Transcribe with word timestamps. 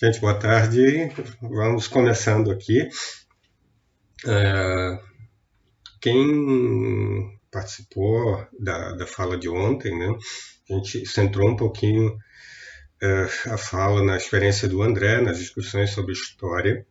Gente, 0.00 0.20
boa 0.20 0.38
tarde. 0.38 1.10
Vamos 1.42 1.88
começando 1.88 2.52
aqui. 2.52 2.88
É, 4.24 4.98
quem 6.00 7.36
participou 7.50 8.46
da, 8.60 8.92
da 8.92 9.08
fala 9.08 9.36
de 9.36 9.48
ontem, 9.48 9.98
né? 9.98 10.16
A 10.70 10.74
gente 10.74 11.04
centrou 11.04 11.48
um 11.50 11.56
pouquinho 11.56 12.16
é, 13.02 13.22
a 13.50 13.58
fala 13.58 14.00
na 14.00 14.16
experiência 14.16 14.68
do 14.68 14.82
André, 14.82 15.20
nas 15.20 15.36
discussões 15.36 15.90
sobre 15.90 16.12
história. 16.12 16.86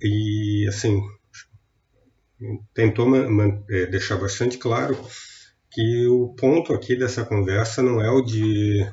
E, 0.00 0.66
assim, 0.70 1.02
tentou 2.72 3.08
é, 3.68 3.84
deixar 3.84 4.16
bastante 4.16 4.56
claro 4.56 4.96
que 5.70 6.06
o 6.06 6.34
ponto 6.34 6.72
aqui 6.72 6.96
dessa 6.96 7.26
conversa 7.26 7.82
não 7.82 8.00
é 8.00 8.10
o 8.10 8.22
de 8.22 8.90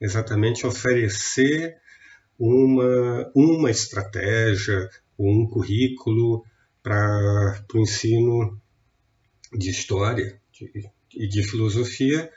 exatamente 0.00 0.66
oferecer 0.66 1.76
uma, 2.38 3.30
uma 3.34 3.70
estratégia, 3.70 4.88
um 5.18 5.46
currículo 5.46 6.44
para 6.82 7.64
o 7.74 7.78
ensino 7.78 8.60
de 9.52 9.70
história 9.70 10.40
e 11.14 11.26
de, 11.26 11.42
filosofia, 11.42 12.30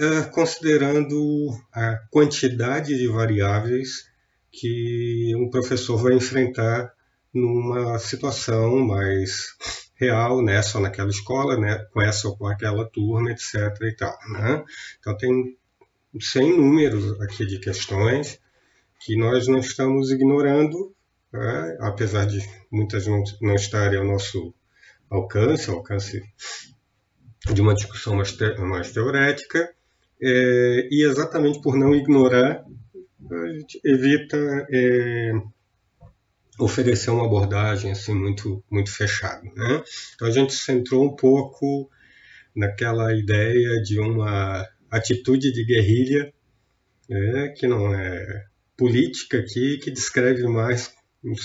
uh, 0.00 0.30
considerando 0.30 1.50
a 1.72 1.96
quantidade 2.10 2.96
de 2.96 3.08
variáveis 3.08 4.06
que 4.50 5.34
um 5.36 5.50
professor 5.50 5.96
vai 5.96 6.14
enfrentar 6.14 6.92
numa 7.32 7.98
situação 7.98 8.78
mais 8.80 9.56
real, 9.94 10.42
né, 10.42 10.60
só 10.62 10.80
naquela 10.80 11.10
escola, 11.10 11.56
né, 11.56 11.78
com 11.92 12.02
essa 12.02 12.28
ou 12.28 12.36
com 12.36 12.46
aquela 12.46 12.84
turma, 12.84 13.30
etc. 13.30 13.54
E 13.82 13.96
tal, 13.96 14.18
né? 14.30 14.64
Então 14.98 15.16
tem 15.16 15.56
sem 16.20 16.56
números 16.56 17.20
aqui 17.20 17.46
de 17.46 17.58
questões 17.58 18.38
que 19.04 19.16
nós 19.16 19.48
não 19.48 19.58
estamos 19.58 20.10
ignorando, 20.10 20.94
né? 21.32 21.76
apesar 21.80 22.26
de 22.26 22.38
muitas 22.70 23.06
não, 23.06 23.22
não 23.40 23.54
estarem 23.54 23.98
ao 23.98 24.04
nosso 24.04 24.54
alcance, 25.10 25.70
alcance 25.70 26.22
de 27.52 27.60
uma 27.60 27.74
discussão 27.74 28.14
mais, 28.14 28.32
te, 28.32 28.54
mais 28.58 28.92
teorética, 28.92 29.72
é, 30.20 30.88
e 30.90 31.04
exatamente 31.04 31.60
por 31.60 31.76
não 31.76 31.94
ignorar, 31.94 32.64
a 33.30 33.48
gente 33.48 33.80
evita 33.84 34.36
é, 34.70 35.32
oferecer 36.58 37.10
uma 37.10 37.24
abordagem 37.24 37.90
assim 37.90 38.14
muito 38.14 38.62
muito 38.70 38.90
fechada, 38.90 39.42
né? 39.56 39.82
Então 40.14 40.28
a 40.28 40.30
gente 40.30 40.52
centrou 40.52 41.04
um 41.04 41.16
pouco 41.16 41.90
naquela 42.54 43.12
ideia 43.14 43.82
de 43.82 43.98
uma 43.98 44.68
atitude 44.90 45.52
de 45.52 45.64
guerrilha, 45.64 46.32
né, 47.08 47.48
que 47.56 47.66
não 47.66 47.92
é 47.94 48.46
política 48.82 49.38
aqui, 49.38 49.78
que 49.78 49.92
descreve 49.92 50.42
mais, 50.48 50.92
me 51.22 51.36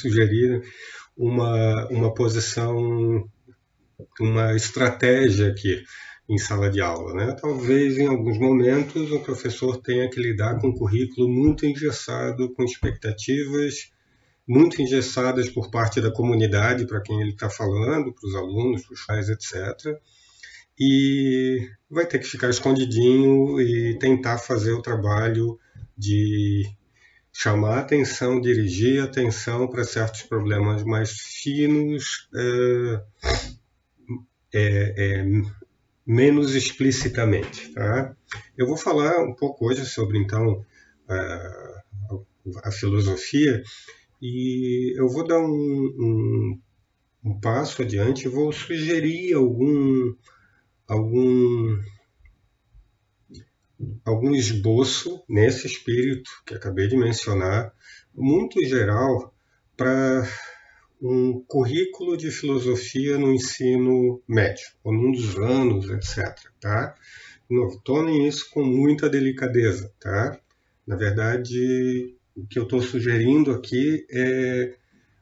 uma, 1.16 1.88
uma 1.92 2.12
posição, 2.12 3.30
uma 4.20 4.56
estratégia 4.56 5.50
aqui 5.50 5.84
em 6.28 6.40
sala 6.40 6.68
de 6.68 6.82
aula. 6.82 7.14
Né? 7.14 7.36
Talvez 7.40 8.00
em 8.00 8.08
alguns 8.08 8.40
momentos 8.40 9.12
o 9.12 9.20
professor 9.20 9.78
tenha 9.78 10.10
que 10.10 10.20
lidar 10.20 10.60
com 10.60 10.70
um 10.70 10.74
currículo 10.74 11.30
muito 11.30 11.64
engessado, 11.64 12.52
com 12.56 12.64
expectativas 12.64 13.92
muito 14.48 14.82
engessadas 14.82 15.48
por 15.48 15.70
parte 15.70 16.02
da 16.02 16.10
comunidade 16.10 16.88
para 16.88 17.02
quem 17.02 17.22
ele 17.22 17.34
está 17.34 17.52
falando, 17.52 18.14
para 18.14 18.28
os 18.28 18.34
alunos, 18.34 18.84
para 18.84 18.94
os 18.96 19.06
pais, 19.06 19.30
etc 19.30 19.96
e 20.80 21.70
vai 21.90 22.06
ter 22.06 22.20
que 22.20 22.26
ficar 22.26 22.50
escondidinho 22.50 23.60
e 23.60 23.98
tentar 23.98 24.38
fazer 24.38 24.74
o 24.74 24.82
trabalho 24.82 25.58
de 25.98 26.70
chamar 27.40 27.78
atenção, 27.78 28.42
dirigir 28.42 29.00
atenção 29.00 29.68
para 29.68 29.84
certos 29.84 30.24
problemas 30.24 30.84
mais 30.84 31.12
finos, 31.12 32.28
é, 32.36 33.02
é, 34.52 34.94
é, 34.98 35.26
menos 36.04 36.56
explicitamente. 36.56 37.72
Tá? 37.74 38.16
Eu 38.58 38.66
vou 38.66 38.76
falar 38.76 39.24
um 39.24 39.36
pouco 39.36 39.68
hoje 39.68 39.86
sobre 39.86 40.18
então 40.18 40.66
a, 41.08 41.84
a 42.64 42.72
filosofia 42.72 43.62
e 44.20 45.00
eu 45.00 45.08
vou 45.08 45.24
dar 45.24 45.38
um, 45.38 45.46
um, 45.46 46.60
um 47.24 47.40
passo 47.40 47.84
adiante, 47.84 48.28
vou 48.28 48.52
sugerir 48.52 49.36
algum 49.36 50.12
algum 50.88 51.78
algum 54.04 54.34
esboço 54.34 55.24
nesse 55.28 55.68
espírito 55.68 56.30
que 56.46 56.56
acabei 56.56 56.88
de 56.88 56.98
mencionar, 56.98 57.74
muito 58.14 58.64
geral, 58.66 59.34
para 59.76 60.28
um 61.02 61.44
currículo 61.48 62.18
de 62.18 62.32
filosofia 62.32 63.18
no 63.18 63.32
ensino 63.32 64.22
médio, 64.28 64.66
ou 64.84 64.92
num 64.92 65.12
dos 65.12 65.38
anos, 65.38 65.90
etc. 65.90 66.36
Tá? 66.60 66.96
Tomem 67.84 68.28
isso 68.28 68.50
com 68.52 68.64
muita 68.64 69.10
delicadeza. 69.10 69.94
Tá? 70.00 70.40
Na 70.86 70.96
verdade, 70.96 72.16
o 72.36 72.46
que 72.48 72.58
eu 72.58 72.64
estou 72.64 72.82
sugerindo 72.82 73.52
aqui 73.52 74.06
é 74.12 74.76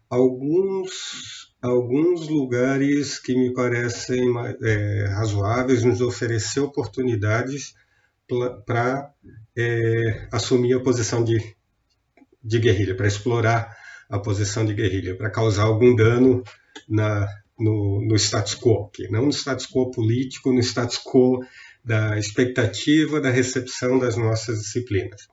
alguns 0.10 1.46
alguns 1.62 2.28
lugares 2.28 3.18
que 3.18 3.36
me 3.36 3.52
parecem 3.52 4.32
é, 4.62 5.08
razoáveis 5.08 5.84
nos 5.84 6.00
oferecer 6.00 6.60
oportunidades 6.60 7.74
para 8.66 9.12
é, 9.56 10.28
assumir 10.31 10.74
a 10.74 10.80
posição 10.80 11.24
de, 11.24 11.56
de 12.44 12.59
guerrilha, 12.59 12.96
para 12.96 13.08
explorar 13.08 13.75
a 14.09 14.19
posição 14.19 14.66
de 14.66 14.74
guerrilha, 14.74 15.16
para 15.16 15.30
causar 15.30 15.63
algum 15.63 15.96
dano 15.96 16.44
na, 16.88 17.28
no, 17.59 18.02
no 18.02 18.16
status 18.16 18.56
quo, 18.56 18.90
aqui. 18.90 19.08
não 19.09 19.25
no 19.25 19.31
status 19.31 19.68
quo 19.68 19.91
político, 19.91 20.52
no 20.52 20.59
status 20.59 20.97
quo 20.97 21.40
da 21.84 22.18
expectativa 22.18 23.22
da 23.22 23.30
recepção 23.30 24.00
das 24.00 24.18
nossas 24.18 24.59
disciplinas. 24.59 25.28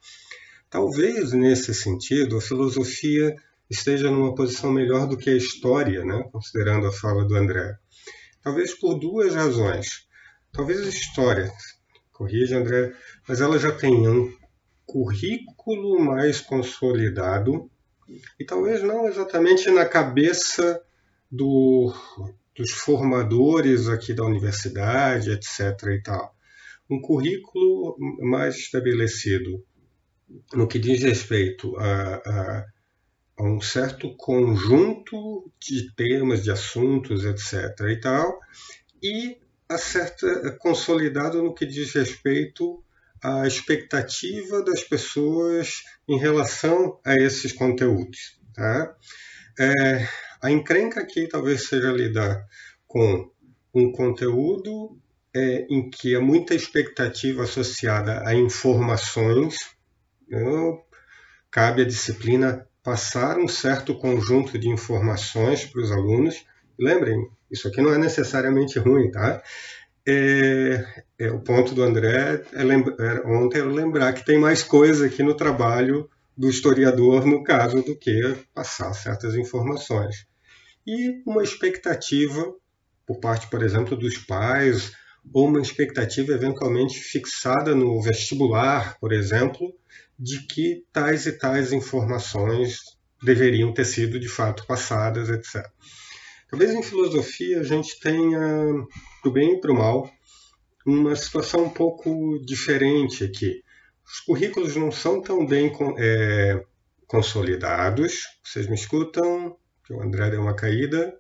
Talvez, 0.69 1.32
nesse 1.32 1.74
sentido, 1.74 2.36
a 2.36 2.41
filosofia 2.41 3.34
esteja 3.69 4.10
numa 4.10 4.34
posição 4.34 4.70
melhor 4.70 5.06
do 5.06 5.16
que 5.16 5.30
a 5.30 5.36
história, 5.36 6.04
né? 6.04 6.22
considerando 6.30 6.86
a 6.86 6.92
fala 6.92 7.24
do 7.24 7.34
André. 7.34 7.74
Talvez 8.42 8.78
por 8.78 8.98
duas 8.98 9.34
razões. 9.34 10.06
Talvez 10.53 10.80
a 10.80 10.88
história, 10.88 11.50
corrija 12.12 12.58
André, 12.58 12.92
mas 13.26 13.40
ela 13.40 13.58
já 13.58 13.72
tenha 13.72 14.10
um 14.10 14.32
currículo 14.86 16.00
mais 16.00 16.40
consolidado 16.40 17.70
e 18.38 18.44
talvez 18.44 18.82
não 18.82 19.08
exatamente 19.08 19.70
na 19.70 19.86
cabeça 19.86 20.82
do, 21.30 21.94
dos 22.54 22.70
formadores 22.72 23.88
aqui 23.88 24.12
da 24.12 24.24
universidade, 24.24 25.30
etc. 25.30 25.86
e 25.98 26.02
tal. 26.02 26.34
Um 26.90 27.00
currículo 27.00 27.96
mais 28.20 28.56
estabelecido 28.56 29.64
no 30.52 30.66
que 30.66 30.78
diz 30.78 31.02
respeito 31.02 31.76
a, 31.78 32.14
a 32.16 32.66
a 33.36 33.44
um 33.44 33.60
certo 33.60 34.14
conjunto 34.16 35.50
de 35.60 35.92
temas, 35.94 36.42
de 36.42 36.50
assuntos, 36.50 37.24
etc. 37.24 37.88
e 37.90 38.00
tal, 38.00 38.38
e 39.02 39.38
certa 39.78 40.53
consolidado 40.59 41.43
no 41.43 41.55
que 41.55 41.66
diz 41.66 41.93
respeito 41.93 42.83
à 43.22 43.47
expectativa 43.47 44.62
das 44.62 44.83
pessoas 44.83 45.83
em 46.09 46.19
relação 46.19 46.99
a 47.05 47.15
esses 47.15 47.53
conteúdos. 47.53 48.41
Tá? 48.55 48.97
É, 49.59 50.09
a 50.41 50.50
encrenca 50.50 51.00
aqui 51.00 51.28
talvez 51.28 51.69
seja 51.69 51.93
lidar 51.93 52.47
com 52.87 53.31
um 53.75 53.93
conteúdo 53.93 54.99
é, 55.34 55.66
em 55.71 55.89
que 55.89 56.15
há 56.15 56.21
muita 56.21 56.54
expectativa 56.54 57.44
associada 57.44 58.22
a 58.27 58.34
informações. 58.34 59.56
Então, 60.27 60.83
cabe 61.50 61.83
à 61.83 61.84
disciplina 61.84 62.66
passar 62.83 63.39
um 63.39 63.48
certo 63.48 63.95
conjunto 63.95 64.59
de 64.59 64.68
informações 64.68 65.65
para 65.65 65.80
os 65.80 65.92
alunos. 65.92 66.45
Lembrem, 66.78 67.30
isso 67.53 67.69
aqui 67.69 67.81
não 67.81 67.93
é 67.93 67.99
necessariamente 67.99 68.78
ruim, 68.78 69.10
tá? 69.10 69.43
É, 70.07 70.84
é, 71.19 71.31
o 71.31 71.41
ponto 71.41 71.75
do 71.75 71.83
André 71.83 72.43
é 72.53 72.63
é, 72.63 73.27
ontem 73.27 73.59
era 73.59 73.69
lembrar 73.69 74.13
que 74.15 74.25
tem 74.25 74.39
mais 74.39 74.63
coisa 74.63 75.07
aqui 75.07 75.22
no 75.22 75.37
trabalho 75.37 76.09
do 76.37 76.49
historiador, 76.49 77.25
no 77.25 77.45
caso, 77.45 77.83
do 77.83 77.97
que 77.97 78.34
passar 78.53 78.93
certas 78.95 79.37
informações. 79.37 80.27
E 80.84 81.22
uma 81.25 81.45
expectativa 81.45 82.53
por 83.07 83.21
parte, 83.21 83.49
por 83.49 83.63
exemplo, 83.63 83.97
dos 83.97 84.16
pais, 84.19 84.93
ou 85.33 85.49
uma 85.49 85.60
expectativa 85.60 86.33
eventualmente 86.33 86.99
fixada 86.99 87.75
no 87.75 88.01
vestibular, 88.01 88.97
por 88.99 89.13
exemplo, 89.13 89.72
de 90.19 90.47
que 90.47 90.84
tais 90.93 91.27
e 91.27 91.33
tais 91.33 91.72
informações 91.72 92.81
deveriam 93.22 93.72
ter 93.72 93.84
sido 93.84 94.19
de 94.19 94.28
fato 94.28 94.66
passadas, 94.66 95.28
etc. 95.28 95.69
Talvez 96.53 96.75
em 96.75 96.83
filosofia 96.83 97.60
a 97.60 97.63
gente 97.63 97.99
tenha, 97.99 98.39
para 99.22 99.31
o 99.31 99.33
bem 99.33 99.54
e 99.54 99.59
para 99.59 99.72
o 99.72 99.75
mal, 99.75 100.13
uma 100.84 101.16
situação 101.16 101.65
um 101.65 101.71
pouco 101.71 102.39
diferente 102.45 103.25
aqui. 103.25 103.63
Os 104.04 104.21
currículos 104.21 104.77
não 104.77 104.93
são 104.93 105.22
tão 105.22 105.47
bem 105.47 105.72
é, 105.97 106.63
consolidados. 107.07 108.25
Vocês 108.45 108.66
me 108.66 108.75
escutam? 108.75 109.57
O 109.89 110.03
André 110.03 110.28
deu 110.28 110.43
uma 110.43 110.54
caída. 110.54 111.19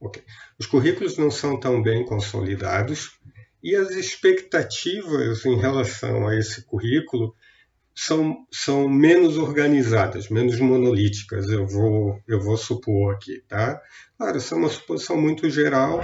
Ok. 0.00 0.22
Os 0.58 0.64
currículos 0.64 1.18
não 1.18 1.30
são 1.30 1.60
tão 1.60 1.82
bem 1.82 2.02
consolidados 2.06 3.20
e 3.62 3.76
as 3.76 3.90
expectativas 3.90 5.44
em 5.44 5.58
relação 5.58 6.26
a 6.26 6.34
esse 6.34 6.64
currículo 6.64 7.34
são, 7.94 8.46
são 8.52 8.88
menos 8.88 9.36
organizadas, 9.36 10.28
menos 10.28 10.58
monolíticas, 10.58 11.48
eu 11.48 11.66
vou, 11.66 12.20
eu 12.26 12.40
vou 12.40 12.56
supor 12.56 13.14
aqui, 13.14 13.42
tá? 13.48 13.80
Claro, 14.16 14.38
isso 14.38 14.54
é 14.54 14.56
uma 14.56 14.68
suposição 14.68 15.20
muito 15.20 15.48
geral 15.50 16.00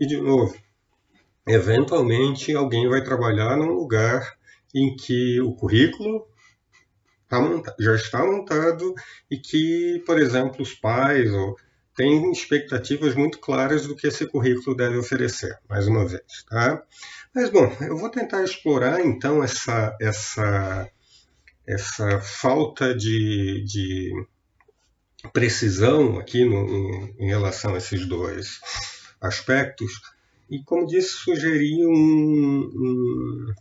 e, 0.00 0.06
de 0.06 0.20
novo, 0.20 0.56
eventualmente 1.46 2.54
alguém 2.54 2.88
vai 2.88 3.02
trabalhar 3.02 3.56
num 3.56 3.72
lugar 3.72 4.36
em 4.74 4.94
que 4.96 5.40
o 5.40 5.54
currículo 5.54 6.26
tá 7.28 7.38
já 7.78 7.94
está 7.94 8.24
montado 8.24 8.94
e 9.30 9.36
que, 9.36 10.02
por 10.06 10.18
exemplo, 10.18 10.62
os 10.62 10.74
pais 10.74 11.30
têm 11.94 12.30
expectativas 12.30 13.14
muito 13.14 13.38
claras 13.38 13.86
do 13.86 13.96
que 13.96 14.06
esse 14.06 14.26
currículo 14.26 14.76
deve 14.76 14.96
oferecer, 14.96 15.58
mais 15.68 15.86
uma 15.86 16.06
vez. 16.06 16.44
Tá? 16.48 16.82
Mas, 17.34 17.50
bom, 17.50 17.70
eu 17.80 17.96
vou 17.96 18.08
tentar 18.08 18.42
explorar 18.42 19.04
então 19.04 19.42
essa, 19.42 19.96
essa 20.00 20.88
essa 21.68 22.18
falta 22.20 22.94
de, 22.94 23.62
de 23.64 24.26
precisão 25.34 26.18
aqui 26.18 26.42
no, 26.42 26.66
em, 26.66 27.14
em, 27.18 27.26
relação 27.26 27.74
a 27.74 27.78
esses 27.78 28.06
dois 28.06 28.58
aspectos 29.20 30.00
e, 30.50 30.62
como 30.64 30.86
disse, 30.86 31.10
sugerir 31.10 31.86
um, 31.86 32.70
um, 32.74 33.54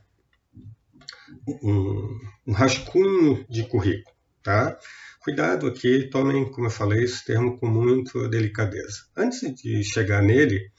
um, 1.63 2.19
um 2.47 2.53
rascunho 2.53 3.45
de 3.49 3.67
currículo. 3.67 4.15
Tá? 4.41 4.79
Cuidado 5.19 5.67
aqui, 5.67 6.07
tomem, 6.09 6.49
como 6.49 6.67
eu 6.67 6.71
falei, 6.71 7.03
esse 7.03 7.25
termo 7.25 7.59
com 7.59 7.67
muita 7.67 8.29
delicadeza. 8.29 9.05
Antes 9.17 9.53
de 9.53 9.83
chegar 9.83 10.21
nele, 10.21 10.71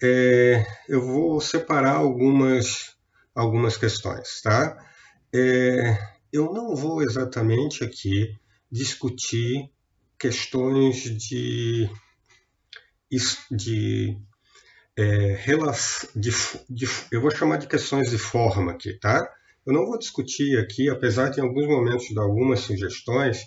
é, 0.00 0.64
eu 0.88 1.02
vou 1.02 1.40
separar 1.40 1.96
algumas, 1.96 2.94
algumas 3.34 3.76
questões. 3.76 4.40
Tá? 4.40 4.78
É, 5.34 5.98
eu 6.32 6.52
não 6.52 6.74
vou 6.74 7.02
exatamente 7.02 7.82
aqui 7.84 8.38
discutir 8.70 9.70
questões 10.18 11.02
de, 11.02 11.90
de, 13.50 14.18
é, 14.96 15.56
de, 16.14 16.30
de, 16.68 16.86
eu 17.10 17.20
vou 17.20 17.30
chamar 17.30 17.56
de 17.56 17.66
questões 17.66 18.10
de 18.10 18.18
forma 18.18 18.72
aqui, 18.72 18.92
tá? 18.94 19.26
Eu 19.66 19.72
não 19.72 19.86
vou 19.86 19.98
discutir 19.98 20.58
aqui, 20.58 20.88
apesar 20.88 21.30
de 21.30 21.40
em 21.40 21.42
alguns 21.42 21.66
momentos 21.66 22.14
dar 22.14 22.22
algumas 22.22 22.60
sugestões, 22.60 23.46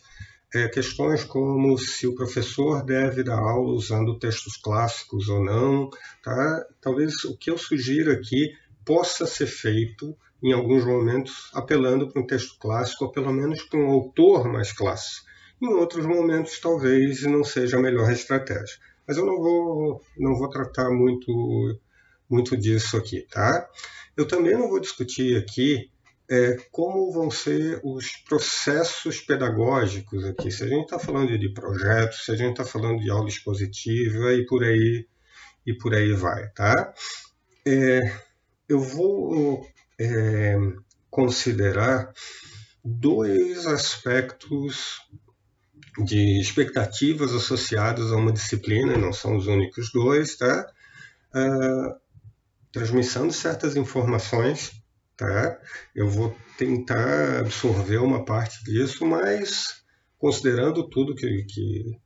é, 0.53 0.67
questões 0.67 1.23
como 1.23 1.77
se 1.77 2.05
o 2.05 2.15
professor 2.15 2.83
deve 2.83 3.23
dar 3.23 3.39
aula 3.39 3.73
usando 3.73 4.19
textos 4.19 4.57
clássicos 4.57 5.29
ou 5.29 5.43
não, 5.43 5.89
tá? 6.21 6.65
Talvez 6.81 7.23
o 7.23 7.37
que 7.37 7.49
eu 7.49 7.57
sugiro 7.57 8.11
aqui 8.11 8.51
possa 8.85 9.25
ser 9.25 9.47
feito 9.47 10.15
em 10.43 10.51
alguns 10.51 10.83
momentos, 10.83 11.49
apelando 11.53 12.09
para 12.09 12.21
um 12.21 12.27
texto 12.27 12.59
clássico, 12.59 13.05
ou 13.05 13.11
pelo 13.11 13.31
menos 13.31 13.63
para 13.63 13.79
um 13.79 13.89
autor 13.89 14.51
mais 14.51 14.73
clássico. 14.73 15.25
Em 15.61 15.67
outros 15.67 16.05
momentos, 16.05 16.59
talvez 16.59 17.21
não 17.23 17.45
seja 17.45 17.77
a 17.77 17.81
melhor 17.81 18.11
estratégia. 18.11 18.77
Mas 19.07 19.15
eu 19.15 19.25
não 19.25 19.37
vou, 19.37 20.01
não 20.17 20.35
vou 20.35 20.49
tratar 20.49 20.89
muito, 20.89 21.79
muito 22.29 22.57
disso 22.57 22.97
aqui, 22.97 23.21
tá? 23.31 23.69
Eu 24.17 24.27
também 24.27 24.53
não 24.53 24.67
vou 24.67 24.81
discutir 24.81 25.37
aqui 25.37 25.89
é, 26.29 26.57
como 26.71 27.11
vão 27.11 27.31
ser 27.31 27.79
os 27.81 28.11
processos 28.27 29.21
pedagógicos 29.21 30.25
aqui. 30.25 30.51
Se 30.51 30.63
a 30.63 30.67
gente 30.67 30.83
está 30.83 30.99
falando 30.99 31.37
de 31.37 31.53
projetos, 31.53 32.25
se 32.25 32.31
a 32.31 32.35
gente 32.35 32.51
está 32.51 32.65
falando 32.65 32.99
de 32.99 33.09
aula 33.09 33.29
expositiva 33.29 34.33
e 34.33 34.45
por 34.45 34.61
aí 34.63 35.07
e 35.65 35.73
por 35.73 35.93
aí 35.93 36.11
vai, 36.11 36.49
tá? 36.49 36.93
É, 37.65 38.01
eu 38.67 38.81
vou 38.81 39.65
é, 40.03 40.57
considerar 41.09 42.11
dois 42.83 43.65
aspectos 43.65 44.99
de 46.05 46.39
expectativas 46.41 47.33
associadas 47.33 48.11
a 48.11 48.15
uma 48.15 48.31
disciplina, 48.31 48.97
não 48.97 49.13
são 49.13 49.37
os 49.37 49.47
únicos 49.47 49.91
dois, 49.91 50.35
tá? 50.35 50.67
Uh, 51.35 51.95
transmissão 52.71 53.27
de 53.27 53.33
certas 53.33 53.75
informações, 53.75 54.71
tá? 55.15 55.59
Eu 55.95 56.09
vou 56.09 56.35
tentar 56.57 57.39
absorver 57.39 57.97
uma 57.97 58.25
parte 58.25 58.63
disso, 58.63 59.05
mas 59.05 59.83
considerando 60.17 60.89
tudo 60.89 61.15
que, 61.15 61.43
que, 61.43 61.99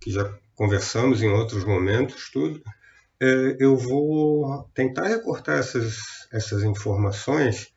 que 0.00 0.10
já 0.10 0.32
conversamos 0.54 1.22
em 1.22 1.28
outros 1.28 1.64
momentos, 1.64 2.30
tudo, 2.32 2.62
eu 3.58 3.76
vou 3.76 4.68
tentar 4.74 5.06
recortar 5.06 5.58
essas, 5.58 6.28
essas 6.32 6.62
informações 6.62 7.72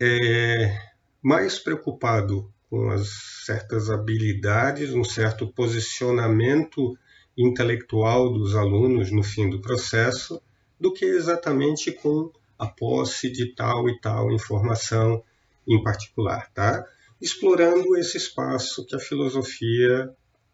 é, 0.00 0.78
mais 1.22 1.58
preocupado 1.58 2.52
com 2.68 2.88
as 2.90 3.08
certas 3.44 3.90
habilidades, 3.90 4.94
um 4.94 5.04
certo 5.04 5.46
posicionamento 5.52 6.96
intelectual 7.36 8.32
dos 8.32 8.54
alunos 8.54 9.10
no 9.10 9.22
fim 9.22 9.50
do 9.50 9.60
processo, 9.60 10.40
do 10.78 10.92
que 10.92 11.04
exatamente 11.04 11.92
com 11.92 12.30
a 12.58 12.66
posse 12.66 13.30
de 13.30 13.54
tal 13.54 13.88
e 13.88 13.98
tal 14.00 14.30
informação 14.30 15.22
em 15.66 15.82
particular, 15.82 16.50
tá? 16.52 16.84
Explorando 17.20 17.96
esse 17.96 18.16
espaço 18.16 18.86
que 18.86 18.94
a 18.94 19.00
filosofia 19.00 20.10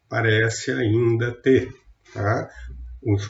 parece 0.09 0.71
ainda 0.71 1.33
ter, 1.33 1.73
tá? 2.13 2.49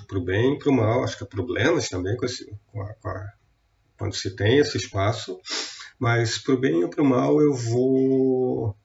Para 0.07 0.19
o 0.19 0.25
bem 0.25 0.55
e 0.55 0.59
para 0.59 0.71
o 0.71 0.75
mal. 0.75 1.05
Acho 1.05 1.19
que 1.19 1.25
há 1.25 1.27
problemas 1.27 1.89
também 1.89 2.17
com, 2.17 2.25
esse, 2.25 2.51
com, 2.73 2.83
a, 2.83 2.95
com 2.95 3.09
a, 3.09 3.33
quando 3.99 4.15
se 4.15 4.35
tem 4.35 4.59
esse 4.59 4.77
espaço, 4.77 5.39
mas 5.99 6.39
para 6.39 6.55
o 6.55 6.61
bem 6.61 6.83
e 6.83 6.89
para 6.89 7.03
o 7.03 7.07
mal 7.07 7.41
eu 7.41 7.53
vou 7.53 8.77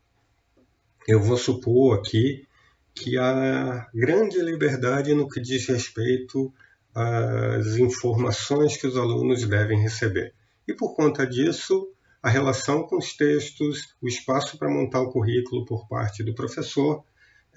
eu 1.07 1.19
vou 1.19 1.37
supor 1.37 1.99
aqui 1.99 2.45
que 2.93 3.17
há 3.17 3.87
grande 3.93 4.39
liberdade 4.39 5.13
no 5.13 5.27
que 5.27 5.41
diz 5.41 5.67
respeito 5.67 6.53
às 6.93 7.77
informações 7.77 8.77
que 8.77 8.85
os 8.85 8.97
alunos 8.97 9.47
devem 9.47 9.81
receber. 9.81 10.33
E 10.67 10.73
por 10.73 10.95
conta 10.95 11.25
disso, 11.25 11.87
a 12.21 12.29
relação 12.29 12.83
com 12.83 12.97
os 12.97 13.13
textos, 13.13 13.95
o 14.01 14.07
espaço 14.07 14.57
para 14.57 14.69
montar 14.69 15.01
o 15.01 15.09
currículo 15.09 15.65
por 15.65 15.87
parte 15.87 16.23
do 16.23 16.35
professor 16.35 17.03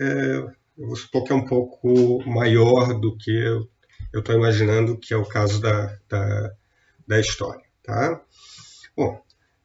é, 0.00 0.46
eu 0.76 0.94
supor 0.97 1.25
que 1.25 1.33
é 1.33 1.37
um 1.37 1.45
pouco 1.45 2.23
maior 2.28 2.99
do 2.99 3.16
que 3.16 3.31
eu 4.12 4.21
estou 4.21 4.35
imaginando 4.35 4.99
que 4.99 5.12
é 5.12 5.16
o 5.16 5.26
caso 5.26 5.61
da, 5.61 5.97
da, 6.09 6.52
da 7.07 7.21
história. 7.21 7.64
Tá? 7.83 8.21
Bom, 8.97 9.21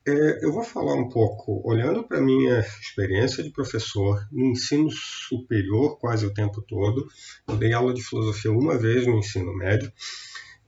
é, 0.08 0.44
eu 0.44 0.52
vou 0.52 0.64
falar 0.64 0.96
um 0.96 1.10
pouco, 1.10 1.62
olhando 1.64 2.04
para 2.04 2.18
a 2.18 2.22
minha 2.22 2.60
experiência 2.60 3.44
de 3.44 3.52
professor 3.52 4.26
no 4.32 4.48
ensino 4.48 4.90
superior 4.92 6.00
quase 6.00 6.26
o 6.26 6.34
tempo 6.34 6.62
todo, 6.62 7.08
eu 7.48 7.56
dei 7.56 7.74
aula 7.74 7.94
de 7.94 8.04
filosofia 8.04 8.52
uma 8.52 8.78
vez 8.78 9.06
no 9.06 9.18
ensino 9.18 9.56
médio, 9.56 9.92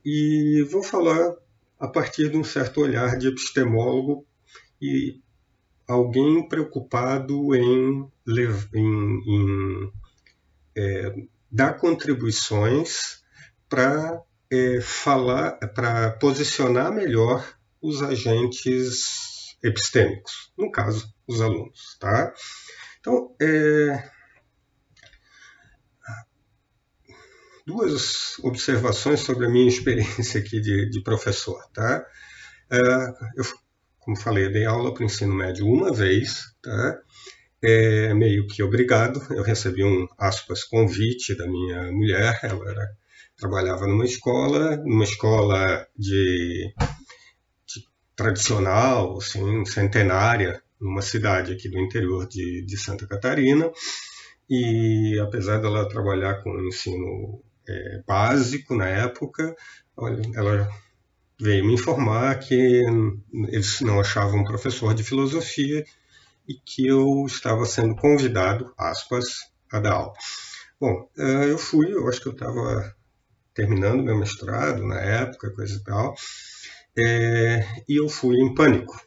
e 0.04 0.66
vou 0.70 0.82
falar 0.82 1.34
a 1.78 1.88
partir 1.88 2.30
de 2.30 2.36
um 2.36 2.44
certo 2.44 2.80
olhar 2.80 3.18
de 3.18 3.28
epistemólogo 3.28 4.24
e 4.80 5.20
alguém 5.88 6.48
preocupado 6.48 7.54
em, 7.54 8.08
em, 8.74 9.22
em 9.26 9.92
é, 10.76 11.14
dar 11.50 11.74
contribuições 11.74 13.22
para 13.68 14.22
é, 14.50 14.80
falar, 14.80 15.52
para 15.74 16.12
posicionar 16.12 16.92
melhor 16.92 17.56
os 17.80 18.02
agentes 18.02 19.56
epistêmicos, 19.62 20.52
no 20.56 20.70
caso, 20.70 21.12
os 21.26 21.40
alunos, 21.40 21.96
tá? 21.98 22.32
Então, 23.00 23.34
é, 23.40 24.10
duas 27.66 28.38
observações 28.40 29.20
sobre 29.20 29.46
a 29.46 29.50
minha 29.50 29.68
experiência 29.68 30.40
aqui 30.40 30.60
de, 30.60 30.90
de 30.90 31.02
professor, 31.02 31.64
tá? 31.72 32.04
É, 32.70 32.78
eu, 33.36 33.44
como 33.98 34.16
falei, 34.16 34.48
dei 34.48 34.64
aula 34.64 34.92
para 34.92 35.02
o 35.02 35.06
ensino 35.06 35.34
médio 35.34 35.66
uma 35.66 35.92
vez, 35.92 36.54
tá? 36.62 37.02
É 37.62 38.12
meio 38.12 38.46
que 38.46 38.62
obrigado. 38.62 39.22
Eu 39.30 39.42
recebi 39.42 39.84
um, 39.84 40.08
aspas, 40.18 40.64
convite 40.64 41.36
da 41.36 41.46
minha 41.46 41.92
mulher, 41.92 42.38
ela 42.42 42.68
era, 42.68 42.90
trabalhava 43.36 43.86
numa 43.86 44.04
escola, 44.04 44.76
numa 44.78 45.04
escola 45.04 45.86
de, 45.96 46.74
de 47.66 47.84
tradicional, 48.16 49.18
assim, 49.18 49.64
centenária, 49.64 50.60
numa 50.80 51.02
cidade 51.02 51.52
aqui 51.52 51.68
do 51.68 51.78
interior 51.78 52.26
de, 52.26 52.64
de 52.66 52.76
Santa 52.76 53.06
Catarina, 53.06 53.70
e 54.50 55.18
apesar 55.20 55.58
dela 55.58 55.88
trabalhar 55.88 56.42
com 56.42 56.66
ensino 56.66 57.40
é, 57.68 58.02
básico 58.06 58.74
na 58.74 58.88
época, 58.88 59.54
ela 60.34 60.68
veio 61.40 61.64
me 61.64 61.74
informar 61.74 62.38
que 62.40 62.82
eles 63.48 63.80
não 63.80 64.00
achavam 64.00 64.40
um 64.40 64.44
professor 64.44 64.94
de 64.94 65.04
filosofia 65.04 65.84
e 66.48 66.54
que 66.54 66.86
eu 66.86 67.24
estava 67.26 67.64
sendo 67.64 67.96
convidado, 67.96 68.72
aspas, 68.76 69.24
a 69.70 69.80
dar 69.80 69.92
aula. 69.92 70.12
Bom, 70.80 71.08
eh, 71.16 71.50
eu 71.50 71.58
fui, 71.58 71.92
eu 71.92 72.08
acho 72.08 72.20
que 72.20 72.28
eu 72.28 72.32
estava 72.32 72.94
terminando 73.54 74.02
meu 74.02 74.18
mestrado 74.18 74.84
na 74.86 75.00
época, 75.00 75.52
coisa 75.54 75.74
e 75.76 75.84
tal, 75.84 76.14
é, 76.98 77.64
e 77.88 78.00
eu 78.00 78.08
fui 78.08 78.36
em 78.36 78.54
pânico. 78.54 79.00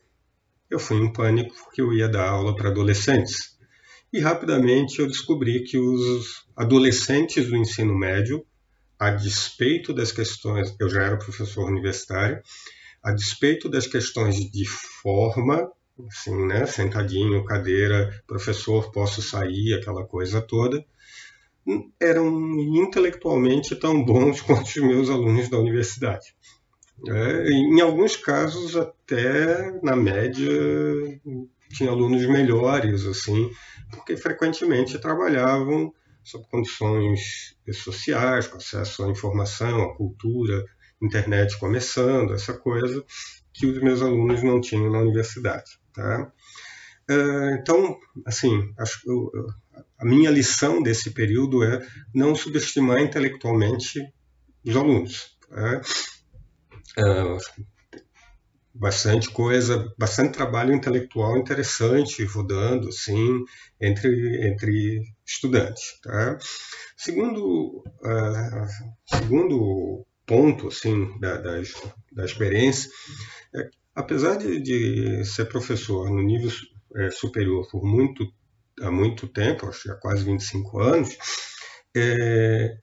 Eu 0.70 0.80
fui 0.80 0.98
em 0.98 1.12
pânico 1.12 1.56
porque 1.64 1.82
eu 1.82 1.94
ia 1.94 2.10
dar 2.10 2.30
aula 2.30 2.56
para 2.56 2.70
adolescentes. 2.70 3.56
E 4.12 4.20
rapidamente 4.20 5.00
eu 5.00 5.08
descobri 5.08 5.64
que 5.64 5.78
os 5.78 6.46
adolescentes 6.56 7.48
do 7.48 7.56
ensino 7.56 7.94
médio, 7.94 8.46
a 8.98 9.10
despeito 9.10 9.94
das 9.94 10.12
questões, 10.12 10.74
eu 10.80 10.90
já 10.90 11.04
era 11.04 11.18
professor 11.18 11.66
universitário, 11.70 12.42
a 13.04 13.12
despeito 13.12 13.70
das 13.70 13.86
questões 13.86 14.36
de 14.36 14.66
forma, 14.66 15.70
assim, 16.08 16.46
né, 16.46 16.66
sentadinho, 16.66 17.46
cadeira, 17.46 18.12
professor, 18.28 18.92
posso 18.92 19.22
sair, 19.22 19.74
aquela 19.74 20.06
coisa 20.06 20.42
toda, 20.42 20.86
eram 22.00 22.28
intelectualmente 22.60 23.76
tão 23.76 24.04
bons 24.04 24.42
quanto 24.42 24.68
os 24.68 24.76
meus 24.76 25.10
alunos 25.10 25.50
da 25.50 25.58
universidade. 25.58 26.36
É, 27.08 27.50
em 27.50 27.82
alguns 27.82 28.16
casos, 28.16 28.76
até 28.76 29.72
na 29.82 29.96
média, 29.96 30.50
tinha 31.70 31.90
alunos 31.90 32.26
melhores, 32.26 33.06
assim, 33.06 33.50
porque 33.92 34.16
frequentemente 34.16 34.98
trabalhavam 34.98 35.94
sob 36.24 36.46
condições 36.50 37.56
sociais, 37.74 38.48
com 38.48 38.58
acesso 38.58 39.04
à 39.04 39.10
informação, 39.10 39.84
à 39.84 39.96
cultura, 39.96 40.64
internet 41.02 41.58
começando, 41.60 42.34
essa 42.34 42.54
coisa 42.54 43.04
que 43.54 43.66
os 43.66 43.82
meus 43.82 44.02
alunos 44.02 44.42
não 44.42 44.60
tinham 44.60 44.92
na 44.92 45.00
universidade. 45.00 45.80
Tá? 45.96 46.32
É, 47.10 47.54
então, 47.60 47.98
assim, 48.26 48.74
a 49.98 50.06
minha 50.06 50.30
lição 50.30 50.82
desse 50.82 51.12
período 51.12 51.64
é 51.64 51.86
não 52.14 52.36
subestimar 52.36 53.00
intelectualmente 53.00 54.02
os 54.66 54.76
alunos. 54.76 55.38
Tá? 55.50 55.82
É, 56.98 57.38
bastante 58.74 59.30
coisa, 59.30 59.94
bastante 59.98 60.34
trabalho 60.34 60.74
intelectual 60.74 61.38
interessante 61.38 62.24
rodando, 62.26 62.90
assim, 62.90 63.44
entre, 63.80 64.50
entre 64.50 65.02
estudantes. 65.26 66.00
Tá? 66.02 66.38
Segundo, 66.98 67.84
uh, 68.04 69.16
segundo 69.18 70.06
ponto, 70.26 70.68
assim, 70.68 71.18
da, 71.20 71.38
da, 71.38 71.62
da 72.12 72.26
experiência, 72.26 72.90
é, 73.56 73.70
apesar 73.96 74.36
de, 74.38 74.60
de, 74.60 75.26
ser 75.26 75.46
professor 75.46 76.10
no 76.10 76.22
nível 76.22 76.52
é, 76.96 77.10
superior 77.10 77.68
por 77.72 77.84
muito, 77.86 78.30
há 78.82 78.92
muito 78.92 79.28
tempo, 79.28 79.68
acho 79.68 79.84
que 79.84 79.92
há 79.92 79.96
quase 79.96 80.24
25 80.26 80.80
anos, 80.80 81.18
é, 81.96 82.78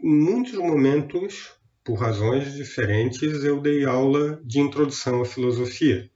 em 0.00 0.14
muitos 0.14 0.54
momentos 0.54 1.50
por 1.84 1.94
razões 1.94 2.54
diferentes, 2.54 3.42
eu 3.42 3.60
dei 3.60 3.84
aula 3.84 4.40
de 4.44 4.60
introdução 4.60 5.20
à 5.20 5.24
filosofia. 5.24 6.08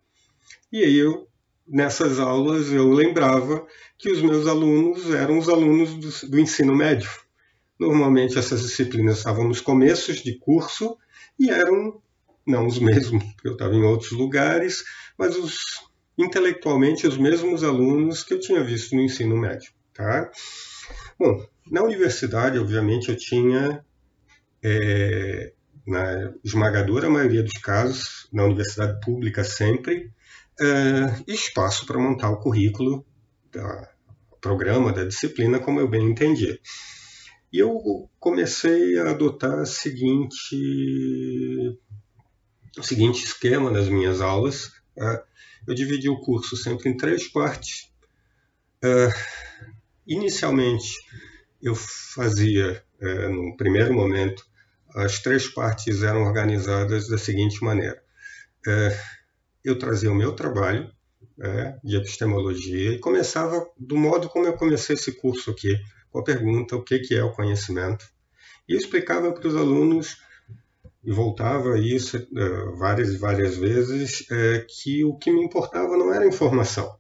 E 0.73 0.85
aí 0.85 0.97
eu, 0.97 1.27
nessas 1.67 2.21
aulas, 2.21 2.71
eu 2.71 2.89
lembrava 2.93 3.67
que 3.99 4.11
os 4.11 4.23
meus 4.23 4.47
alunos 4.47 5.13
eram 5.13 5.39
os 5.39 5.49
alunos 5.49 5.95
do, 5.95 6.31
do 6.31 6.39
ensino 6.39 6.75
médio. 6.75 7.11
Normalmente 7.79 8.39
essas 8.39 8.63
disciplinas 8.63 9.19
estavam 9.19 9.49
nos 9.49 9.61
começos 9.61 10.23
de 10.23 10.39
curso 10.39 10.97
e 11.39 11.51
eram 11.51 12.01
não 12.47 12.67
os 12.67 12.79
mesmos, 12.79 13.25
porque 13.35 13.49
eu 13.49 13.53
estava 13.53 13.75
em 13.75 13.83
outros 13.83 14.13
lugares, 14.13 14.85
mas 15.19 15.37
os 15.37 15.59
intelectualmente 16.19 17.07
os 17.07 17.19
mesmos 17.19 17.63
alunos 17.63 18.23
que 18.23 18.33
eu 18.33 18.41
tinha 18.41 18.63
visto 18.65 18.95
no 18.95 19.03
ensino 19.03 19.37
médio, 19.37 19.71
tá? 19.93 20.31
Bom, 21.19 21.47
na 21.71 21.83
universidade, 21.83 22.59
obviamente, 22.59 23.11
eu 23.11 23.17
tinha 23.17 23.85
é, 24.63 25.53
na 25.87 26.33
esmagadora 26.45 27.11
maioria 27.11 27.43
dos 27.43 27.59
casos, 27.59 28.29
na 28.33 28.45
universidade 28.45 28.99
pública 29.05 29.45
sempre, 29.45 30.11
é, 30.61 31.33
espaço 31.33 31.87
para 31.87 31.99
montar 31.99 32.31
o 32.31 32.41
currículo, 32.41 33.05
da, 33.53 33.91
o 34.31 34.37
programa, 34.37 34.93
da 34.93 35.05
disciplina, 35.05 35.59
como 35.59 35.81
eu 35.81 35.89
bem 35.89 36.11
entendia. 36.11 36.59
E 37.53 37.59
eu 37.59 38.11
comecei 38.19 38.99
a 38.99 39.11
adotar 39.11 39.61
a 39.61 39.67
seguinte, 39.67 40.57
o 42.79 42.83
seguinte 42.83 43.25
esquema 43.25 43.71
nas 43.71 43.89
minhas 43.89 44.21
aulas. 44.21 44.73
É, 44.99 45.23
eu 45.67 45.75
dividi 45.75 46.09
o 46.09 46.21
curso 46.21 46.57
sempre 46.57 46.89
em 46.89 46.97
três 46.97 47.29
partes. 47.29 47.91
É, 48.83 49.09
inicialmente, 50.07 50.97
eu 51.61 51.75
fazia, 51.75 52.83
é, 53.01 53.29
no 53.29 53.57
primeiro 53.57 53.93
momento, 53.93 54.45
as 54.95 55.19
três 55.21 55.49
partes 55.49 56.03
eram 56.03 56.23
organizadas 56.23 57.09
da 57.09 57.19
seguinte 57.19 57.63
maneira: 57.63 58.03
é, 58.67 59.01
eu 59.65 59.79
trazia 59.79 60.11
o 60.11 60.15
meu 60.15 60.33
trabalho 60.33 60.91
é, 61.41 61.77
de 61.83 61.97
epistemologia 61.97 62.93
e 62.93 62.99
começava 62.99 63.67
do 63.77 63.97
modo 63.97 64.29
como 64.29 64.47
eu 64.47 64.55
comecei 64.55 64.95
esse 64.95 65.13
curso 65.13 65.51
aqui, 65.51 65.77
com 66.11 66.21
a 66.21 66.25
pergunta: 66.25 66.77
o 66.77 66.83
que, 66.83 66.99
que 67.01 67.15
é 67.15 67.23
o 67.23 67.33
conhecimento? 67.33 68.07
E 68.69 68.75
explicava 68.75 69.33
para 69.33 69.47
os 69.47 69.57
alunos 69.57 70.17
e 71.07 71.13
voltava 71.13 71.75
a 71.75 71.79
isso 71.79 72.17
é, 72.17 72.79
várias 72.79 73.15
e 73.15 73.17
várias 73.17 73.57
vezes 73.57 74.27
é, 74.31 74.67
que 74.69 75.05
o 75.05 75.17
que 75.17 75.31
me 75.31 75.45
importava 75.45 75.97
não 75.97 76.13
era 76.13 76.27
informação, 76.27 76.97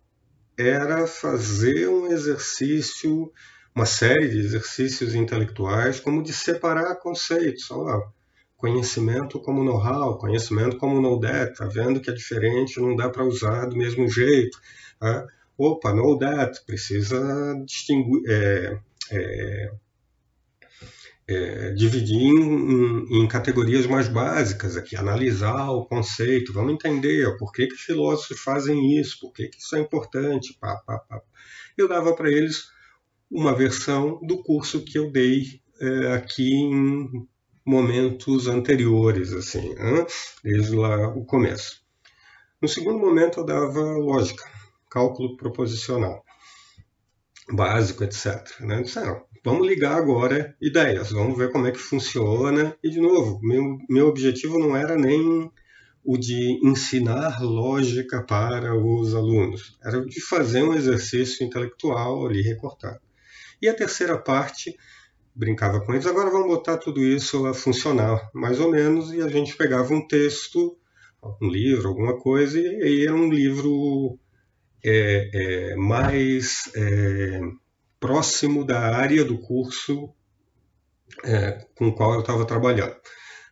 era 0.56 1.06
fazer 1.06 1.88
um 1.88 2.06
exercício 2.06 3.30
uma 3.74 3.84
série 3.84 4.30
de 4.30 4.38
exercícios 4.38 5.14
intelectuais, 5.14 6.00
como 6.00 6.22
de 6.22 6.32
separar 6.32 6.96
conceitos. 6.96 7.70
Olha 7.70 8.06
conhecimento 8.56 9.38
como 9.38 9.62
know-how, 9.62 10.16
conhecimento 10.16 10.78
como 10.78 11.00
know-that, 11.00 11.54
tá 11.54 11.66
vendo 11.66 12.00
que 12.00 12.08
é 12.10 12.14
diferente, 12.14 12.80
não 12.80 12.96
dá 12.96 13.10
para 13.10 13.22
usar 13.22 13.66
do 13.66 13.76
mesmo 13.76 14.08
jeito. 14.08 14.58
Tá? 14.98 15.26
Opa, 15.58 15.92
know-that, 15.92 16.64
precisa 16.64 17.18
distinguir, 17.66 18.22
é, 18.26 18.78
é, 19.10 19.72
é, 21.28 21.70
dividir 21.72 22.30
em, 22.30 23.22
em, 23.22 23.26
categorias 23.26 23.86
mais 23.86 24.08
básicas 24.08 24.76
aqui, 24.76 24.94
analisar 24.94 25.70
o 25.70 25.84
conceito, 25.84 26.52
vamos 26.52 26.74
entender 26.74 27.36
por 27.36 27.52
que, 27.52 27.66
que 27.66 27.74
filósofos 27.74 28.38
fazem 28.40 28.98
isso, 28.98 29.18
por 29.20 29.32
que, 29.32 29.48
que 29.48 29.58
isso 29.58 29.74
é 29.74 29.80
importante. 29.80 30.56
Pá, 30.60 30.76
pá, 30.86 30.98
pá. 30.98 31.20
Eu 31.76 31.88
dava 31.88 32.14
para 32.14 32.30
eles 32.30 32.68
uma 33.30 33.54
versão 33.54 34.20
do 34.22 34.42
curso 34.42 34.84
que 34.84 34.98
eu 34.98 35.10
dei 35.10 35.60
é, 35.80 36.12
aqui 36.12 36.54
em 36.54 37.26
momentos 37.64 38.46
anteriores, 38.46 39.32
assim, 39.32 39.74
desde 40.44 40.76
lá 40.76 41.08
o 41.08 41.24
começo. 41.24 41.84
No 42.62 42.68
segundo 42.68 43.00
momento 43.00 43.40
eu 43.40 43.44
dava 43.44 43.80
lógica, 43.80 44.44
cálculo 44.88 45.36
proposicional, 45.36 46.24
básico, 47.52 48.04
etc. 48.04 48.60
Né? 48.60 48.82
Disse, 48.82 49.00
não, 49.00 49.25
vamos 49.46 49.64
ligar 49.64 49.96
agora 49.96 50.56
ideias, 50.60 51.12
vamos 51.12 51.38
ver 51.38 51.52
como 51.52 51.68
é 51.68 51.70
que 51.70 51.78
funciona. 51.78 52.76
E, 52.82 52.90
de 52.90 52.98
novo, 52.98 53.38
meu, 53.40 53.78
meu 53.88 54.08
objetivo 54.08 54.58
não 54.58 54.76
era 54.76 54.96
nem 54.96 55.48
o 56.04 56.18
de 56.18 56.58
ensinar 56.64 57.40
lógica 57.40 58.24
para 58.24 58.74
os 58.74 59.14
alunos, 59.14 59.78
era 59.84 60.04
de 60.04 60.20
fazer 60.20 60.64
um 60.64 60.74
exercício 60.74 61.46
intelectual 61.46 62.26
ali 62.26 62.42
recortado. 62.42 62.98
E 63.62 63.68
a 63.68 63.74
terceira 63.74 64.18
parte, 64.18 64.76
brincava 65.32 65.80
com 65.80 65.92
eles, 65.92 66.06
agora 66.06 66.28
vamos 66.28 66.48
botar 66.48 66.78
tudo 66.78 67.00
isso 67.00 67.46
a 67.46 67.54
funcionar, 67.54 68.28
mais 68.34 68.58
ou 68.58 68.72
menos, 68.72 69.12
e 69.12 69.22
a 69.22 69.28
gente 69.28 69.56
pegava 69.56 69.94
um 69.94 70.06
texto, 70.08 70.76
um 71.40 71.48
livro, 71.48 71.88
alguma 71.88 72.18
coisa, 72.18 72.58
e 72.58 73.06
era 73.06 73.14
um 73.14 73.30
livro 73.30 74.18
é, 74.84 75.70
é, 75.72 75.76
mais 75.76 76.68
é, 76.74 77.40
próximo 78.06 78.64
da 78.64 78.78
área 78.78 79.24
do 79.24 79.36
curso 79.36 80.14
é, 81.24 81.66
com 81.74 81.88
o 81.88 81.92
qual 81.92 82.14
eu 82.14 82.20
estava 82.20 82.44
trabalhando. 82.44 82.94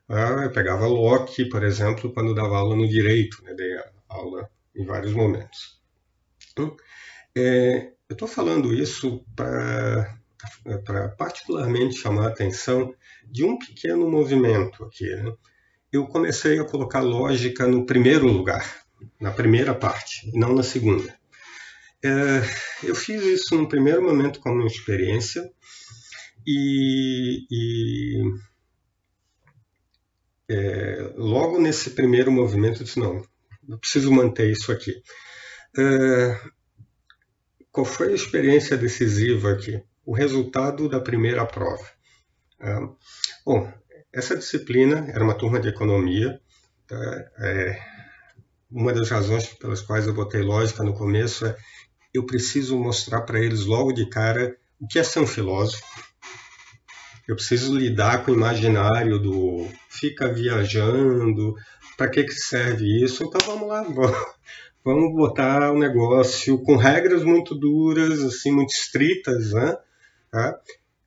Ah, 0.09 0.45
eu 0.45 0.53
pegava 0.53 0.87
Locke, 0.87 1.49
por 1.49 1.65
exemplo, 1.65 2.13
quando 2.13 2.35
dava 2.35 2.57
aula 2.59 2.77
no 2.77 2.89
direito, 2.89 3.43
né, 3.43 3.53
dei 3.53 3.77
aula 4.09 4.49
em 4.77 4.85
vários 4.85 5.13
momentos. 5.13 5.81
Então, 6.53 6.77
é, 7.37 7.91
eu 8.09 8.13
estou 8.13 8.29
falando 8.29 8.73
isso 8.73 9.25
para 9.35 11.09
particularmente 11.19 11.97
chamar 11.97 12.27
a 12.27 12.29
atenção 12.29 12.95
de 13.27 13.45
um 13.45 13.59
pequeno 13.59 14.09
movimento 14.09 14.85
aqui. 14.85 15.09
Né? 15.17 15.33
Eu 15.91 16.07
comecei 16.07 16.61
a 16.61 16.65
colocar 16.65 17.01
lógica 17.01 17.67
no 17.67 17.85
primeiro 17.85 18.29
lugar, 18.29 18.85
na 19.21 19.33
primeira 19.33 19.75
parte, 19.75 20.31
e 20.33 20.39
não 20.39 20.55
na 20.55 20.63
segunda. 20.63 21.13
É, 22.05 22.43
eu 22.87 22.95
fiz 22.95 23.25
isso 23.25 23.57
no 23.57 23.67
primeiro 23.67 24.03
momento 24.03 24.39
como 24.39 24.67
experiência 24.67 25.43
e, 26.47 27.47
e 27.51 28.23
é, 30.51 31.15
logo 31.17 31.59
nesse 31.59 31.91
primeiro 31.93 32.31
movimento 32.31 32.81
eu 32.81 32.85
disse, 32.85 33.01
não, 33.01 33.25
eu 33.67 33.79
preciso 33.79 34.13
manter 34.13 34.51
isso 34.51 34.71
aqui. 34.71 34.93
É, 35.79 36.41
qual 37.73 37.87
foi 37.87 38.13
a 38.13 38.15
experiência 38.15 38.77
decisiva 38.77 39.53
aqui? 39.53 39.83
O 40.05 40.15
resultado 40.15 40.91
da 40.91 41.01
primeira 41.01 41.47
prova. 41.47 41.91
Ah, 42.61 42.87
bom, 43.47 43.73
essa 44.13 44.37
disciplina 44.37 45.11
era 45.11 45.25
uma 45.25 45.35
turma 45.35 45.59
de 45.59 45.69
economia. 45.69 46.39
Tá? 46.87 47.31
É, 47.39 47.95
uma 48.71 48.93
das 48.93 49.09
razões 49.09 49.47
pelas 49.55 49.81
quais 49.81 50.07
eu 50.07 50.13
botei 50.13 50.43
lógica 50.43 50.83
no 50.83 50.95
começo 50.95 51.47
é 51.47 51.57
eu 52.15 52.25
preciso 52.25 52.79
mostrar 52.79 53.23
para 53.23 53.41
eles 53.41 53.67
logo 53.67 53.93
de 53.93 54.09
cara 54.09 54.57
o 54.81 54.87
que 54.87 55.01
é 55.01 55.03
ser 55.03 55.19
um 55.19 55.27
filósofo. 55.27 55.83
Eu 57.27 57.35
preciso 57.35 57.77
lidar 57.77 58.25
com 58.25 58.31
o 58.31 58.35
imaginário 58.35 59.19
do 59.19 59.67
fica 59.89 60.33
viajando, 60.33 61.55
para 61.97 62.09
que, 62.09 62.23
que 62.23 62.35
serve 62.35 63.03
isso? 63.03 63.25
Então 63.25 63.41
vamos 63.47 63.69
lá, 63.69 63.83
vamos 64.85 65.15
botar 65.15 65.71
o 65.73 65.75
um 65.75 65.79
negócio 65.79 66.59
com 66.63 66.77
regras 66.77 67.25
muito 67.25 67.55
duras, 67.55 68.21
assim, 68.23 68.53
muito 68.53 68.73
estritas, 68.73 69.53
né? 69.53 69.77
Tá? 70.31 70.61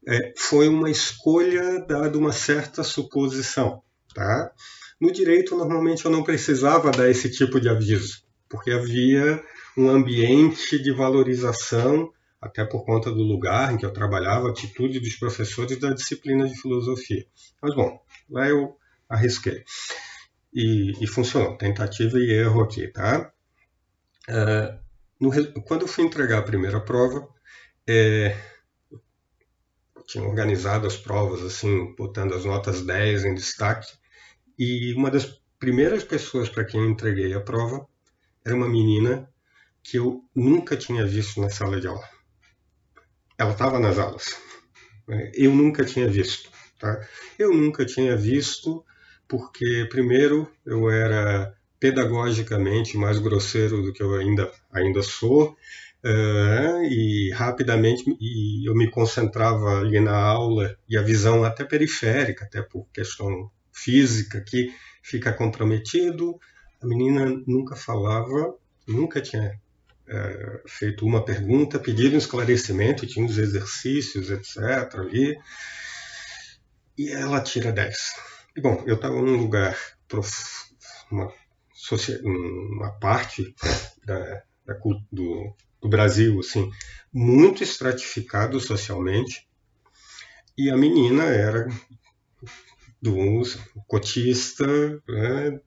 É, 0.07 0.33
foi 0.35 0.67
uma 0.67 0.89
escolha 0.89 1.79
dada 1.85 2.17
uma 2.17 2.31
certa 2.31 2.83
suposição, 2.83 3.81
tá? 4.13 4.51
No 4.99 5.11
direito, 5.11 5.55
normalmente 5.55 6.03
eu 6.05 6.11
não 6.11 6.23
precisava 6.23 6.89
dar 6.91 7.09
esse 7.09 7.29
tipo 7.29 7.59
de 7.59 7.69
aviso, 7.69 8.23
porque 8.49 8.71
havia 8.71 9.43
um 9.77 9.89
ambiente 9.89 10.81
de 10.81 10.91
valorização, 10.91 12.11
até 12.41 12.65
por 12.65 12.83
conta 12.83 13.11
do 13.11 13.21
lugar 13.21 13.71
em 13.71 13.77
que 13.77 13.85
eu 13.85 13.93
trabalhava, 13.93 14.49
atitude 14.49 14.99
dos 14.99 15.15
professores 15.15 15.79
da 15.79 15.93
disciplina 15.93 16.47
de 16.47 16.59
filosofia. 16.59 17.25
Mas, 17.61 17.75
bom, 17.75 17.99
lá 18.29 18.47
eu 18.47 18.75
arrisquei. 19.07 19.63
E, 20.51 20.93
e 20.99 21.05
funcionou, 21.05 21.55
tentativa 21.57 22.17
e 22.17 22.31
erro 22.31 22.61
aqui, 22.61 22.87
tá? 22.87 23.31
Uh, 24.27 24.79
no, 25.19 25.31
quando 25.61 25.83
eu 25.83 25.87
fui 25.87 26.03
entregar 26.03 26.39
a 26.39 26.43
primeira 26.43 26.79
prova, 26.79 27.27
é, 27.87 28.35
tinha 30.07 30.23
organizado 30.23 30.87
as 30.87 30.97
provas, 30.97 31.43
assim, 31.43 31.93
botando 31.95 32.33
as 32.33 32.45
notas 32.45 32.81
10 32.81 33.25
em 33.25 33.35
destaque, 33.35 33.93
e 34.57 34.93
uma 34.93 35.11
das 35.11 35.39
primeiras 35.59 36.03
pessoas 36.03 36.49
para 36.49 36.65
quem 36.65 36.81
eu 36.81 36.89
entreguei 36.89 37.33
a 37.33 37.41
prova 37.41 37.87
era 38.43 38.55
uma 38.55 38.67
menina 38.67 39.29
que 39.89 39.97
eu 39.97 40.21
nunca 40.35 40.75
tinha 40.75 41.05
visto 41.05 41.39
na 41.39 41.49
sala 41.49 41.79
de 41.79 41.87
aula. 41.87 42.03
Ela 43.37 43.53
estava 43.53 43.79
nas 43.79 43.97
aulas. 43.97 44.35
Né? 45.07 45.31
Eu 45.33 45.55
nunca 45.55 45.85
tinha 45.85 46.09
visto. 46.09 46.51
Tá? 46.77 47.07
Eu 47.39 47.53
nunca 47.53 47.85
tinha 47.85 48.17
visto 48.17 48.83
porque, 49.29 49.87
primeiro, 49.89 50.51
eu 50.65 50.89
era 50.89 51.55
pedagogicamente 51.79 52.97
mais 52.97 53.17
grosseiro 53.17 53.81
do 53.81 53.93
que 53.93 54.03
eu 54.03 54.13
ainda, 54.15 54.51
ainda 54.73 55.01
sou, 55.01 55.51
uh, 56.03 56.83
e 56.83 57.31
rapidamente 57.33 58.03
e 58.19 58.67
eu 58.69 58.75
me 58.75 58.89
concentrava 58.89 59.79
ali 59.79 60.01
na 60.01 60.17
aula 60.17 60.77
e 60.89 60.97
a 60.97 61.01
visão 61.01 61.45
até 61.45 61.63
periférica, 61.63 62.43
até 62.43 62.61
por 62.61 62.85
questão 62.91 63.49
física 63.71 64.41
que 64.41 64.69
fica 65.01 65.31
comprometido. 65.31 66.37
A 66.81 66.85
menina 66.85 67.25
nunca 67.47 67.75
falava, 67.75 68.53
nunca 68.85 69.21
tinha 69.21 69.57
é, 70.07 70.61
feito 70.67 71.05
uma 71.05 71.23
pergunta, 71.23 71.79
pedido 71.79 72.15
um 72.15 72.17
esclarecimento, 72.17 73.05
tinha 73.05 73.25
uns 73.25 73.37
exercícios, 73.37 74.29
etc. 74.29 74.95
ali, 74.95 75.37
e 76.97 77.09
ela 77.11 77.41
tira 77.41 77.71
10. 77.71 77.97
E, 78.55 78.61
bom, 78.61 78.83
eu 78.87 78.95
estava 78.95 79.15
num 79.21 79.37
lugar, 79.37 79.77
uma, 81.11 81.31
uma 82.23 82.91
parte 82.99 83.53
da, 84.05 84.43
da, 84.65 84.73
do, 85.11 85.55
do 85.81 85.89
Brasil, 85.89 86.39
assim, 86.39 86.71
muito 87.13 87.63
estratificado 87.63 88.59
socialmente, 88.59 89.47
e 90.57 90.71
a 90.71 90.77
menina 90.77 91.23
era 91.25 91.67
do 93.01 93.15
cotista, 93.85 94.65
né, 95.07 95.59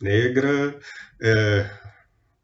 negra, 0.00 0.78
é, 1.20 1.70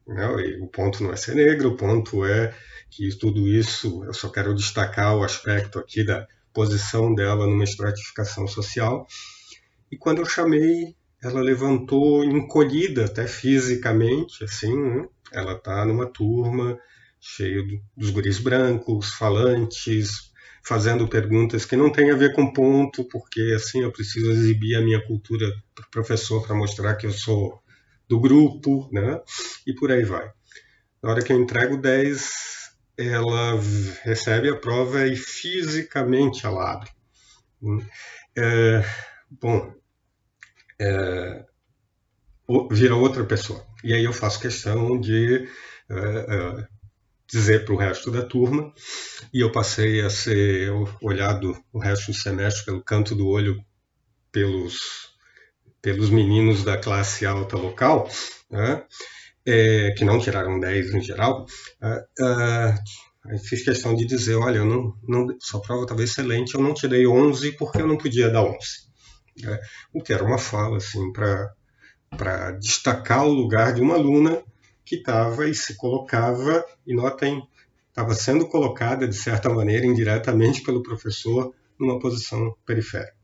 né, 0.09 0.27
o 0.61 0.67
ponto 0.67 1.03
não 1.03 1.13
é 1.13 1.17
ser 1.17 1.35
negra, 1.35 1.69
o 1.69 1.77
ponto 1.77 2.25
é 2.25 2.55
que 2.91 3.09
tudo 3.19 3.47
isso, 3.47 4.03
eu 4.05 4.15
só 4.15 4.29
quero 4.31 4.55
destacar 4.55 5.15
o 5.17 5.23
aspecto 5.23 5.79
aqui 5.79 6.05
da 6.05 6.27
posição 6.53 7.15
dela 7.15 7.47
numa 7.47 7.65
estratificação 7.65 8.47
social. 8.47 9.07
E 9.93 9.97
quando 9.97 10.19
eu 10.19 10.25
chamei, 10.25 10.97
ela 11.23 11.41
levantou 11.41 12.25
encolhida 12.25 13.05
até 13.05 13.27
fisicamente, 13.27 14.43
assim, 14.43 14.75
né? 14.75 15.07
ela 15.31 15.53
está 15.53 15.85
numa 15.85 16.07
turma 16.07 16.79
cheio 17.21 17.65
dos 17.97 18.11
guris 18.11 18.39
brancos, 18.39 19.11
falantes, 19.11 20.33
fazendo 20.63 21.09
perguntas 21.09 21.65
que 21.65 21.77
não 21.77 21.91
têm 21.91 22.11
a 22.11 22.17
ver 22.17 22.35
com 22.35 22.53
ponto, 22.53 23.05
porque 23.05 23.41
assim 23.57 23.83
eu 23.83 23.93
preciso 23.93 24.31
exibir 24.31 24.77
a 24.77 24.83
minha 24.83 25.05
cultura 25.05 25.47
para 25.75 25.87
o 25.87 25.91
professor 25.91 26.47
para 26.47 26.55
mostrar 26.55 26.95
que 26.95 27.07
eu 27.07 27.11
sou 27.11 27.61
do 28.09 28.21
grupo, 28.21 28.89
né? 28.93 29.21
E 29.67 29.75
por 29.75 29.91
aí 29.93 30.05
vai. 30.05 30.31
Na 31.03 31.11
hora 31.11 31.23
que 31.23 31.33
eu 31.33 31.41
entrego 31.41 31.77
10, 31.77 32.31
ela 32.97 33.61
recebe 34.03 34.49
a 34.49 34.57
prova 34.57 35.07
e 35.07 35.15
fisicamente 35.17 36.45
ela 36.45 36.73
abre. 36.73 36.91
É, 38.37 38.85
bom, 39.31 39.73
é, 40.81 41.45
vira 42.71 42.97
outra 42.97 43.25
pessoa. 43.25 43.65
E 43.85 43.93
aí 43.95 44.05
eu 44.05 44.13
faço 44.13 44.41
questão 44.41 44.99
de 44.99 45.49
é, 45.89 45.95
é 45.95 46.69
dizer 47.31 47.65
para 47.65 47.75
o 47.75 47.79
resto 47.79 48.11
da 48.11 48.23
turma, 48.23 48.73
e 49.33 49.41
eu 49.41 49.53
passei 49.53 50.01
a 50.01 50.09
ser 50.09 50.71
olhado 51.03 51.55
o 51.73 51.79
resto 51.79 52.07
do 52.07 52.17
semestre 52.17 52.65
pelo 52.65 52.83
canto 52.83 53.15
do 53.15 53.29
olho 53.29 53.63
pelos, 54.33 55.08
pelos 55.95 56.11
meninos 56.11 56.65
da 56.65 56.77
classe 56.77 57.25
alta 57.25 57.57
local, 57.57 58.11
né? 58.51 58.83
é, 59.47 59.93
que 59.97 60.05
não 60.05 60.19
tiraram 60.19 60.61
10 60.61 60.95
em 60.95 61.01
geral. 61.01 61.47
Uh, 62.21 63.39
fiz 63.39 63.63
questão 63.63 63.95
de 63.95 64.05
dizer, 64.05 64.35
olha, 64.35 64.59
eu 64.59 64.67
não, 64.67 64.95
não, 65.07 65.27
sua 65.41 65.63
prova 65.63 65.83
estava 65.83 66.03
excelente, 66.03 66.55
eu 66.55 66.61
não 66.61 66.75
tirei 66.75 67.07
11 67.07 67.53
porque 67.53 67.81
eu 67.81 67.87
não 67.87 67.97
podia 67.97 68.29
dar 68.29 68.43
11. 68.43 68.59
É, 69.47 69.61
o 69.95 70.03
que 70.03 70.13
era 70.13 70.25
uma 70.25 70.37
fala 70.37 70.77
assim, 70.77 71.13
para 71.13 72.51
destacar 72.61 73.25
o 73.25 73.33
lugar 73.33 73.73
de 73.73 73.81
uma 73.81 73.95
aluna 73.95 74.43
que 74.85 74.97
estava 74.97 75.49
e 75.49 75.55
se 75.55 75.77
colocava, 75.77 76.65
e 76.87 76.95
notem, 76.95 77.43
estava 77.89 78.15
sendo 78.15 78.47
colocada, 78.49 79.09
de 79.09 79.17
certa 79.17 79.49
maneira, 79.49 79.87
indiretamente 79.87 80.63
pelo 80.63 80.83
professor, 80.83 81.55
numa 81.79 81.99
posição 81.99 82.55
periférica. 82.67 83.18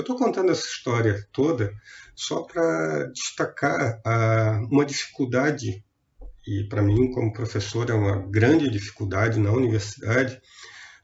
Eu 0.00 0.02
estou 0.02 0.16
contando 0.16 0.50
essa 0.50 0.66
história 0.66 1.28
toda 1.30 1.70
só 2.16 2.40
para 2.42 3.04
destacar 3.12 4.00
a, 4.02 4.58
uma 4.70 4.82
dificuldade, 4.82 5.84
e 6.46 6.64
para 6.70 6.80
mim, 6.80 7.10
como 7.10 7.34
professor, 7.34 7.90
é 7.90 7.92
uma 7.92 8.26
grande 8.30 8.70
dificuldade 8.70 9.38
na 9.38 9.52
universidade, 9.52 10.40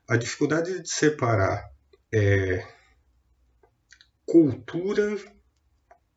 a 0.09 0.17
dificuldade 0.17 0.81
de 0.81 0.89
separar 0.89 1.69
é, 2.11 2.67
cultura 4.25 5.15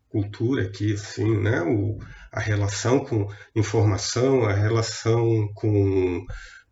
cultura 0.08 0.64
aqui, 0.64 0.94
assim, 0.94 1.38
né? 1.38 1.62
O, 1.62 2.00
a 2.32 2.40
relação 2.40 3.04
com 3.04 3.28
informação, 3.54 4.46
a 4.46 4.54
relação 4.54 5.50
com, 5.54 6.26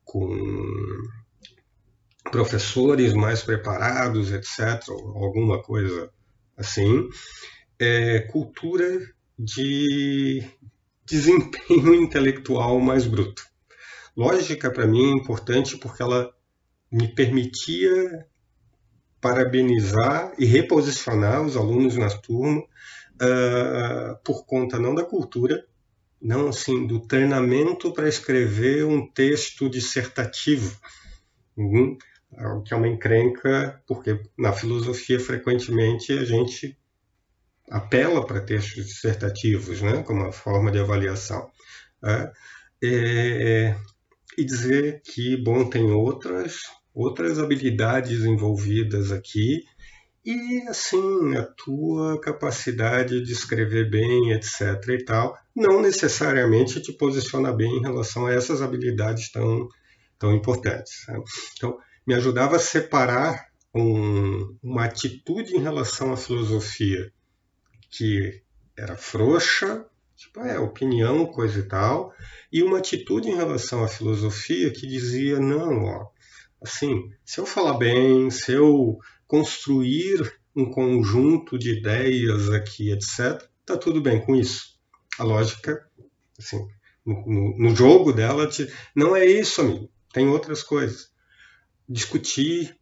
com 0.05 0.29
professores 2.31 3.13
mais 3.13 3.41
preparados, 3.41 4.31
etc., 4.31 4.89
alguma 4.89 5.61
coisa 5.61 6.09
assim, 6.55 7.07
é 7.79 8.19
cultura 8.31 8.99
de 9.37 10.43
desempenho 11.05 11.93
intelectual 11.95 12.79
mais 12.79 13.05
bruto. 13.05 13.43
Lógica, 14.15 14.71
para 14.71 14.87
mim, 14.87 15.11
é 15.11 15.15
importante 15.15 15.77
porque 15.77 16.01
ela 16.01 16.33
me 16.91 17.07
permitia 17.07 18.25
parabenizar 19.21 20.33
e 20.37 20.45
reposicionar 20.45 21.41
os 21.43 21.55
alunos 21.55 21.97
na 21.97 22.09
turma 22.09 22.61
uh, 22.61 24.17
por 24.23 24.45
conta 24.45 24.79
não 24.79 24.95
da 24.95 25.03
cultura, 25.03 25.65
não 26.21 26.47
assim 26.47 26.87
do 26.87 26.99
treinamento 26.99 27.93
para 27.93 28.09
escrever 28.09 28.85
um 28.85 29.07
texto 29.07 29.69
dissertativo, 29.69 30.79
uhum, 31.55 31.97
que 32.65 32.73
é 32.73 32.77
uma 32.77 32.87
encrenca, 32.87 33.81
porque 33.87 34.19
na 34.37 34.51
filosofia 34.51 35.19
frequentemente 35.19 36.11
a 36.13 36.25
gente 36.25 36.77
apela 37.69 38.25
para 38.25 38.41
textos 38.41 38.85
dissertativos, 38.85 39.81
né, 39.81 40.03
como 40.03 40.21
uma 40.21 40.31
forma 40.31 40.71
de 40.71 40.79
avaliação. 40.79 41.49
Uh, 42.03 42.31
é, 42.83 43.75
e 44.37 44.45
dizer 44.45 45.01
que, 45.03 45.35
bom, 45.35 45.67
tem 45.67 45.89
outras, 45.91 46.61
outras 46.93 47.39
habilidades 47.39 48.23
envolvidas 48.23 49.11
aqui 49.11 49.63
e 50.23 50.61
assim 50.67 51.35
a 51.35 51.43
tua 51.43 52.19
capacidade 52.19 53.23
de 53.23 53.31
escrever 53.31 53.89
bem, 53.89 54.33
etc. 54.33 54.61
e 54.89 55.03
tal, 55.03 55.37
não 55.55 55.81
necessariamente 55.81 56.81
te 56.81 56.93
posiciona 56.93 57.51
bem 57.51 57.77
em 57.77 57.81
relação 57.81 58.27
a 58.27 58.33
essas 58.33 58.61
habilidades 58.61 59.31
tão 59.31 59.67
tão 60.19 60.33
importantes. 60.35 61.05
Né? 61.07 61.19
Então, 61.55 61.77
me 62.07 62.13
ajudava 62.13 62.55
a 62.55 62.59
separar 62.59 63.47
um, 63.75 64.57
uma 64.63 64.85
atitude 64.85 65.53
em 65.55 65.59
relação 65.59 66.13
à 66.13 66.17
filosofia 66.17 67.11
que 67.91 68.41
era 68.77 68.95
frouxa, 68.95 69.85
tipo, 70.15 70.39
é, 70.39 70.57
opinião, 70.57 71.25
coisa 71.25 71.59
e 71.59 71.63
tal, 71.63 72.13
e 72.51 72.63
uma 72.63 72.77
atitude 72.77 73.29
em 73.29 73.35
relação 73.35 73.83
à 73.83 73.87
filosofia 73.87 74.71
que 74.71 74.87
dizia, 74.87 75.39
não, 75.39 75.83
ó, 75.83 76.07
assim, 76.61 77.11
se 77.25 77.39
eu 77.39 77.45
falar 77.45 77.77
bem, 77.77 78.29
se 78.29 78.53
eu 78.53 78.97
construir 79.27 80.33
um 80.55 80.65
conjunto 80.71 81.57
de 81.57 81.77
ideias 81.77 82.49
aqui, 82.49 82.91
etc., 82.91 83.43
tá 83.65 83.75
tudo 83.77 84.01
bem 84.01 84.21
com 84.21 84.35
isso. 84.35 84.77
A 85.19 85.23
lógica, 85.23 85.85
assim, 86.39 86.67
no, 87.05 87.57
no 87.57 87.75
jogo 87.75 88.13
dela, 88.13 88.47
te, 88.47 88.71
não 88.95 89.15
é 89.15 89.25
isso, 89.25 89.61
amigo, 89.61 89.89
tem 90.13 90.27
outras 90.27 90.63
coisas. 90.63 91.11
Discutir, 91.87 92.75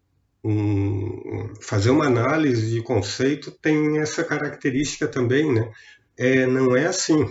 um, 0.43 1.53
fazer 1.59 1.89
uma 1.89 2.05
análise 2.05 2.69
de 2.69 2.81
conceito 2.81 3.51
tem 3.51 3.99
essa 3.99 4.23
característica 4.23 5.07
também, 5.07 5.51
né? 5.51 5.71
É, 6.17 6.45
não 6.45 6.75
é 6.75 6.85
assim. 6.85 7.27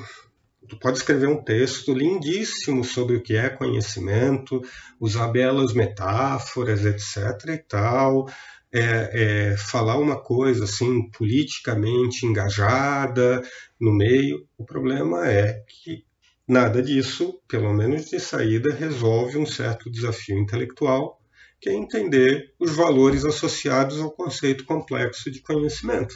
Tu 0.68 0.78
pode 0.78 0.98
escrever 0.98 1.28
um 1.28 1.42
texto 1.42 1.92
lindíssimo 1.92 2.82
sobre 2.82 3.16
o 3.16 3.22
que 3.22 3.36
é 3.36 3.50
conhecimento, 3.50 4.60
usar 4.98 5.28
belas 5.28 5.72
metáforas, 5.74 6.84
etc. 6.84 7.50
e 7.50 7.58
tal, 7.58 8.28
é, 8.72 9.52
é, 9.52 9.56
falar 9.56 9.98
uma 9.98 10.20
coisa 10.20 10.64
assim 10.64 11.08
politicamente 11.10 12.26
engajada 12.26 13.42
no 13.80 13.92
meio. 13.92 14.46
O 14.58 14.64
problema 14.64 15.28
é 15.28 15.62
que 15.68 16.04
nada 16.48 16.82
disso, 16.82 17.40
pelo 17.46 17.72
menos 17.72 18.06
de 18.06 18.18
saída, 18.18 18.74
resolve 18.74 19.38
um 19.38 19.46
certo 19.46 19.90
desafio 19.90 20.38
intelectual, 20.38 21.20
que 21.64 21.70
é 21.70 21.72
entender 21.72 22.52
os 22.60 22.76
valores 22.76 23.24
associados 23.24 23.98
ao 23.98 24.10
conceito 24.10 24.66
complexo 24.66 25.30
de 25.30 25.40
conhecimento. 25.40 26.14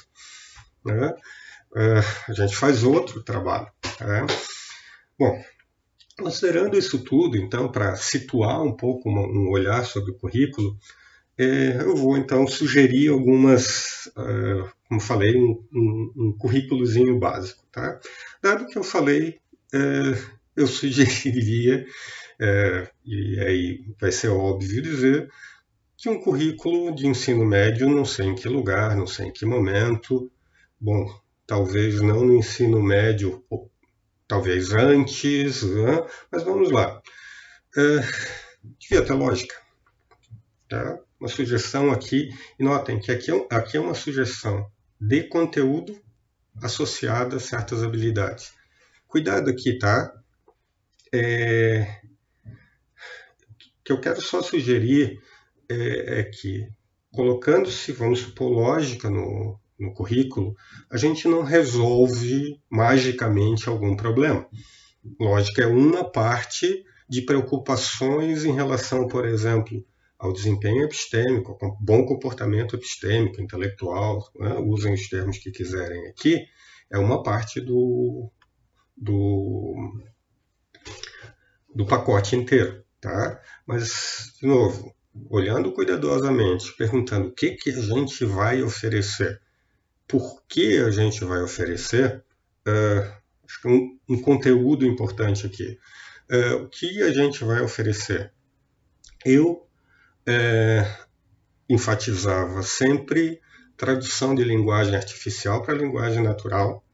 Né? 0.85 1.15
É, 1.75 2.01
a 2.29 2.33
gente 2.35 2.55
faz 2.55 2.85
outro 2.85 3.23
trabalho. 3.23 3.67
Né? 3.99 4.27
Bom, 5.19 5.43
considerando 6.19 6.77
isso 6.77 6.99
tudo, 7.03 7.39
então, 7.39 7.73
para 7.73 7.97
situar 7.97 8.63
um 8.63 8.77
pouco 8.77 9.09
um 9.09 9.49
olhar 9.49 9.87
sobre 9.87 10.11
o 10.11 10.19
currículo, 10.19 10.77
é, 11.39 11.81
eu 11.81 11.97
vou 11.97 12.19
então 12.19 12.47
sugerir 12.47 13.09
algumas, 13.09 14.11
uh, 14.19 14.71
como 14.87 15.01
falei, 15.01 15.35
um, 15.35 15.67
um, 15.73 16.13
um 16.15 16.37
currículozinho 16.37 17.19
básico. 17.19 17.65
Tá? 17.73 17.99
Dado 18.43 18.67
que 18.67 18.77
eu 18.77 18.85
falei, 18.85 19.39
eu 20.55 20.67
sugeriria, 20.69 21.87
uh, 22.41 22.89
e 23.05 23.41
aí 23.41 23.95
vai 24.01 24.13
ser 24.13 24.29
óbvio 24.29 24.83
dizer, 24.83 25.31
que 25.97 26.09
um 26.09 26.21
currículo 26.21 26.95
de 26.95 27.07
ensino 27.07 27.45
médio, 27.45 27.89
não 27.89 28.05
sei 28.05 28.27
em 28.27 28.35
que 28.35 28.49
lugar, 28.49 28.97
não 28.97 29.07
sei 29.07 29.27
em 29.27 29.33
que 29.33 29.45
momento, 29.45 30.31
bom, 30.81 31.07
talvez 31.47 32.01
não 32.01 32.25
no 32.25 32.37
ensino 32.37 32.83
médio, 32.83 33.45
talvez 34.27 34.73
antes, 34.73 35.63
né? 35.63 36.07
mas 36.31 36.43
vamos 36.45 36.71
lá. 36.71 37.01
devia 38.79 39.05
ter 39.05 39.13
lógica. 39.15 39.55
Tá? 40.69 40.99
uma 41.19 41.29
sugestão 41.29 41.91
aqui, 41.91 42.31
e 42.59 42.63
notem 42.63 43.01
que 43.01 43.11
aqui, 43.11 43.31
é 43.31 43.47
aqui 43.51 43.77
é 43.77 43.81
uma 43.81 43.95
sugestão 43.95 44.71
de 45.01 45.25
conteúdo 45.25 46.01
associada 46.63 47.37
a 47.37 47.41
certas 47.41 47.83
habilidades. 47.83 48.53
Cuidado 49.07 49.51
aqui, 49.51 49.79
tá? 49.79 50.13
É, 51.13 52.01
que 53.89 53.93
eu 53.93 53.99
quero 53.99 54.21
só 54.21 54.43
sugerir 54.43 55.19
é, 55.67 56.21
é 56.21 56.23
que, 56.25 56.69
colocando-se, 57.11 57.91
vamos 57.91 58.19
supor, 58.19 58.51
lógica 58.51 59.09
no, 59.09 59.59
no 59.81 59.95
currículo, 59.95 60.55
a 60.91 60.99
gente 60.99 61.27
não 61.27 61.43
resolve 61.43 62.61
magicamente 62.69 63.67
algum 63.67 63.97
problema. 63.97 64.47
Lógica 65.19 65.63
é 65.63 65.67
uma 65.67 66.05
parte 66.05 66.85
de 67.09 67.23
preocupações 67.23 68.45
em 68.45 68.53
relação, 68.53 69.09
por 69.09 69.25
exemplo, 69.25 69.83
ao 70.19 70.35
desempenho 70.35 70.85
epistêmico, 70.85 71.57
ao 71.59 71.79
bom 71.81 72.05
comportamento 72.05 72.77
epistêmico, 72.77 73.41
intelectual, 73.41 74.23
né? 74.39 74.57
usem 74.59 74.93
os 74.93 75.09
termos 75.09 75.39
que 75.39 75.51
quiserem 75.51 76.09
aqui, 76.09 76.45
é 76.91 76.99
uma 76.99 77.23
parte 77.23 77.59
do, 77.59 78.31
do, 78.95 79.99
do 81.75 81.87
pacote 81.87 82.37
inteiro. 82.37 82.87
Tá? 83.01 83.41
Mas, 83.67 84.35
de 84.41 84.47
novo, 84.47 84.95
olhando 85.31 85.73
cuidadosamente, 85.73 86.75
perguntando 86.77 87.29
o 87.29 87.33
que, 87.33 87.53
que 87.53 87.71
a 87.71 87.81
gente 87.81 88.25
vai 88.25 88.63
oferecer, 88.63 89.41
por 90.07 90.43
que 90.49 90.79
a 90.79 90.91
gente 90.91 91.25
vai 91.25 91.43
oferecer, 91.43 92.25
uh, 92.67 93.13
acho 93.45 93.63
que 93.63 93.69
um, 93.69 93.99
um 94.09 94.21
conteúdo 94.21 94.85
importante 94.87 95.47
aqui. 95.47 95.79
Uh, 96.31 96.65
o 96.65 96.69
que 96.69 97.03
a 97.03 97.13
gente 97.13 97.45
vai 97.45 97.63
oferecer? 97.63 98.33
Eu 99.25 99.67
é, 100.27 100.87
enfatizava 101.69 102.63
sempre 102.63 103.41
tradução 103.77 104.35
de 104.35 104.45
linguagem 104.45 104.95
artificial 104.95 105.63
para 105.63 105.75
linguagem 105.75 106.23
natural. 106.23 106.85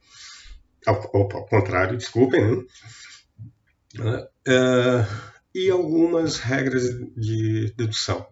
Ao, 0.87 0.95
ao 1.15 1.47
contrário, 1.47 1.97
desculpem, 1.97 2.45
né? 2.45 4.29
E 5.55 5.71
algumas 5.71 6.39
regras 6.39 6.85
de 7.17 7.73
dedução. 7.77 8.27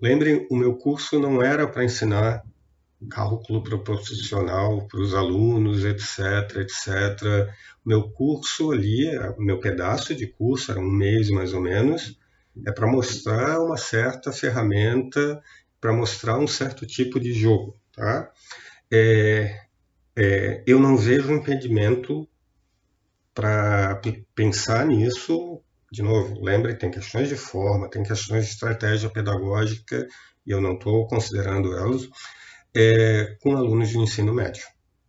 Lembrem, 0.00 0.46
o 0.50 0.56
meu 0.56 0.76
curso 0.76 1.18
não 1.18 1.42
era 1.42 1.66
para 1.66 1.84
ensinar 1.84 2.44
cálculo 3.10 3.62
proporcional 3.62 4.86
para 4.88 5.00
os 5.00 5.14
alunos, 5.14 5.84
etc, 5.84 6.56
etc. 6.58 7.52
Meu 7.84 8.10
curso 8.10 8.72
ali, 8.72 9.06
meu 9.38 9.60
pedaço 9.60 10.14
de 10.14 10.26
curso, 10.26 10.70
era 10.70 10.80
um 10.80 10.90
mês 10.90 11.30
mais 11.30 11.52
ou 11.52 11.60
menos, 11.60 12.18
é 12.66 12.72
para 12.72 12.86
mostrar 12.86 13.60
uma 13.60 13.76
certa 13.76 14.32
ferramenta, 14.32 15.40
para 15.80 15.92
mostrar 15.92 16.38
um 16.38 16.46
certo 16.46 16.86
tipo 16.86 17.20
de 17.20 17.32
jogo. 17.32 17.76
Tá? 17.92 18.30
É, 18.90 19.60
é, 20.16 20.64
eu 20.66 20.78
não 20.80 20.96
vejo 20.96 21.32
impedimento 21.32 22.28
para 23.32 24.00
pensar 24.34 24.84
nisso. 24.86 25.60
De 25.90 26.02
novo, 26.02 26.42
lembre, 26.42 26.74
tem 26.74 26.90
questões 26.90 27.28
de 27.28 27.36
forma, 27.36 27.88
tem 27.88 28.02
questões 28.02 28.44
de 28.44 28.50
estratégia 28.52 29.08
pedagógica, 29.08 30.06
e 30.46 30.50
eu 30.50 30.60
não 30.60 30.74
estou 30.74 31.06
considerando 31.06 31.74
elas, 31.74 32.08
é, 32.76 33.36
com 33.40 33.56
alunos 33.56 33.88
de 33.88 33.98
ensino 33.98 34.34
médio. 34.34 34.64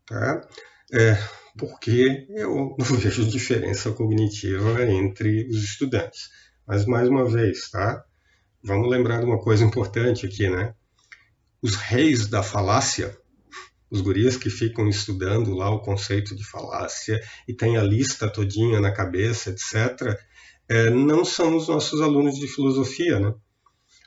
Tá? 0.05 0.41
É, 0.93 1.17
porque 1.57 2.25
eu 2.29 2.75
não 2.77 2.85
vejo 2.97 3.25
diferença 3.25 3.91
cognitiva 3.91 4.83
entre 4.83 5.47
os 5.49 5.63
estudantes. 5.63 6.29
Mas, 6.65 6.85
mais 6.85 7.09
uma 7.09 7.29
vez, 7.29 7.69
tá? 7.69 8.03
Vamos 8.63 8.89
lembrar 8.89 9.19
de 9.19 9.25
uma 9.25 9.39
coisa 9.39 9.63
importante 9.63 10.25
aqui, 10.25 10.49
né? 10.49 10.73
Os 11.61 11.75
reis 11.75 12.27
da 12.27 12.41
falácia, 12.41 13.17
os 13.89 14.01
gurias 14.01 14.37
que 14.37 14.49
ficam 14.49 14.87
estudando 14.87 15.53
lá 15.53 15.69
o 15.69 15.81
conceito 15.81 16.35
de 16.35 16.45
falácia 16.45 17.19
e 17.47 17.53
tem 17.53 17.77
a 17.77 17.83
lista 17.83 18.29
todinha 18.29 18.79
na 18.79 18.93
cabeça, 18.93 19.49
etc., 19.49 20.17
é, 20.69 20.89
não 20.89 21.25
são 21.25 21.58
os 21.58 21.67
nossos 21.67 22.01
alunos 22.01 22.36
de 22.36 22.47
filosofia, 22.47 23.19
né? 23.19 23.34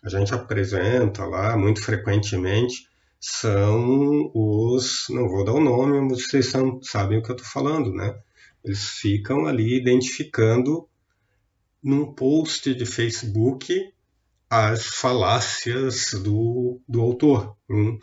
A 0.05 0.09
gente 0.09 0.33
apresenta 0.35 1.25
lá 1.25 1.57
muito 1.57 1.83
frequentemente 1.83 2.91
são 3.25 4.33
os, 4.35 5.07
não 5.09 5.29
vou 5.29 5.45
dar 5.45 5.53
o 5.53 5.61
nome, 5.61 6.01
mas 6.01 6.27
vocês 6.27 6.47
são, 6.47 6.83
sabem 6.83 7.19
o 7.19 7.23
que 7.23 7.31
eu 7.31 7.37
estou 7.37 7.49
falando, 7.49 7.95
né? 7.95 8.19
Eles 8.65 8.85
ficam 8.85 9.47
ali 9.47 9.79
identificando 9.79 10.89
num 11.81 12.13
post 12.13 12.75
de 12.75 12.85
Facebook 12.85 13.73
as 14.51 14.87
falácias 14.87 16.11
do, 16.15 16.81
do 16.89 17.01
autor. 17.01 17.57
Hum. 17.71 17.97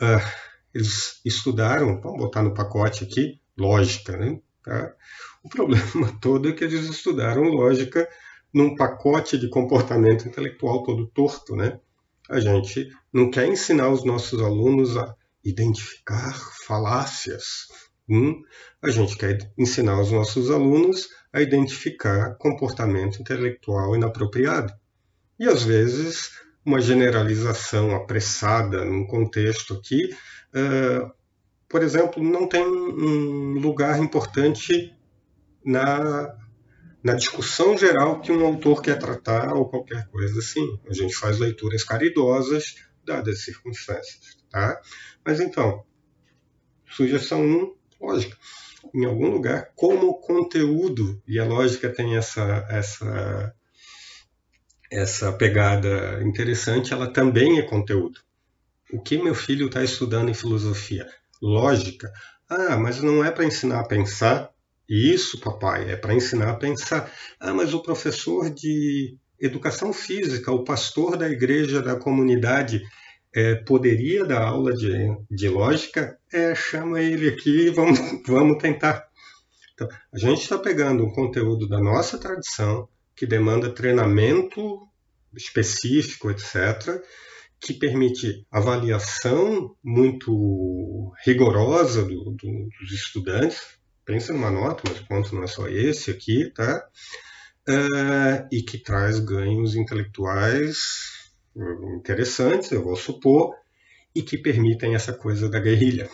Uh, 0.00 0.32
eles 0.72 1.20
estudaram, 1.24 2.00
vamos 2.00 2.18
botar 2.18 2.42
no 2.42 2.54
pacote 2.54 3.02
aqui, 3.02 3.40
lógica, 3.56 4.16
né? 4.16 4.40
Tá? 4.62 4.94
O 5.48 5.50
problema 5.50 6.12
todo 6.20 6.50
é 6.50 6.52
que 6.52 6.62
eles 6.62 6.84
estudaram 6.84 7.44
lógica 7.44 8.06
num 8.52 8.76
pacote 8.76 9.38
de 9.38 9.48
comportamento 9.48 10.28
intelectual 10.28 10.82
todo 10.82 11.06
torto, 11.06 11.56
né? 11.56 11.80
A 12.28 12.38
gente 12.38 12.90
não 13.10 13.30
quer 13.30 13.48
ensinar 13.48 13.88
os 13.88 14.04
nossos 14.04 14.42
alunos 14.42 14.94
a 14.98 15.14
identificar 15.42 16.34
falácias. 16.66 17.66
Hum? 18.06 18.42
A 18.82 18.90
gente 18.90 19.16
quer 19.16 19.50
ensinar 19.56 19.98
os 19.98 20.12
nossos 20.12 20.50
alunos 20.50 21.08
a 21.32 21.40
identificar 21.40 22.36
comportamento 22.36 23.18
intelectual 23.18 23.96
inapropriado. 23.96 24.74
E 25.38 25.46
às 25.46 25.62
vezes 25.62 26.30
uma 26.64 26.80
generalização 26.80 27.96
apressada 27.96 28.84
num 28.84 29.06
contexto 29.06 29.80
que, 29.80 30.10
uh, 30.54 31.10
por 31.66 31.82
exemplo, 31.82 32.22
não 32.22 32.46
tem 32.46 32.62
um 32.62 33.54
lugar 33.54 33.98
importante 33.98 34.94
na, 35.64 36.34
na 37.02 37.14
discussão 37.14 37.76
geral 37.76 38.20
que 38.20 38.32
um 38.32 38.44
autor 38.44 38.82
quer 38.82 38.98
tratar 38.98 39.54
ou 39.54 39.68
qualquer 39.68 40.06
coisa 40.08 40.38
assim. 40.38 40.78
A 40.88 40.92
gente 40.92 41.14
faz 41.14 41.38
leituras 41.38 41.84
caridosas 41.84 42.74
dadas 43.04 43.38
as 43.38 43.44
circunstâncias, 43.44 44.36
tá? 44.50 44.78
Mas 45.24 45.40
então, 45.40 45.84
sugestão 46.86 47.40
1, 47.40 47.44
um, 47.44 47.74
lógica. 48.00 48.36
Em 48.94 49.04
algum 49.04 49.28
lugar, 49.28 49.72
como 49.74 50.20
conteúdo, 50.20 51.20
e 51.26 51.38
a 51.38 51.44
lógica 51.44 51.88
tem 51.88 52.16
essa, 52.16 52.66
essa, 52.70 53.54
essa 54.90 55.32
pegada 55.32 56.22
interessante, 56.22 56.92
ela 56.92 57.12
também 57.12 57.58
é 57.58 57.62
conteúdo. 57.62 58.20
O 58.92 59.00
que 59.00 59.18
meu 59.18 59.34
filho 59.34 59.66
está 59.66 59.82
estudando 59.82 60.30
em 60.30 60.34
filosofia? 60.34 61.06
Lógica. 61.42 62.10
Ah, 62.48 62.76
mas 62.76 63.02
não 63.02 63.22
é 63.24 63.30
para 63.30 63.44
ensinar 63.44 63.80
a 63.80 63.86
pensar? 63.86 64.50
Isso, 64.88 65.38
papai, 65.40 65.90
é 65.90 65.96
para 65.96 66.14
ensinar 66.14 66.50
a 66.50 66.56
pensar. 66.56 67.12
Ah, 67.38 67.52
mas 67.52 67.74
o 67.74 67.82
professor 67.82 68.48
de 68.48 69.16
educação 69.38 69.92
física, 69.92 70.50
o 70.50 70.64
pastor 70.64 71.16
da 71.16 71.28
igreja 71.28 71.82
da 71.82 71.94
comunidade, 71.94 72.82
é, 73.34 73.54
poderia 73.54 74.24
dar 74.24 74.42
aula 74.42 74.72
de, 74.72 75.14
de 75.30 75.48
lógica? 75.48 76.18
É, 76.32 76.54
chama 76.54 77.00
ele 77.00 77.28
aqui 77.28 77.66
e 77.66 77.70
vamos, 77.70 77.98
vamos 78.26 78.58
tentar. 78.58 79.06
Então, 79.74 79.88
a 80.12 80.18
gente 80.18 80.42
está 80.42 80.58
pegando 80.58 81.04
um 81.04 81.12
conteúdo 81.12 81.68
da 81.68 81.78
nossa 81.78 82.18
tradição, 82.18 82.88
que 83.14 83.26
demanda 83.26 83.70
treinamento 83.70 84.88
específico, 85.36 86.30
etc., 86.30 87.00
que 87.60 87.74
permite 87.74 88.46
avaliação 88.50 89.76
muito 89.82 91.12
rigorosa 91.24 92.02
do, 92.02 92.30
do, 92.30 92.68
dos 92.80 92.92
estudantes. 92.92 93.77
Pensa 94.08 94.32
numa 94.32 94.50
nota, 94.50 94.82
mas 94.88 95.00
o 95.00 95.06
ponto 95.06 95.34
não 95.34 95.42
é 95.42 95.46
só 95.46 95.68
esse 95.68 96.10
aqui, 96.10 96.50
tá? 96.54 96.82
Uh, 97.68 98.48
e 98.50 98.62
que 98.62 98.78
traz 98.78 99.18
ganhos 99.18 99.76
intelectuais 99.76 100.78
interessantes, 101.94 102.72
eu 102.72 102.82
vou 102.82 102.96
supor, 102.96 103.54
e 104.14 104.22
que 104.22 104.38
permitem 104.38 104.94
essa 104.94 105.12
coisa 105.12 105.50
da 105.50 105.60
guerrilha. 105.60 106.08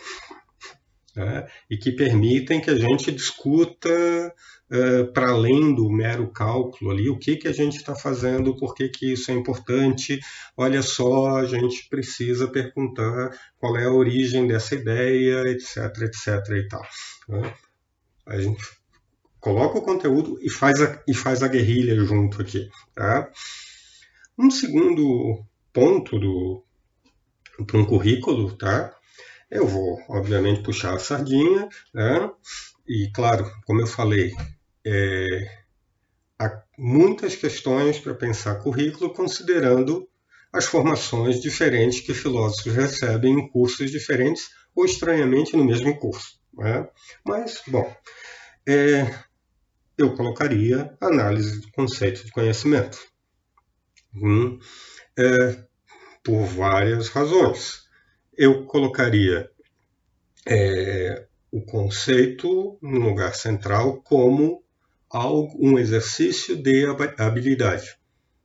Né? 1.15 1.47
E 1.69 1.77
que 1.77 1.93
permitem 1.93 2.59
que 2.59 2.69
a 2.69 2.75
gente 2.75 3.13
discuta 3.13 3.89
uh, 3.89 5.13
para 5.13 5.29
além 5.29 5.73
do 5.73 5.89
mero 5.89 6.29
cálculo 6.33 6.91
ali, 6.91 7.09
o 7.09 7.17
que, 7.17 7.37
que 7.37 7.47
a 7.47 7.53
gente 7.53 7.77
está 7.77 7.95
fazendo, 7.95 8.57
por 8.57 8.75
que, 8.75 8.89
que 8.89 9.13
isso 9.13 9.31
é 9.31 9.33
importante. 9.33 10.19
Olha 10.57 10.81
só, 10.81 11.37
a 11.37 11.45
gente 11.45 11.87
precisa 11.87 12.45
perguntar 12.45 13.29
qual 13.57 13.77
é 13.77 13.85
a 13.85 13.93
origem 13.93 14.45
dessa 14.45 14.75
ideia, 14.75 15.43
etc, 15.47 15.77
etc 16.01 16.57
e 16.57 16.67
tal. 16.67 16.85
Né? 17.29 17.53
A 18.25 18.39
gente 18.39 18.63
coloca 19.39 19.77
o 19.77 19.81
conteúdo 19.81 20.39
e 20.41 20.49
faz 20.49 20.81
a, 20.81 21.01
e 21.07 21.13
faz 21.13 21.43
a 21.43 21.47
guerrilha 21.47 21.95
junto 22.03 22.41
aqui. 22.41 22.69
Tá? 22.93 23.31
Um 24.37 24.49
segundo 24.49 25.45
ponto 25.71 26.19
do 26.19 26.63
para 27.63 27.77
um 27.77 27.85
currículo, 27.85 28.57
tá? 28.57 28.93
Eu 29.49 29.65
vou, 29.67 30.01
obviamente, 30.09 30.63
puxar 30.63 30.93
a 30.93 30.99
sardinha, 30.99 31.69
né? 31.93 32.29
E, 32.87 33.09
claro, 33.13 33.49
como 33.65 33.81
eu 33.81 33.87
falei, 33.87 34.33
é, 34.85 35.63
há 36.37 36.61
muitas 36.77 37.35
questões 37.35 37.99
para 37.99 38.13
pensar 38.13 38.55
currículo, 38.55 39.13
considerando 39.13 40.07
as 40.51 40.65
formações 40.65 41.41
diferentes 41.41 42.01
que 42.01 42.13
filósofos 42.13 42.73
recebem 42.73 43.33
em 43.33 43.47
cursos 43.49 43.91
diferentes 43.91 44.49
ou 44.75 44.85
estranhamente 44.85 45.55
no 45.55 45.63
mesmo 45.63 45.97
curso. 45.97 46.39
Né? 46.57 46.87
Mas, 47.25 47.61
bom, 47.67 47.93
é, 48.67 49.13
eu 49.97 50.15
colocaria 50.15 50.95
análise 50.99 51.61
do 51.61 51.71
conceito 51.71 52.25
de 52.25 52.31
conhecimento. 52.31 52.97
Hum, 54.13 54.59
é, 55.17 55.65
por 56.23 56.45
várias 56.45 57.09
razões. 57.09 57.83
Eu 58.37 58.65
colocaria 58.65 59.49
é, 60.45 61.27
o 61.51 61.61
conceito 61.61 62.77
no 62.81 62.99
lugar 62.99 63.35
central 63.35 64.01
como 64.01 64.63
algo, 65.09 65.57
um 65.59 65.79
exercício 65.79 66.55
de 66.55 66.85
habilidade. 67.17 67.97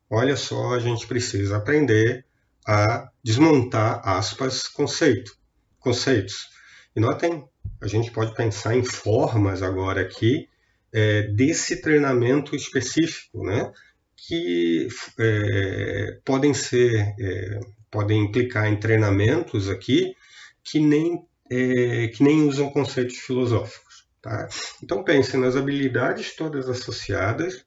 Olha 0.09 0.37
só, 0.37 0.75
a 0.75 0.79
gente 0.79 1.07
precisa 1.07 1.57
aprender 1.57 2.27
a 2.67 3.11
desmontar, 3.23 4.01
aspas, 4.05 4.69
conceito, 4.69 5.37
conceitos. 5.79 6.49
E 6.95 7.01
notem, 7.01 7.45
a 7.81 7.87
gente 7.87 8.11
pode 8.11 8.35
pensar 8.35 8.77
em 8.77 8.85
formas 8.85 9.63
agora 9.63 10.03
aqui 10.03 10.49
é, 10.93 11.23
desse 11.23 11.81
treinamento 11.81 12.55
específico, 12.55 13.45
né? 13.45 13.73
que 14.17 14.89
é, 15.19 16.19
podem 16.25 16.53
ser, 16.53 17.15
é, 17.19 17.61
podem 17.91 18.25
implicar 18.25 18.67
em 18.67 18.79
treinamentos 18.79 19.69
aqui 19.69 20.15
que 20.63 20.79
nem, 20.79 21.27
é, 21.51 22.09
que 22.09 22.23
nem 22.23 22.43
usam 22.43 22.71
conceitos 22.71 23.17
filosóficos. 23.17 24.07
Tá? 24.21 24.49
Então 24.83 25.03
pensem 25.03 25.41
nas 25.41 25.57
habilidades 25.57 26.37
todas 26.37 26.69
associadas, 26.69 27.65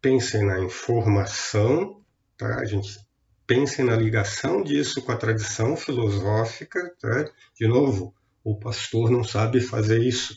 pensem 0.00 0.46
na 0.46 0.60
informação, 0.60 2.00
tá? 2.38 2.60
a 2.60 2.64
gente 2.64 2.98
pensem 3.46 3.84
na 3.84 3.96
ligação 3.96 4.62
disso 4.62 5.02
com 5.02 5.12
a 5.12 5.16
tradição 5.16 5.76
filosófica. 5.76 6.94
Tá? 6.98 7.30
De 7.54 7.68
novo, 7.68 8.14
o 8.50 8.58
pastor 8.58 9.10
não 9.10 9.24
sabe 9.24 9.60
fazer 9.60 10.00
isso. 10.00 10.34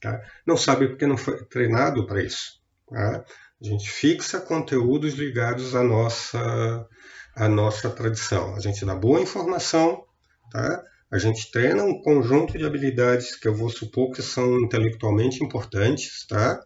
Tá? 0.00 0.20
Não 0.46 0.56
sabe 0.56 0.88
porque 0.88 1.06
não 1.06 1.16
foi 1.16 1.44
treinado 1.46 2.06
para 2.06 2.22
isso. 2.22 2.60
Tá? 2.88 3.24
A 3.62 3.64
gente 3.64 3.88
fixa 3.88 4.40
conteúdos 4.40 5.14
ligados 5.14 5.76
à 5.76 5.82
nossa, 5.84 6.88
à 7.36 7.48
nossa 7.48 7.88
tradição. 7.88 8.56
A 8.56 8.60
gente 8.60 8.84
dá 8.84 8.94
boa 8.94 9.20
informação, 9.20 10.04
tá? 10.50 10.82
A 11.12 11.18
gente 11.18 11.50
treina 11.50 11.84
um 11.84 12.00
conjunto 12.02 12.58
de 12.58 12.64
habilidades 12.64 13.36
que 13.36 13.46
eu 13.46 13.54
vou 13.54 13.68
supor 13.68 14.10
que 14.12 14.22
são 14.22 14.58
intelectualmente 14.60 15.44
importantes, 15.44 16.26
tá? 16.26 16.60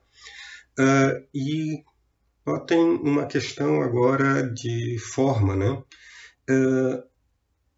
Uh, 0.78 1.26
e 1.34 1.84
ó, 2.46 2.60
tem 2.60 2.78
uma 2.78 3.26
questão 3.26 3.82
agora 3.82 4.42
de 4.54 4.98
forma, 4.98 5.54
né? 5.54 5.70
Uh, 6.48 7.02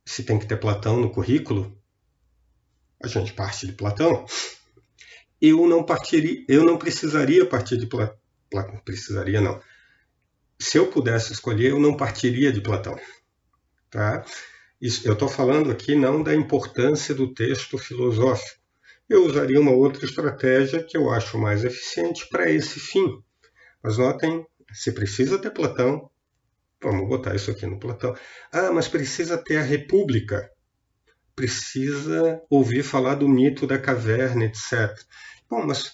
se 0.04 0.22
tem 0.22 0.38
que 0.38 0.46
ter 0.46 0.58
Platão 0.58 1.00
no 1.00 1.10
currículo, 1.10 1.77
a 3.02 3.06
gente 3.06 3.32
parte 3.32 3.66
de 3.66 3.72
Platão. 3.72 4.24
Eu 5.40 5.66
não 5.66 5.84
partiria, 5.84 6.44
eu 6.48 6.64
não 6.64 6.76
precisaria 6.76 7.46
partir 7.46 7.76
de 7.76 7.86
Platão 7.86 8.18
precisaria 8.84 9.40
não. 9.40 9.60
Se 10.58 10.78
eu 10.78 10.88
pudesse 10.88 11.32
escolher, 11.32 11.70
eu 11.70 11.78
não 11.78 11.96
partiria 11.96 12.52
de 12.52 12.60
Platão. 12.60 12.98
Tá? 13.90 14.24
Isso, 14.80 15.06
eu 15.06 15.12
estou 15.12 15.28
falando 15.28 15.70
aqui 15.70 15.94
não 15.94 16.22
da 16.22 16.34
importância 16.34 17.14
do 17.14 17.32
texto 17.32 17.78
filosófico. 17.78 18.58
Eu 19.08 19.24
usaria 19.24 19.60
uma 19.60 19.72
outra 19.72 20.04
estratégia 20.04 20.82
que 20.82 20.96
eu 20.96 21.10
acho 21.10 21.38
mais 21.38 21.64
eficiente 21.64 22.28
para 22.28 22.50
esse 22.50 22.78
fim. 22.78 23.22
Mas 23.82 23.96
notem, 23.96 24.44
se 24.72 24.92
precisa 24.92 25.38
ter 25.38 25.50
Platão, 25.50 26.10
vamos 26.82 27.08
botar 27.08 27.34
isso 27.34 27.50
aqui 27.50 27.66
no 27.66 27.78
Platão. 27.78 28.14
Ah, 28.52 28.70
mas 28.70 28.88
precisa 28.88 29.38
ter 29.38 29.56
a 29.56 29.62
República. 29.62 30.50
Precisa 31.38 32.42
ouvir 32.50 32.82
falar 32.82 33.14
do 33.14 33.28
mito 33.28 33.64
da 33.64 33.78
caverna, 33.78 34.44
etc. 34.44 34.92
Bom, 35.48 35.64
mas 35.64 35.92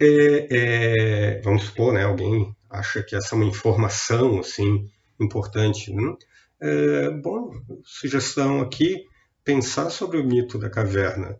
é, 0.00 0.48
é, 0.50 1.40
vamos 1.42 1.64
supor, 1.64 1.92
né, 1.92 2.04
alguém 2.04 2.56
acha 2.70 3.02
que 3.02 3.14
essa 3.14 3.34
é 3.34 3.36
uma 3.36 3.44
informação 3.44 4.40
assim 4.40 4.88
importante. 5.20 5.92
Né? 5.92 6.16
É, 6.62 7.10
bom, 7.10 7.52
sugestão 7.84 8.62
aqui, 8.62 9.04
pensar 9.44 9.90
sobre 9.90 10.16
o 10.16 10.24
mito 10.24 10.58
da 10.58 10.70
caverna 10.70 11.38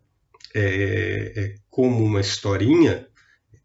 é, 0.54 1.32
é 1.34 1.54
como 1.70 2.04
uma 2.04 2.20
historinha, 2.20 3.08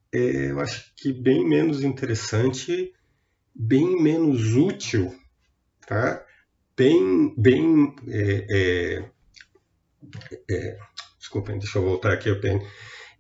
é, 0.10 0.52
eu 0.52 0.60
acho 0.62 0.90
que 0.96 1.12
bem 1.12 1.46
menos 1.46 1.84
interessante, 1.84 2.94
bem 3.54 4.02
menos 4.02 4.56
útil, 4.56 5.14
tá? 5.86 6.26
bem, 6.78 7.34
bem 7.38 7.94
desculpem, 11.18 11.60
deixa 11.60 11.78
eu 11.78 11.84
voltar 11.84 12.14
aqui, 12.14 12.30
eu 12.30 12.40
tenho 12.40 12.66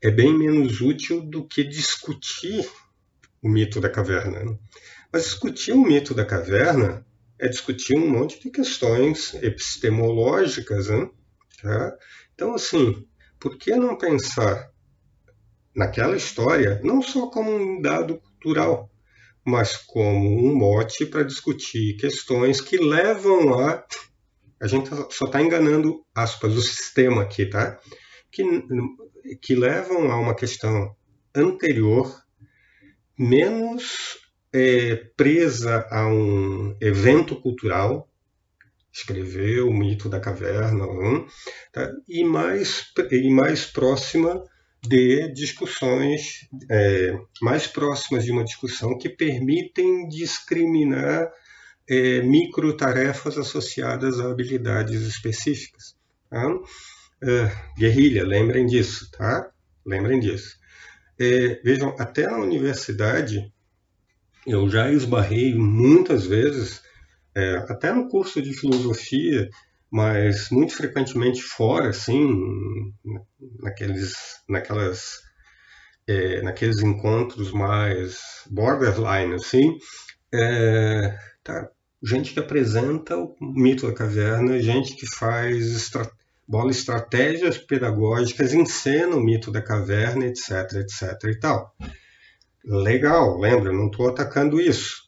é 0.02 0.12
bem 0.12 0.38
menos 0.38 0.82
útil 0.82 1.22
do 1.22 1.48
que 1.48 1.64
discutir 1.64 2.70
o 3.42 3.50
mito 3.50 3.80
da 3.80 3.90
caverna. 3.90 4.44
Né? 4.44 4.58
Mas 5.12 5.24
discutir 5.24 5.72
o 5.72 5.82
mito 5.82 6.14
da 6.14 6.26
caverna 6.26 7.06
é 7.40 7.48
discutir 7.48 7.98
um 7.98 8.10
monte 8.10 8.40
de 8.40 8.50
questões 8.50 9.34
epistemológicas. 9.36 10.90
Né? 10.90 11.10
Tá? 11.62 11.98
Então, 12.34 12.54
assim, 12.54 13.08
por 13.40 13.58
que 13.58 13.76
não 13.76 13.98
pensar 13.98 14.70
naquela 15.76 16.16
história 16.16 16.80
não 16.84 17.02
só 17.02 17.28
como 17.28 17.52
um 17.52 17.82
dado 17.82 18.20
cultural, 18.20 18.90
mas 19.44 19.76
como 19.76 20.48
um 20.48 20.56
mote 20.56 21.06
para 21.06 21.24
discutir 21.24 21.98
questões 21.98 22.62
que 22.62 22.78
levam 22.78 23.60
a. 23.60 23.86
A 24.62 24.68
gente 24.68 24.90
só 24.90 25.26
está 25.26 25.42
enganando, 25.42 26.06
aspas, 26.14 26.54
o 26.54 26.62
sistema 26.62 27.24
aqui, 27.24 27.46
tá? 27.46 27.80
Que 28.32 28.44
que 29.42 29.56
levam 29.56 30.12
a 30.12 30.20
uma 30.20 30.36
questão 30.36 30.96
anterior 31.34 32.24
menos 33.18 34.20
é, 34.54 34.96
presa 35.18 35.88
a 35.90 36.08
um 36.08 36.76
evento 36.80 37.36
cultural, 37.40 38.10
escreveu 38.92 39.68
o 39.68 39.74
mito 39.74 40.08
da 40.08 40.20
caverna, 40.20 40.86
tá? 41.72 41.92
e, 42.08 42.24
mais, 42.24 42.86
e 43.12 43.30
mais 43.30 43.66
próxima 43.66 44.42
de 44.82 45.34
discussões, 45.34 46.48
é, 46.70 47.18
mais 47.42 47.68
próximas 47.68 48.24
de 48.24 48.32
uma 48.32 48.44
discussão 48.44 48.98
que 48.98 49.10
permitem 49.10 50.08
discriminar 50.08 51.30
é, 51.90 52.22
micro 52.22 52.76
tarefas 52.76 53.38
associadas 53.38 54.20
a 54.20 54.30
habilidades 54.30 55.02
específicas. 55.02 55.96
Tá? 56.30 56.48
É, 57.24 57.52
guerrilha, 57.78 58.26
lembrem 58.26 58.66
disso, 58.66 59.10
tá? 59.12 59.50
Lembrem 59.86 60.20
disso. 60.20 60.58
É, 61.20 61.62
vejam, 61.64 61.96
até 61.98 62.28
na 62.28 62.38
universidade, 62.38 63.52
eu 64.46 64.70
já 64.70 64.92
esbarrei 64.92 65.56
muitas 65.56 66.26
vezes 66.26 66.82
é, 67.34 67.58
até 67.70 67.92
no 67.92 68.10
curso 68.10 68.42
de 68.42 68.54
filosofia, 68.54 69.50
mas 69.90 70.50
muito 70.50 70.76
frequentemente 70.76 71.42
fora, 71.42 71.90
assim, 71.90 72.94
naqueles, 73.62 74.16
naquelas, 74.48 75.22
é, 76.08 76.42
naqueles 76.42 76.80
encontros 76.80 77.52
mais 77.52 78.18
borderline, 78.50 79.36
assim, 79.36 79.78
é, 80.34 81.18
tá, 81.44 81.70
gente 82.04 82.34
que 82.34 82.40
apresenta 82.40 83.18
o 83.18 83.36
mito 83.40 83.88
da 83.88 83.94
caverna, 83.94 84.60
gente 84.60 84.96
que 84.96 85.08
faz 85.08 85.76
estra 85.76 86.10
bola 86.48 86.70
estratégias 86.70 87.58
pedagógicas, 87.58 88.54
encena 88.54 89.16
o 89.16 89.20
mito 89.20 89.52
da 89.52 89.62
caverna, 89.62 90.26
etc, 90.26 90.74
etc 90.74 91.24
e 91.26 91.40
tal. 91.40 91.76
Legal, 92.64 93.40
lembra, 93.40 93.72
não 93.72 93.88
estou 93.88 94.10
atacando 94.10 94.60
isso. 94.62 95.06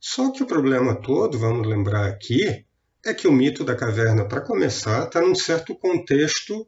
Só 0.00 0.32
que 0.32 0.42
o 0.42 0.46
problema 0.46 0.94
todo, 0.94 1.38
vamos 1.38 1.66
lembrar 1.66 2.06
aqui, 2.06 2.64
é 3.04 3.14
que 3.14 3.28
o 3.28 3.32
mito 3.32 3.64
da 3.64 3.74
caverna, 3.74 4.26
para 4.26 4.40
começar, 4.40 5.04
está 5.04 5.20
num 5.20 5.34
certo 5.34 5.74
contexto 5.74 6.66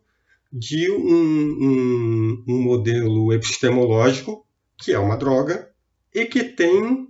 de 0.53 0.91
um, 0.91 0.97
um, 0.97 2.45
um, 2.49 2.63
modelo 2.63 3.33
epistemológico, 3.33 4.47
que 4.77 4.93
é 4.93 4.99
uma 4.99 5.17
droga, 5.17 5.71
e 6.15 6.27
que 6.27 6.45
tem, 6.45 7.09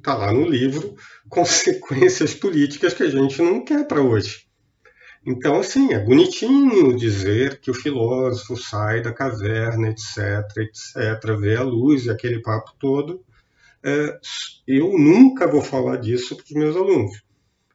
está 0.00 0.16
lá 0.16 0.32
no 0.32 0.48
livro, 0.48 0.96
consequências 1.28 2.34
políticas 2.34 2.94
que 2.94 3.02
a 3.02 3.10
gente 3.10 3.40
não 3.40 3.64
quer 3.64 3.86
para 3.86 4.02
hoje. 4.02 4.46
Então, 5.24 5.60
assim, 5.60 5.92
é 5.92 5.98
bonitinho 5.98 6.96
dizer 6.96 7.60
que 7.60 7.70
o 7.70 7.74
filósofo 7.74 8.56
sai 8.56 9.02
da 9.02 9.12
caverna, 9.12 9.88
etc., 9.88 10.16
etc., 10.56 11.38
vê 11.38 11.56
a 11.56 11.62
luz 11.62 12.06
e 12.06 12.10
aquele 12.10 12.40
papo 12.40 12.72
todo, 12.78 13.22
é, 13.82 14.18
eu 14.66 14.98
nunca 14.98 15.46
vou 15.46 15.62
falar 15.62 15.96
disso 15.96 16.36
para 16.36 16.44
os 16.44 16.50
meus 16.52 16.76
alunos. 16.76 17.22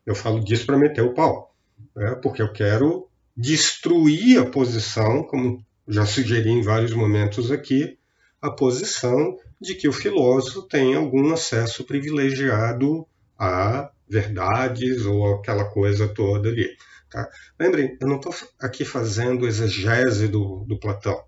Eu 0.05 0.15
falo 0.15 0.43
disso 0.43 0.65
para 0.65 0.77
meter 0.77 1.01
o 1.01 1.13
pau, 1.13 1.55
né? 1.95 2.15
porque 2.21 2.41
eu 2.41 2.51
quero 2.51 3.07
destruir 3.37 4.39
a 4.39 4.45
posição, 4.45 5.23
como 5.23 5.63
já 5.87 6.05
sugeri 6.05 6.49
em 6.49 6.61
vários 6.61 6.93
momentos 6.93 7.51
aqui, 7.51 7.97
a 8.41 8.49
posição 8.49 9.37
de 9.61 9.75
que 9.75 9.87
o 9.87 9.93
filósofo 9.93 10.61
tem 10.63 10.95
algum 10.95 11.33
acesso 11.33 11.83
privilegiado 11.83 13.07
a 13.37 13.91
verdades 14.07 15.05
ou 15.05 15.35
aquela 15.35 15.65
coisa 15.65 16.07
toda 16.07 16.49
ali. 16.49 16.75
Tá? 17.09 17.29
Lembrem, 17.59 17.97
eu 17.99 18.07
não 18.07 18.17
estou 18.17 18.33
aqui 18.59 18.83
fazendo 18.83 19.47
exegese 19.47 20.27
do, 20.27 20.65
do 20.67 20.79
Platão. 20.79 21.23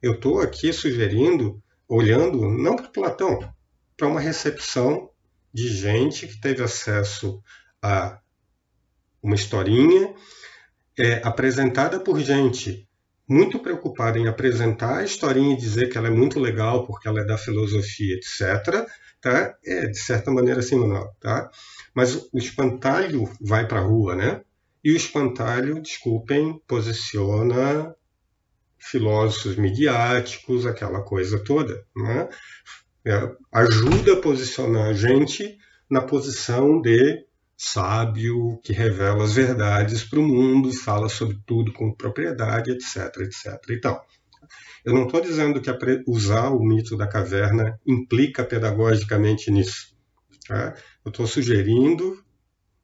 Eu 0.00 0.14
estou 0.14 0.40
aqui 0.40 0.72
sugerindo, 0.72 1.62
olhando 1.88 2.48
não 2.48 2.76
para 2.76 2.88
Platão, 2.88 3.52
para 3.96 4.08
uma 4.08 4.20
recepção 4.20 5.10
de 5.52 5.68
gente 5.68 6.26
que 6.26 6.40
teve 6.40 6.62
acesso 6.62 7.42
a 7.80 8.18
uma 9.22 9.34
historinha 9.34 10.14
é, 10.98 11.20
apresentada 11.24 12.00
por 12.00 12.18
gente 12.20 12.88
muito 13.32 13.58
preocupada 13.58 14.18
em 14.18 14.28
apresentar 14.28 14.98
a 14.98 15.04
historinha 15.04 15.54
e 15.54 15.58
dizer 15.58 15.88
que 15.88 15.98
ela 15.98 16.08
é 16.08 16.10
muito 16.10 16.38
legal 16.38 16.86
porque 16.86 17.08
ela 17.08 17.20
é 17.20 17.24
da 17.24 17.38
filosofia, 17.38 18.14
etc. 18.14 18.86
Tá? 19.20 19.54
É, 19.64 19.86
de 19.86 19.98
certa 19.98 20.30
maneira, 20.30 20.60
assim, 20.60 20.76
Manuel. 20.76 21.14
Tá? 21.20 21.50
Mas 21.94 22.28
o 22.32 22.38
espantalho 22.38 23.28
vai 23.40 23.66
para 23.66 23.80
a 23.80 23.84
rua, 23.84 24.14
né? 24.14 24.42
E 24.84 24.92
o 24.92 24.96
espantalho, 24.96 25.80
desculpem, 25.80 26.60
posiciona 26.66 27.94
filósofos 28.78 29.56
midiáticos, 29.56 30.66
aquela 30.66 31.02
coisa 31.02 31.38
toda. 31.38 31.84
Né? 31.96 32.28
é, 33.04 33.30
ajuda 33.52 34.14
a 34.14 34.20
posicionar 34.20 34.88
a 34.88 34.92
gente 34.92 35.58
na 35.90 36.00
posição 36.00 36.80
de 36.80 37.24
sábio 37.64 38.60
que 38.62 38.72
revela 38.72 39.24
as 39.24 39.34
verdades 39.34 40.02
para 40.04 40.18
o 40.18 40.26
mundo, 40.26 40.72
fala 40.72 41.08
sobre 41.08 41.38
tudo 41.46 41.72
com 41.72 41.94
propriedade, 41.94 42.72
etc, 42.72 43.16
etc 43.20 43.70
e 43.70 43.80
tal. 43.80 44.06
Eu 44.84 44.94
não 44.94 45.06
estou 45.06 45.20
dizendo 45.20 45.60
que 45.60 45.70
usar 46.08 46.50
o 46.50 46.60
mito 46.60 46.96
da 46.96 47.06
caverna 47.06 47.78
implica 47.86 48.42
pedagogicamente 48.42 49.50
nisso. 49.50 49.94
Tá? 50.48 50.74
Eu 51.04 51.10
estou 51.10 51.26
sugerindo, 51.26 52.20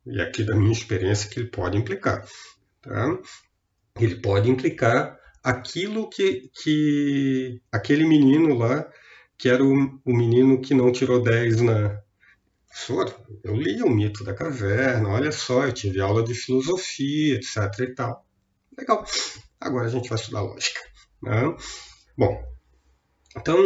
e 0.06 0.20
aqui 0.20 0.44
da 0.44 0.54
minha 0.54 0.70
experiência, 0.70 1.28
que 1.28 1.40
ele 1.40 1.50
pode 1.50 1.76
implicar. 1.76 2.24
Tá? 2.80 3.18
Ele 3.98 4.14
pode 4.16 4.48
implicar 4.48 5.18
aquilo 5.42 6.08
que, 6.08 6.50
que 6.62 7.60
aquele 7.72 8.06
menino 8.06 8.54
lá 8.54 8.88
que 9.36 9.48
era 9.48 9.64
o, 9.64 10.00
o 10.04 10.12
menino 10.12 10.60
que 10.60 10.74
não 10.74 10.92
tirou 10.92 11.22
10 11.22 11.62
na. 11.62 12.00
Professor, 12.68 13.14
eu 13.42 13.54
li 13.54 13.83
o 13.83 13.90
mito 13.90 14.22
da 14.22 14.35
caverna, 14.35 15.09
olha 15.09 15.33
só, 15.33 15.64
eu 15.64 15.72
tive 15.72 16.00
aula 16.00 16.22
de 16.22 16.35
filosofia, 16.35 17.35
etc 17.35 17.57
e 17.81 17.94
tal. 17.94 18.26
Legal. 18.76 19.04
Agora 19.61 19.87
a 19.87 19.90
gente 19.90 20.09
vai 20.09 20.18
estudar 20.18 20.42
lógica. 20.42 20.81
Né? 21.22 21.57
Bom, 22.16 22.44
então, 23.37 23.57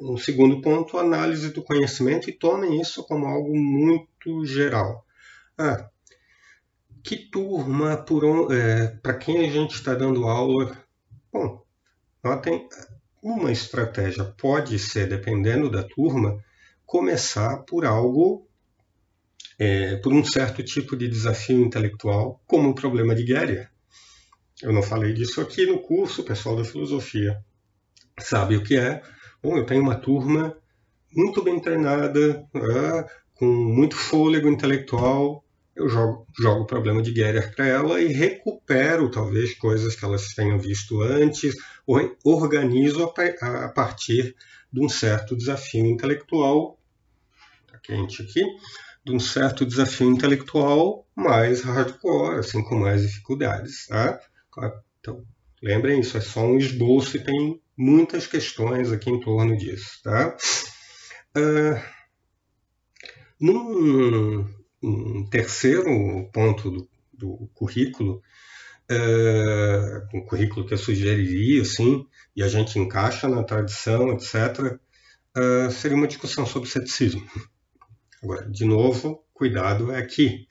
um 0.00 0.16
segundo 0.16 0.60
ponto, 0.60 0.98
análise 0.98 1.50
do 1.50 1.62
conhecimento, 1.62 2.28
e 2.28 2.32
tomem 2.32 2.80
isso 2.80 3.04
como 3.06 3.26
algo 3.26 3.56
muito 3.56 4.44
geral. 4.44 5.04
Ah, 5.56 5.88
que 7.02 7.16
turma, 7.16 8.04
é, 8.50 8.88
para 9.02 9.14
quem 9.14 9.46
a 9.46 9.50
gente 9.50 9.74
está 9.74 9.94
dando 9.94 10.26
aula? 10.26 10.76
Bom, 11.32 11.64
notem, 12.22 12.68
uma 13.22 13.50
estratégia 13.50 14.24
pode 14.24 14.78
ser, 14.78 15.08
dependendo 15.08 15.70
da 15.70 15.82
turma, 15.82 16.42
começar 16.86 17.58
por 17.64 17.84
algo, 17.84 18.47
é, 19.58 19.96
por 19.96 20.12
um 20.12 20.24
certo 20.24 20.62
tipo 20.62 20.96
de 20.96 21.08
desafio 21.08 21.60
intelectual, 21.60 22.40
como 22.46 22.70
o 22.70 22.74
problema 22.74 23.14
de 23.14 23.24
Guerrier. 23.24 23.70
Eu 24.62 24.72
não 24.72 24.82
falei 24.82 25.12
disso 25.12 25.40
aqui 25.40 25.66
no 25.66 25.78
curso, 25.80 26.24
pessoal 26.24 26.56
da 26.56 26.64
filosofia 26.64 27.42
sabe 28.20 28.56
o 28.56 28.62
que 28.62 28.76
é. 28.76 29.02
Bom, 29.42 29.56
eu 29.56 29.66
tenho 29.66 29.82
uma 29.82 29.94
turma 29.94 30.56
muito 31.14 31.42
bem 31.42 31.60
treinada, 31.60 32.46
né, 32.52 33.06
com 33.34 33.46
muito 33.46 33.96
fôlego 33.96 34.48
intelectual, 34.48 35.44
eu 35.74 35.88
jogo, 35.88 36.26
o 36.44 36.66
problema 36.66 37.00
de 37.00 37.14
Gerer 37.14 37.54
para 37.54 37.66
ela 37.66 38.00
e 38.00 38.12
recupero 38.12 39.10
talvez 39.10 39.54
coisas 39.54 39.94
que 39.94 40.04
elas 40.04 40.34
tenham 40.34 40.58
visto 40.58 41.00
antes, 41.02 41.54
ou 41.86 42.16
organizo 42.24 43.04
a, 43.04 43.64
a 43.64 43.68
partir 43.68 44.34
de 44.72 44.84
um 44.84 44.88
certo 44.88 45.36
desafio 45.36 45.86
intelectual, 45.86 46.78
está 47.64 47.78
quente 47.78 48.22
aqui, 48.22 48.42
de 49.08 49.14
um 49.14 49.18
certo 49.18 49.64
desafio 49.64 50.10
intelectual 50.10 51.06
mais 51.16 51.62
hardcore, 51.62 52.40
assim, 52.40 52.62
com 52.62 52.76
mais 52.76 53.00
dificuldades. 53.02 53.86
Tá? 53.86 54.20
Então, 55.00 55.24
lembrem, 55.62 56.00
isso 56.00 56.18
é 56.18 56.20
só 56.20 56.44
um 56.44 56.58
esboço 56.58 57.16
e 57.16 57.24
tem 57.24 57.60
muitas 57.76 58.26
questões 58.26 58.92
aqui 58.92 59.10
em 59.10 59.18
torno 59.18 59.56
disso. 59.56 60.02
Tá? 60.02 60.36
Uh, 61.34 61.80
num, 63.40 64.46
um 64.82 65.26
terceiro 65.30 66.28
ponto 66.30 66.70
do, 66.70 66.88
do 67.12 67.50
currículo, 67.54 68.22
é, 68.90 70.06
um 70.14 70.20
currículo 70.22 70.66
que 70.66 70.74
eu 70.74 70.78
sugeriria, 70.78 71.62
assim, 71.62 72.06
e 72.36 72.42
a 72.42 72.48
gente 72.48 72.78
encaixa 72.78 73.28
na 73.28 73.42
tradição, 73.42 74.12
etc., 74.12 74.78
é, 75.34 75.70
seria 75.70 75.96
uma 75.96 76.06
discussão 76.06 76.44
sobre 76.44 76.68
ceticismo. 76.68 77.22
Agora, 78.22 78.48
de 78.48 78.64
novo, 78.64 79.24
cuidado 79.32 79.92
é 79.92 79.98
aqui. 79.98 80.46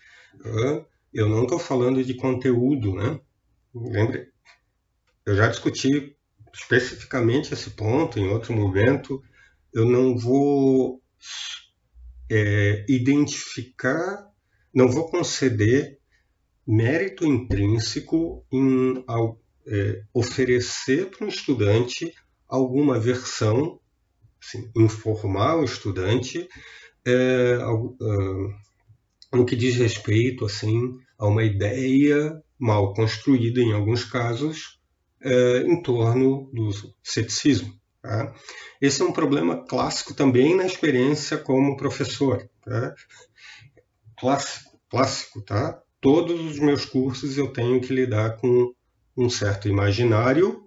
Eu 1.13 1.28
não 1.28 1.43
estou 1.43 1.59
falando 1.59 2.03
de 2.03 2.13
conteúdo, 2.13 2.93
né? 2.93 3.20
Lembre, 3.74 4.32
eu 5.26 5.36
já 5.36 5.47
discuti 5.47 6.15
especificamente 6.53 7.53
esse 7.53 7.72
ponto 7.72 8.20
em 8.20 8.28
outro 8.30 8.53
momento. 8.53 9.22
Eu 9.74 9.86
não 9.86 10.18
vou 10.18 11.01
é, 12.30 12.86
identificar, 12.88 14.32
não 14.74 14.88
vou 14.88 15.09
conceder 15.09 15.99
mérito 16.65 17.26
intrínseco 17.26 18.45
em 18.51 19.03
é, 19.68 20.03
oferecer 20.13 21.09
para 21.09 21.26
um 21.26 21.30
estudante 21.30 22.13
alguma 22.47 22.99
versão 22.99 23.80
assim, 24.41 24.70
informar 24.76 25.57
o 25.57 25.63
estudante 25.63 26.47
é, 27.07 27.57
no 29.33 29.45
que 29.45 29.55
diz 29.55 29.77
respeito 29.77 30.45
assim 30.45 30.97
a 31.17 31.25
uma 31.25 31.43
ideia 31.43 32.43
mal 32.59 32.93
construída 32.93 33.61
em 33.61 33.71
alguns 33.71 34.03
casos 34.03 34.79
é, 35.21 35.59
em 35.59 35.81
torno 35.81 36.49
do 36.53 36.69
ceticismo. 37.01 37.73
Tá? 38.01 38.33
Esse 38.81 39.01
é 39.01 39.05
um 39.05 39.11
problema 39.11 39.65
clássico 39.65 40.13
também 40.13 40.55
na 40.55 40.65
experiência 40.65 41.37
como 41.37 41.77
professor. 41.77 42.47
Tá? 42.63 42.93
Clássico, 44.19 44.79
clássico, 44.89 45.41
tá? 45.41 45.81
Todos 45.99 46.39
os 46.41 46.59
meus 46.59 46.85
cursos 46.85 47.37
eu 47.37 47.51
tenho 47.51 47.81
que 47.81 47.93
lidar 47.93 48.37
com 48.37 48.73
um 49.15 49.29
certo 49.29 49.67
imaginário. 49.67 50.63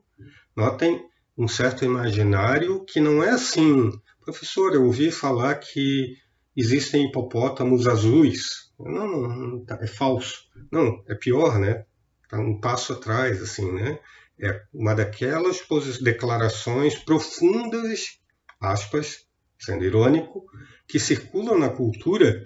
Notem, 0.57 1.05
um 1.37 1.47
certo 1.49 1.85
imaginário 1.85 2.85
que 2.85 3.01
não 3.01 3.23
é 3.23 3.31
assim. 3.31 3.91
Professor, 4.21 4.75
eu 4.75 4.85
ouvi 4.85 5.11
falar 5.11 5.55
que 5.55 6.17
existem 6.57 7.07
hipopótamos 7.07 7.87
azuis. 7.87 8.71
Não, 8.79 9.07
não, 9.07 9.29
não 9.29 9.65
tá, 9.65 9.79
é 9.81 9.87
falso. 9.87 10.45
Não, 10.71 11.03
é 11.09 11.15
pior, 11.15 11.59
né? 11.59 11.85
Está 12.25 12.39
um 12.39 12.61
passo 12.61 12.93
atrás, 12.93 13.43
assim, 13.43 13.71
né? 13.73 13.99
É 14.41 14.63
uma 14.73 14.95
daquelas 14.95 15.61
declarações 16.01 16.97
profundas, 16.97 18.19
aspas, 18.61 19.27
sendo 19.59 19.85
irônico, 19.85 20.45
que 20.89 20.99
circulam 20.99 21.59
na 21.59 21.69
cultura 21.69 22.45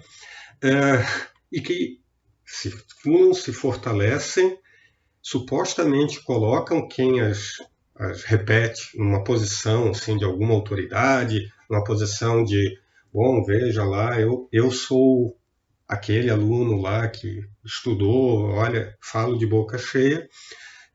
é, 0.61 1.05
e 1.51 1.61
que 1.61 2.01
circulam, 2.45 3.33
se 3.33 3.53
fortalecem, 3.53 4.57
supostamente 5.21 6.21
colocam 6.23 6.87
quem 6.87 7.21
as, 7.21 7.53
as 7.95 8.23
repete 8.23 8.97
numa 8.97 9.23
posição 9.23 9.89
assim, 9.89 10.17
de 10.17 10.25
alguma 10.25 10.53
autoridade, 10.53 11.51
numa 11.69 11.83
posição 11.83 12.43
de, 12.43 12.77
bom, 13.15 13.41
veja 13.45 13.85
lá, 13.85 14.19
eu, 14.19 14.49
eu 14.51 14.69
sou 14.69 15.39
aquele 15.87 16.29
aluno 16.29 16.81
lá 16.81 17.07
que 17.07 17.47
estudou, 17.63 18.49
olha, 18.49 18.93
falo 19.01 19.37
de 19.37 19.47
boca 19.47 19.77
cheia, 19.77 20.27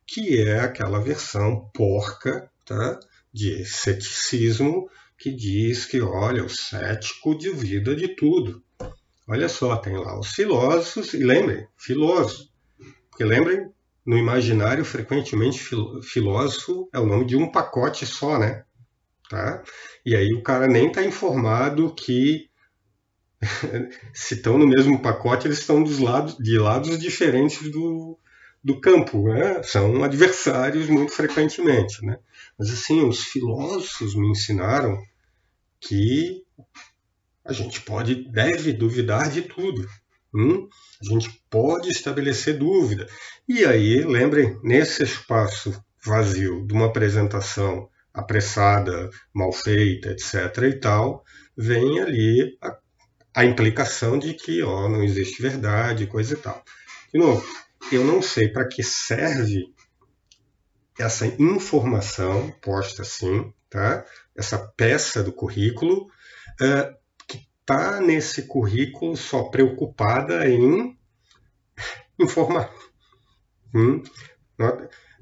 que 0.06 0.38
é 0.38 0.60
aquela 0.60 1.00
versão 1.00 1.70
porca 1.72 2.50
tá, 2.66 3.00
de 3.32 3.64
ceticismo 3.64 4.86
que 5.18 5.30
diz 5.34 5.86
que, 5.86 6.02
olha, 6.02 6.44
o 6.44 6.50
cético 6.50 7.34
duvida 7.34 7.96
de 7.96 8.14
tudo. 8.14 8.62
Olha 9.26 9.48
só, 9.48 9.76
tem 9.76 9.96
lá 9.96 10.18
os 10.18 10.28
filósofos, 10.28 11.14
e 11.14 11.24
lembrem, 11.24 11.66
filósofo, 11.78 12.50
porque 13.08 13.24
lembrem, 13.24 13.70
no 14.04 14.18
imaginário, 14.18 14.84
frequentemente, 14.84 15.58
filósofo 16.02 16.86
é 16.92 16.98
o 16.98 17.06
nome 17.06 17.24
de 17.24 17.36
um 17.36 17.50
pacote 17.50 18.04
só, 18.04 18.38
né? 18.38 18.64
Tá? 19.30 19.62
E 20.04 20.16
aí 20.16 20.34
o 20.34 20.42
cara 20.42 20.66
nem 20.66 20.88
está 20.88 21.04
informado 21.04 21.94
que 21.94 22.50
se 24.12 24.34
estão 24.34 24.58
no 24.58 24.66
mesmo 24.66 25.00
pacote, 25.00 25.46
eles 25.46 25.60
estão 25.60 25.84
dos 25.84 26.00
lados, 26.00 26.36
de 26.36 26.58
lados 26.58 26.98
diferentes 26.98 27.70
do, 27.70 28.18
do 28.62 28.80
campo, 28.80 29.32
né? 29.32 29.62
são 29.62 30.02
adversários 30.02 30.88
muito 30.88 31.12
frequentemente. 31.12 32.04
Né? 32.04 32.18
Mas 32.58 32.70
assim, 32.70 33.04
os 33.04 33.20
filósofos 33.22 34.16
me 34.16 34.28
ensinaram 34.28 35.00
que 35.80 36.42
a 37.44 37.52
gente 37.52 37.80
pode, 37.82 38.28
deve 38.32 38.72
duvidar 38.72 39.30
de 39.30 39.42
tudo. 39.42 39.88
Hum? 40.34 40.68
A 41.00 41.04
gente 41.04 41.40
pode 41.48 41.88
estabelecer 41.88 42.58
dúvida. 42.58 43.06
E 43.48 43.64
aí, 43.64 44.02
lembrem, 44.04 44.58
nesse 44.64 45.04
espaço 45.04 45.80
vazio 46.04 46.66
de 46.66 46.74
uma 46.74 46.86
apresentação 46.86 47.88
apressada, 48.12 49.10
mal 49.32 49.52
feita, 49.52 50.10
etc. 50.10 50.34
e 50.64 50.80
tal, 50.80 51.24
vem 51.56 52.00
ali 52.00 52.58
a, 52.60 52.78
a 53.34 53.44
implicação 53.44 54.18
de 54.18 54.34
que 54.34 54.62
ó, 54.62 54.88
não 54.88 55.02
existe 55.02 55.42
verdade, 55.42 56.06
coisa 56.06 56.34
e 56.34 56.36
tal. 56.36 56.62
De 57.12 57.18
novo, 57.18 57.44
eu 57.92 58.04
não 58.04 58.20
sei 58.22 58.48
para 58.48 58.66
que 58.66 58.82
serve 58.82 59.72
essa 60.98 61.26
informação 61.26 62.50
posta 62.60 63.02
assim, 63.02 63.52
tá? 63.68 64.04
essa 64.36 64.58
peça 64.76 65.22
do 65.22 65.32
currículo, 65.32 66.06
uh, 66.60 66.96
que 67.26 67.48
está 67.60 68.00
nesse 68.00 68.42
currículo 68.42 69.16
só 69.16 69.44
preocupada 69.44 70.48
em 70.48 70.96
informar. 72.18 72.72
Hum? 73.74 74.02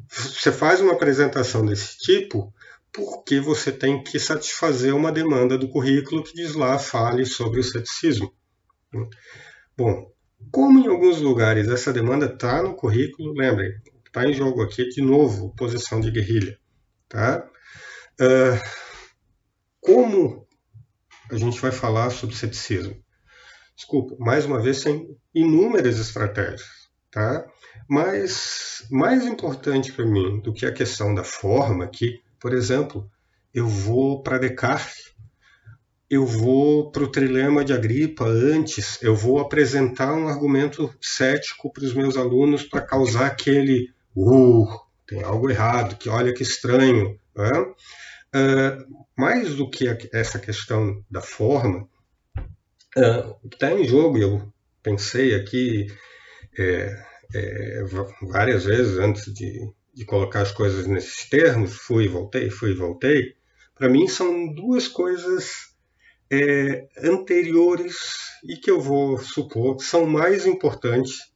Você 0.08 0.50
faz 0.50 0.80
uma 0.80 0.94
apresentação 0.94 1.64
desse 1.64 1.98
tipo 1.98 2.52
porque 2.92 3.40
você 3.40 3.70
tem 3.70 4.02
que 4.02 4.18
satisfazer 4.18 4.94
uma 4.94 5.12
demanda 5.12 5.56
do 5.56 5.68
currículo 5.68 6.22
que 6.22 6.34
diz 6.34 6.54
lá, 6.54 6.78
fale 6.78 7.24
sobre 7.24 7.60
o 7.60 7.64
ceticismo. 7.64 8.32
Bom, 9.76 10.10
como 10.50 10.78
em 10.78 10.88
alguns 10.88 11.20
lugares 11.20 11.68
essa 11.68 11.92
demanda 11.92 12.26
está 12.26 12.62
no 12.62 12.74
currículo, 12.74 13.32
lembrem, 13.32 13.72
está 14.06 14.26
em 14.26 14.32
jogo 14.32 14.62
aqui 14.62 14.88
de 14.88 15.02
novo 15.02 15.54
posição 15.54 16.00
de 16.00 16.10
guerrilha. 16.10 16.58
Tá? 17.08 17.46
Uh, 18.20 18.60
como 19.80 20.46
a 21.30 21.36
gente 21.36 21.60
vai 21.60 21.70
falar 21.70 22.10
sobre 22.10 22.34
ceticismo? 22.34 22.96
Desculpa, 23.76 24.16
mais 24.18 24.44
uma 24.44 24.60
vez, 24.60 24.82
tem 24.82 25.16
inúmeras 25.34 25.98
estratégias. 25.98 26.88
Tá? 27.10 27.46
Mas 27.88 28.86
mais 28.90 29.24
importante 29.24 29.92
para 29.92 30.04
mim 30.04 30.40
do 30.40 30.52
que 30.52 30.66
a 30.66 30.72
questão 30.72 31.14
da 31.14 31.24
forma 31.24 31.84
aqui, 31.84 32.20
por 32.40 32.52
exemplo, 32.52 33.10
eu 33.52 33.66
vou 33.66 34.22
para 34.22 34.38
Descartes 34.38 35.08
eu 36.10 36.24
vou 36.24 36.90
para 36.90 37.02
o 37.02 37.10
trilema 37.10 37.62
de 37.62 37.72
Agripa 37.72 38.24
antes, 38.24 38.98
eu 39.02 39.14
vou 39.14 39.40
apresentar 39.40 40.14
um 40.14 40.26
argumento 40.26 40.92
cético 41.00 41.70
para 41.70 41.84
os 41.84 41.92
meus 41.92 42.16
alunos 42.16 42.62
para 42.62 42.80
causar 42.80 43.26
aquele 43.26 43.92
uh, 44.16 44.66
tem 45.06 45.22
algo 45.22 45.50
errado, 45.50 45.96
que 45.96 46.08
olha 46.08 46.32
que 46.32 46.42
estranho. 46.42 47.18
Né? 47.36 47.60
Uh, 48.34 49.04
mais 49.16 49.54
do 49.54 49.68
que 49.68 49.86
essa 50.12 50.38
questão 50.38 51.04
da 51.10 51.20
forma, 51.20 51.86
uh, 52.96 53.36
o 53.42 53.48
que 53.48 53.56
está 53.56 53.72
em 53.72 53.84
jogo, 53.84 54.16
eu 54.16 54.52
pensei 54.82 55.34
aqui 55.34 55.88
é, 56.58 57.04
é, 57.34 57.84
várias 58.22 58.64
vezes 58.64 58.98
antes 58.98 59.32
de, 59.32 59.70
de 59.98 60.04
colocar 60.04 60.42
as 60.42 60.52
coisas 60.52 60.86
nesses 60.86 61.28
termos, 61.28 61.74
fui 61.74 62.06
voltei, 62.06 62.50
fui 62.50 62.72
voltei, 62.72 63.34
para 63.74 63.88
mim 63.88 64.06
são 64.06 64.46
duas 64.54 64.86
coisas 64.86 65.74
é, 66.30 66.86
anteriores 67.02 67.96
e 68.44 68.56
que 68.56 68.70
eu 68.70 68.80
vou 68.80 69.18
supor 69.18 69.82
são 69.82 70.06
mais 70.06 70.46
importantes 70.46 71.32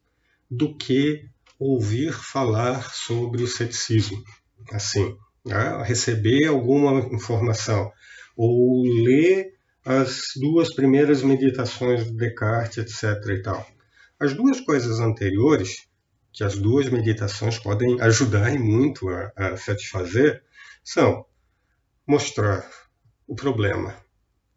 do 0.49 0.77
que 0.77 1.25
ouvir 1.59 2.13
falar 2.13 2.95
sobre 2.95 3.43
o 3.43 3.49
ceticismo. 3.49 4.23
Assim, 4.71 5.17
né? 5.45 5.83
receber 5.83 6.47
alguma 6.47 7.01
informação 7.13 7.91
ou 8.37 8.85
ler 8.85 9.55
as 9.85 10.35
duas 10.37 10.73
primeiras 10.73 11.25
meditações 11.25 12.07
do 12.07 12.17
Descartes, 12.17 12.79
etc. 12.79 13.29
E 13.29 13.43
tal. 13.43 13.67
As 14.21 14.35
duas 14.35 14.61
coisas 14.61 15.01
anteriores, 15.01 15.89
que 16.33 16.43
as 16.43 16.57
duas 16.57 16.89
meditações 16.89 17.59
podem 17.59 18.01
ajudar 18.01 18.51
muito 18.59 19.09
a, 19.09 19.33
a 19.37 19.57
satisfazer, 19.57 20.43
são 20.83 21.24
mostrar 22.07 22.68
o 23.26 23.35
problema 23.35 23.97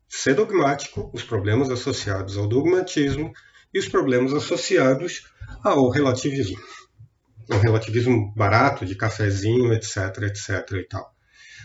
ser 0.07 0.33
dogmático, 0.33 1.09
os 1.13 1.23
problemas 1.23 1.69
associados 1.69 2.37
ao 2.37 2.47
dogmatismo 2.47 3.33
e 3.73 3.79
os 3.79 3.89
problemas 3.89 4.33
associados 4.33 5.27
ao 5.63 5.89
relativismo. 5.89 6.57
Um 7.51 7.57
relativismo 7.57 8.33
barato, 8.33 8.85
de 8.85 8.95
cafezinho, 8.95 9.73
etc, 9.73 10.23
etc 10.23 10.71
e 10.71 10.83
tal. 10.87 11.13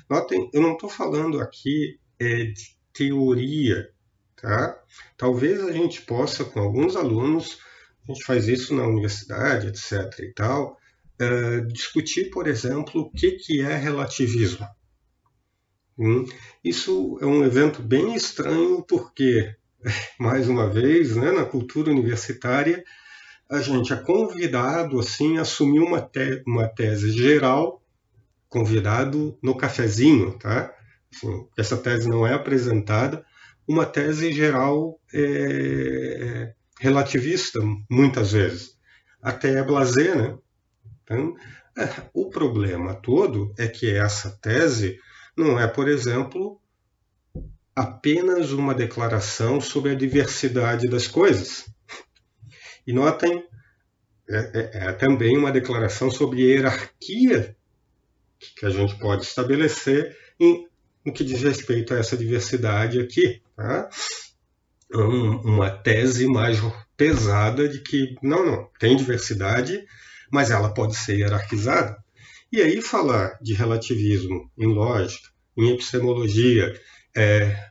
Notem, 0.09 0.51
eu 0.53 0.61
não 0.61 0.73
estou 0.73 0.91
falando 0.91 1.41
aqui 1.41 1.99
é, 2.19 2.45
de 2.45 2.77
teoria, 2.93 3.89
tá? 4.37 4.79
Talvez 5.17 5.63
a 5.63 5.73
gente 5.73 6.03
possa, 6.03 6.45
com 6.45 6.61
alguns 6.61 6.97
alunos, 6.97 7.61
a 8.09 8.13
gente 8.13 8.25
faz 8.25 8.49
isso 8.49 8.75
na 8.75 8.87
universidade, 8.87 9.69
etc 9.69 10.19
e 10.21 10.33
tal, 10.33 10.77
é, 11.19 11.61
discutir, 11.61 12.31
por 12.31 12.47
exemplo, 12.47 13.03
o 13.03 13.11
que, 13.11 13.33
que 13.33 13.61
é 13.61 13.77
relativismo. 13.77 14.67
Hum? 15.99 16.25
Isso 16.65 17.19
é 17.21 17.27
um 17.27 17.45
evento 17.45 17.83
bem 17.83 18.15
estranho 18.15 18.83
porque, 18.83 19.55
mais 20.19 20.49
uma 20.49 20.69
vez, 20.69 21.15
né, 21.15 21.31
na 21.31 21.45
cultura 21.45 21.91
universitária, 21.91 22.83
a 23.51 23.61
gente 23.61 23.93
é 23.93 23.97
convidado 23.97 24.99
assim 24.99 25.37
a 25.37 25.43
assumir 25.43 25.81
uma, 25.81 26.01
te 26.01 26.43
uma 26.47 26.69
tese 26.69 27.11
geral, 27.11 27.83
convidado 28.49 29.37
no 29.43 29.57
cafezinho, 29.57 30.39
tá? 30.39 30.73
Assim, 31.13 31.47
essa 31.59 31.77
tese 31.77 32.09
não 32.09 32.27
é 32.27 32.33
apresentada, 32.33 33.25
uma 33.67 33.85
tese 33.85 34.33
geral 34.33 35.01
é, 35.13 36.55
relativista, 36.81 37.61
muitas 37.91 38.33
vezes, 38.33 38.75
até 39.23 39.59
é 39.59 39.63
blasé, 39.63 40.15
né? 40.15 40.39
Então, 41.05 41.37
é, 41.77 41.89
o 42.15 42.31
problema 42.31 42.95
todo 42.95 43.55
é 43.59 43.69
que 43.69 43.95
essa 43.95 44.31
tese 44.41 44.99
não 45.37 45.61
é, 45.61 45.67
por 45.67 45.89
exemplo, 45.89 46.59
apenas 47.77 48.51
uma 48.51 48.75
declaração 48.75 49.61
sobre 49.61 49.93
a 49.93 49.95
diversidade 49.95 50.89
das 50.89 51.07
coisas. 51.07 51.71
E 52.87 52.95
notem, 52.95 53.45
é, 54.29 54.39
é, 54.39 54.71
é 54.89 54.93
também 54.93 55.37
uma 55.37 55.53
declaração 55.53 56.11
sobre 56.11 56.43
hierarquia 56.43 57.55
que 58.57 58.65
a 58.65 58.71
gente 58.71 58.99
pode 58.99 59.25
estabelecer 59.25 60.17
em, 60.39 60.67
no 61.05 61.13
que 61.13 61.25
diz 61.25 61.43
respeito 61.43 61.93
a 61.93 61.99
essa 61.99 62.17
diversidade 62.17 62.99
aqui. 62.99 63.43
Tá? 63.55 63.91
Um, 64.93 65.37
uma 65.43 65.71
tese 65.71 66.27
mais 66.27 66.59
pesada 66.97 67.69
de 67.69 67.81
que, 67.81 68.17
não, 68.23 68.45
não, 68.45 68.69
tem 68.79 68.97
diversidade, 68.97 69.85
mas 70.31 70.51
ela 70.51 70.75
pode 70.75 70.97
ser 70.97 71.19
hierarquizada. 71.19 71.97
E 72.53 72.61
aí 72.61 72.83
falar 72.83 73.39
de 73.41 73.55
relativismo 73.55 74.51
em 74.59 74.67
lógica, 74.67 75.29
em 75.57 75.71
epistemologia, 75.71 76.75
é, 77.17 77.71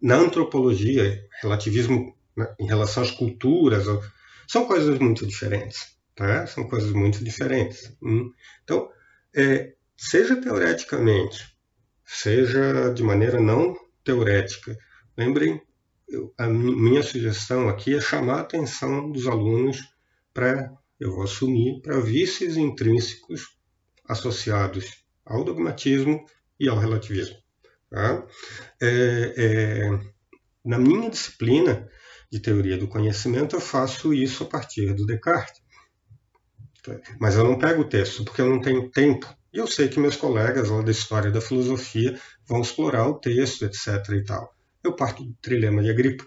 na 0.00 0.16
antropologia, 0.16 1.20
relativismo 1.40 2.16
né, 2.36 2.54
em 2.58 2.66
relação 2.66 3.02
às 3.02 3.10
culturas, 3.10 3.86
são 4.46 4.66
coisas 4.66 4.98
muito 4.98 5.26
diferentes. 5.26 5.96
Tá? 6.14 6.46
São 6.46 6.68
coisas 6.68 6.92
muito 6.92 7.24
diferentes. 7.24 7.96
Hum. 8.02 8.32
Então, 8.62 8.88
é, 9.34 9.72
seja 9.96 10.40
teoreticamente, 10.40 11.56
seja 12.04 12.92
de 12.92 13.02
maneira 13.02 13.40
não 13.40 13.74
teorética, 14.04 14.76
lembrem, 15.16 15.60
eu, 16.08 16.32
a 16.38 16.46
minha 16.46 17.02
sugestão 17.02 17.68
aqui 17.68 17.94
é 17.94 18.00
chamar 18.00 18.38
a 18.38 18.40
atenção 18.42 19.10
dos 19.10 19.26
alunos 19.26 19.78
para, 20.32 20.72
eu 20.98 21.12
vou 21.12 21.24
assumir, 21.24 21.80
para 21.82 22.00
vícios 22.00 22.56
intrínsecos 22.56 23.56
associados 24.08 25.04
ao 25.24 25.44
dogmatismo 25.44 26.24
e 26.58 26.68
ao 26.68 26.78
relativismo. 26.78 27.36
Tá? 27.90 28.26
É, 28.80 29.34
é, 29.36 30.00
na 30.64 30.78
minha 30.78 31.10
disciplina 31.10 31.88
de 32.30 32.40
teoria 32.40 32.78
do 32.78 32.88
conhecimento, 32.88 33.56
eu 33.56 33.60
faço 33.60 34.14
isso 34.14 34.44
a 34.44 34.46
partir 34.46 34.94
do 34.94 35.06
Descartes. 35.06 35.62
Mas 37.20 37.36
eu 37.36 37.44
não 37.44 37.58
pego 37.58 37.82
o 37.82 37.88
texto, 37.88 38.24
porque 38.24 38.40
eu 38.40 38.48
não 38.48 38.60
tenho 38.60 38.90
tempo. 38.90 39.26
E 39.52 39.58
eu 39.58 39.66
sei 39.66 39.88
que 39.88 40.00
meus 40.00 40.16
colegas 40.16 40.70
lá 40.70 40.80
da 40.82 40.90
história 40.90 41.30
da 41.30 41.40
filosofia 41.40 42.18
vão 42.46 42.62
explorar 42.62 43.06
o 43.06 43.20
texto, 43.20 43.64
etc. 43.64 44.08
e 44.10 44.24
tal. 44.24 44.52
Eu 44.82 44.94
parto 44.94 45.24
do 45.24 45.34
trilema 45.40 45.82
de 45.82 45.90
Agripa. 45.90 46.26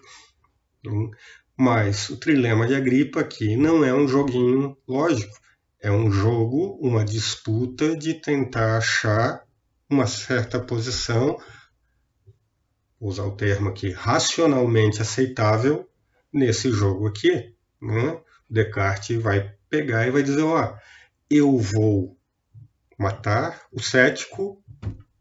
Hum, 0.86 1.10
mas 1.56 2.08
o 2.08 2.16
trilema 2.16 2.66
de 2.66 2.74
Agripa 2.74 3.20
aqui 3.20 3.56
não 3.56 3.84
é 3.84 3.92
um 3.92 4.08
joguinho 4.08 4.76
lógico. 4.86 5.36
É 5.80 5.90
um 5.90 6.10
jogo, 6.10 6.78
uma 6.80 7.04
disputa 7.04 7.96
de 7.96 8.14
tentar 8.14 8.78
achar 8.78 9.44
uma 9.88 10.06
certa 10.06 10.58
posição 10.58 11.38
vou 13.00 13.10
usar 13.10 13.24
o 13.24 13.36
termo 13.36 13.68
aqui, 13.68 13.90
racionalmente 13.90 15.00
aceitável 15.00 15.88
nesse 16.32 16.70
jogo 16.70 17.06
aqui. 17.06 17.54
Né? 17.80 18.20
Descartes 18.48 19.20
vai 19.22 19.54
pegar 19.68 20.06
e 20.06 20.10
vai 20.10 20.22
dizer, 20.22 20.42
ó, 20.42 20.76
eu 21.30 21.58
vou 21.58 22.16
matar 22.98 23.62
o 23.72 23.80
cético 23.80 24.62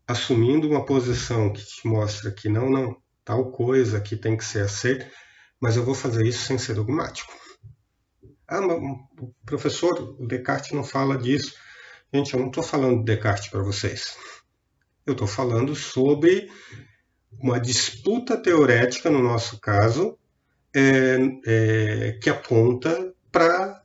assumindo 0.07 0.69
uma 0.69 0.86
posição 0.86 1.51
que 1.51 1.65
te 1.65 1.88
mostra 1.88 2.31
que 2.31 2.47
não, 2.47 2.69
não, 2.69 2.95
tal 3.26 3.51
coisa 3.51 3.99
que 3.99 4.15
tem 4.15 4.38
que 4.38 4.45
ser 4.45 4.61
aceita, 4.61 5.11
mas 5.59 5.76
eu 5.76 5.84
vou 5.84 5.95
fazer 5.95 6.26
isso 6.26 6.45
sem 6.45 6.57
ser 6.57 6.76
dogmático. 6.76 7.34
Ah, 8.47 8.61
mas 8.61 8.78
o 8.78 9.34
professor, 9.43 10.15
o 10.19 10.28
Descartes 10.28 10.71
não 10.71 10.84
fala 10.84 11.17
disso. 11.17 11.55
Gente, 12.13 12.34
eu 12.34 12.39
não 12.39 12.47
estou 12.47 12.63
falando 12.63 12.99
de 12.99 13.05
Descartes 13.05 13.49
para 13.49 13.63
vocês. 13.63 14.15
Eu 15.05 15.13
estou 15.13 15.28
falando 15.28 15.76
sobre 15.76 16.49
uma 17.39 17.59
disputa 17.59 18.38
teorética, 18.38 19.09
no 19.09 19.21
nosso 19.21 19.59
caso, 19.59 20.17
é, 20.73 21.17
é, 21.45 22.11
que 22.21 22.30
aponta 22.30 23.13
para 23.32 23.84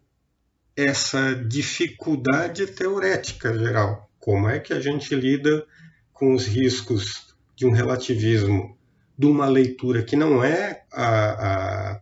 essa 0.77 1.35
dificuldade 1.35 2.67
teorética 2.67 3.57
geral. 3.57 4.11
Como 4.19 4.49
é 4.49 4.59
que 4.59 4.73
a 4.73 4.81
gente 4.81 5.15
lida 5.15 5.67
com 6.13 6.35
os 6.35 6.47
riscos 6.47 7.35
de 7.57 7.67
um 7.67 7.71
relativismo, 7.71 8.79
de 9.21 9.27
uma 9.27 9.47
leitura 9.47 10.03
que 10.03 10.17
não 10.17 10.43
é 10.43 10.83
a, 10.91 11.93
a, 11.95 12.01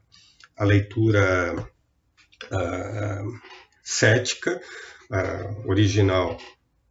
a 0.56 0.64
leitura 0.64 1.68
a, 2.52 3.22
cética 3.82 4.60
original 5.66 6.38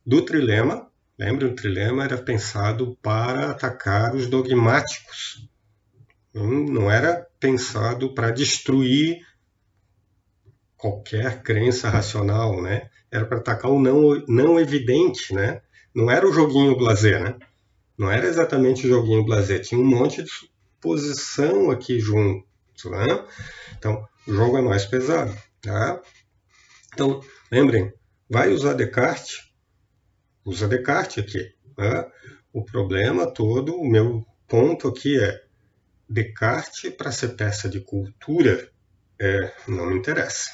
do 0.05 0.21
trilema, 0.23 0.87
Lembra, 1.19 1.47
o 1.47 1.55
trilema 1.55 2.03
era 2.03 2.17
pensado 2.17 2.95
para 3.01 3.49
atacar 3.49 4.13
os 4.13 4.27
dogmáticos. 4.27 5.49
Não 6.31 6.91
era 6.91 7.27
pensado 7.39 8.13
para 8.13 8.29
destruir 8.29 9.25
qualquer 10.75 11.41
crença 11.41 11.89
racional, 11.89 12.61
né? 12.61 12.91
Era 13.11 13.25
para 13.25 13.39
atacar 13.39 13.71
o 13.71 13.81
não, 13.81 14.23
não 14.27 14.59
evidente, 14.59 15.33
né? 15.33 15.61
Não 15.95 16.11
era 16.11 16.27
o 16.27 16.31
joguinho 16.31 16.77
blazer, 16.77 17.19
né? 17.19 17.35
Não 17.97 18.11
era 18.11 18.27
exatamente 18.27 18.85
o 18.85 18.89
joguinho 18.89 19.25
blazer. 19.25 19.61
Tinha 19.61 19.81
um 19.81 19.85
monte 19.85 20.23
de 20.23 20.29
suposição 20.29 21.71
aqui 21.71 21.99
junto, 21.99 22.45
né? 22.89 23.25
Então, 23.77 24.07
o 24.27 24.33
jogo 24.33 24.57
é 24.57 24.61
mais 24.61 24.85
pesado, 24.85 25.35
tá? 25.61 26.01
Então, 26.93 27.21
lembrem, 27.51 27.91
vai 28.29 28.51
usar 28.51 28.73
Descartes 28.73 29.47
usa 30.47 30.67
Descartes 30.67 31.23
aqui. 31.23 31.53
Né? 31.77 32.09
O 32.53 32.63
problema 32.63 33.31
todo, 33.31 33.75
o 33.75 33.87
meu 33.87 34.25
ponto 34.47 34.87
aqui 34.87 35.21
é 35.21 35.43
Descartes 36.09 36.93
para 36.93 37.11
ser 37.11 37.35
peça 37.35 37.67
de 37.67 37.81
cultura 37.81 38.71
é, 39.19 39.51
não 39.67 39.87
me 39.87 39.97
interessa. 39.97 40.51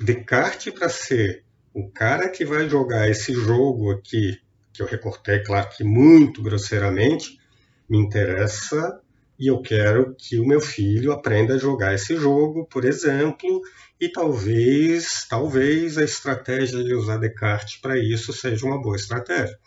Descartes 0.00 0.72
para 0.72 0.88
ser 0.88 1.44
o 1.74 1.90
cara 1.90 2.30
que 2.30 2.44
vai 2.44 2.68
jogar 2.68 3.08
esse 3.08 3.34
jogo 3.34 3.92
aqui, 3.92 4.40
que 4.76 4.82
eu 4.82 4.86
recortei, 4.86 5.42
claro 5.42 5.68
que 5.70 5.82
muito 5.82 6.42
grosseiramente, 6.42 7.40
me 7.88 7.98
interessa 7.98 9.00
e 9.38 9.48
eu 9.48 9.60
quero 9.60 10.14
que 10.14 10.38
o 10.38 10.46
meu 10.46 10.60
filho 10.60 11.12
aprenda 11.12 11.54
a 11.54 11.58
jogar 11.58 11.94
esse 11.94 12.16
jogo, 12.16 12.66
por 12.66 12.84
exemplo, 12.84 13.60
e 14.00 14.08
talvez, 14.08 15.26
talvez 15.28 15.98
a 15.98 16.04
estratégia 16.04 16.82
de 16.82 16.94
usar 16.94 17.18
Descartes 17.18 17.76
para 17.76 17.98
isso 17.98 18.32
seja 18.32 18.66
uma 18.66 18.80
boa 18.80 18.96
estratégia. 18.96 19.58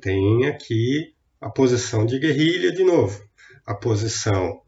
Tem 0.00 0.46
aqui 0.46 1.14
a 1.40 1.50
posição 1.50 2.04
de 2.04 2.18
guerrilha 2.18 2.72
de 2.72 2.82
novo, 2.82 3.22
a 3.64 3.74
posição 3.74 4.62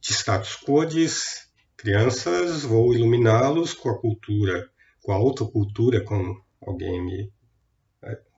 de 0.00 0.12
status 0.12 0.56
quo 0.56 0.84
diz 0.84 1.48
crianças, 1.76 2.62
vou 2.62 2.94
iluminá-los 2.94 3.74
com 3.74 3.90
a 3.90 3.98
cultura, 3.98 4.70
com 5.02 5.12
a 5.12 5.16
alta 5.16 5.44
cultura, 5.44 6.00
como 6.02 6.42
alguém 6.62 7.04
me 7.04 7.33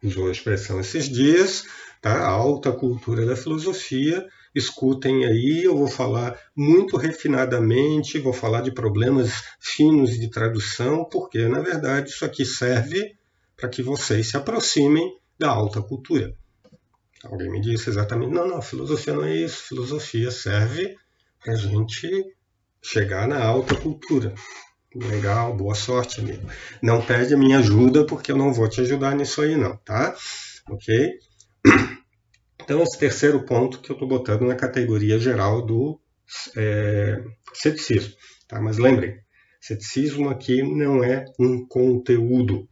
usou 0.02 0.28
a 0.28 0.32
expressão 0.32 0.80
esses 0.80 1.08
dias, 1.08 1.64
tá? 2.00 2.12
a 2.12 2.28
alta 2.28 2.72
cultura 2.72 3.26
da 3.26 3.36
filosofia, 3.36 4.26
escutem 4.54 5.26
aí, 5.26 5.64
eu 5.64 5.76
vou 5.76 5.88
falar 5.88 6.38
muito 6.56 6.96
refinadamente, 6.96 8.18
vou 8.18 8.32
falar 8.32 8.62
de 8.62 8.72
problemas 8.72 9.44
finos 9.60 10.18
de 10.18 10.30
tradução, 10.30 11.04
porque 11.04 11.46
na 11.46 11.60
verdade 11.60 12.10
isso 12.10 12.24
aqui 12.24 12.44
serve 12.44 13.14
para 13.56 13.68
que 13.68 13.82
vocês 13.82 14.28
se 14.28 14.36
aproximem 14.36 15.18
da 15.38 15.50
alta 15.50 15.82
cultura. 15.82 16.34
Alguém 17.24 17.50
me 17.50 17.60
disse 17.60 17.90
exatamente, 17.90 18.32
não, 18.32 18.46
não, 18.46 18.62
filosofia 18.62 19.14
não 19.14 19.24
é 19.24 19.34
isso, 19.34 19.68
filosofia 19.68 20.30
serve 20.30 20.96
para 21.42 21.54
a 21.54 21.56
gente 21.56 22.08
chegar 22.80 23.26
na 23.26 23.42
alta 23.44 23.74
cultura. 23.74 24.34
Legal, 25.04 25.54
boa 25.54 25.74
sorte, 25.74 26.20
amigo. 26.20 26.48
Não 26.82 27.04
pede 27.04 27.34
a 27.34 27.36
minha 27.36 27.58
ajuda, 27.58 28.06
porque 28.06 28.32
eu 28.32 28.36
não 28.36 28.52
vou 28.52 28.66
te 28.66 28.80
ajudar 28.80 29.14
nisso 29.14 29.42
aí, 29.42 29.54
não, 29.54 29.76
tá? 29.76 30.14
Ok? 30.70 31.18
Então, 32.58 32.82
esse 32.82 32.98
terceiro 32.98 33.44
ponto 33.44 33.78
que 33.78 33.92
eu 33.92 33.94
estou 33.94 34.08
botando 34.08 34.42
na 34.42 34.56
categoria 34.56 35.20
geral 35.20 35.64
do 35.64 36.00
é, 36.56 37.22
ceticismo. 37.54 38.12
Tá? 38.48 38.60
Mas 38.60 38.76
lembrem, 38.76 39.20
ceticismo 39.60 40.28
aqui 40.28 40.64
não 40.64 41.04
é 41.04 41.24
um 41.38 41.64
conteúdo. 41.64 42.68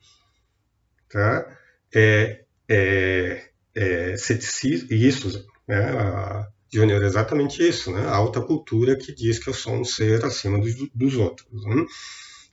Tá? 1.09 1.47
É, 1.95 2.45
é, 2.69 3.51
é 3.73 4.17
ceticismo, 4.17 4.93
isso, 4.93 5.47
né, 5.69 5.93
Júnior, 6.75 7.05
é 7.05 7.07
exatamente 7.07 7.63
isso, 7.63 7.93
né? 7.93 8.05
a 8.05 8.17
alta 8.17 8.41
cultura 8.41 8.97
que 8.97 9.15
diz 9.15 9.39
que 9.39 9.49
eu 9.49 9.55
sou 9.55 9.75
um 9.75 9.85
ser 9.85 10.25
acima 10.25 10.59
dos, 10.59 10.75
dos 10.93 11.15
outros, 11.15 11.65
né? 11.65 11.87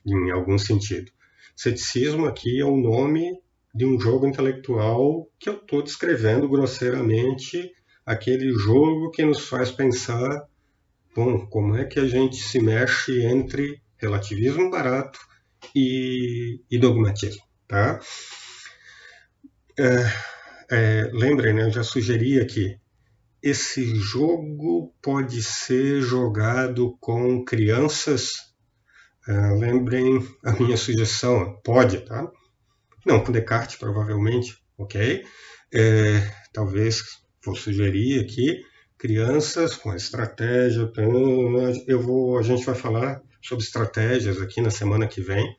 em 0.06 0.30
algum 0.30 0.56
sentido. 0.56 1.10
Ceticismo 1.56 2.26
aqui 2.26 2.60
é 2.60 2.64
o 2.64 2.76
nome 2.76 3.36
de 3.74 3.84
um 3.84 3.98
jogo 3.98 4.24
intelectual 4.24 5.28
que 5.40 5.48
eu 5.48 5.54
estou 5.54 5.82
descrevendo 5.82 6.48
grosseiramente, 6.48 7.72
aquele 8.06 8.52
jogo 8.52 9.10
que 9.10 9.24
nos 9.24 9.40
faz 9.40 9.72
pensar, 9.72 10.46
bom, 11.16 11.44
como 11.46 11.76
é 11.76 11.84
que 11.84 11.98
a 11.98 12.06
gente 12.06 12.36
se 12.36 12.60
mexe 12.60 13.24
entre 13.24 13.82
relativismo 13.96 14.70
barato 14.70 15.18
e, 15.74 16.60
e 16.70 16.78
dogmatismo, 16.78 17.42
tá? 17.66 17.98
É, 19.76 20.12
é, 20.70 21.10
lembrem, 21.12 21.54
né, 21.54 21.64
eu 21.64 21.70
já 21.70 21.82
sugeri 21.82 22.40
aqui, 22.40 22.78
esse 23.42 23.96
jogo 23.96 24.94
pode 25.02 25.42
ser 25.42 26.00
jogado 26.00 26.96
com 27.00 27.44
crianças? 27.44 28.52
Uh, 29.28 29.58
lembrem 29.58 30.26
a 30.44 30.52
minha 30.52 30.76
sugestão, 30.76 31.60
pode, 31.64 32.00
tá? 32.00 32.30
Não, 33.04 33.22
com 33.22 33.32
Descartes, 33.32 33.76
provavelmente, 33.76 34.56
ok? 34.78 35.24
É, 35.74 36.30
talvez 36.52 37.02
vou 37.44 37.56
sugerir 37.56 38.20
aqui 38.20 38.62
crianças 38.96 39.74
com 39.74 39.92
estratégia. 39.94 40.88
Eu 41.88 42.00
vou, 42.00 42.38
a 42.38 42.42
gente 42.42 42.64
vai 42.64 42.76
falar 42.76 43.20
sobre 43.42 43.64
estratégias 43.64 44.40
aqui 44.40 44.60
na 44.60 44.70
semana 44.70 45.08
que 45.08 45.20
vem. 45.20 45.56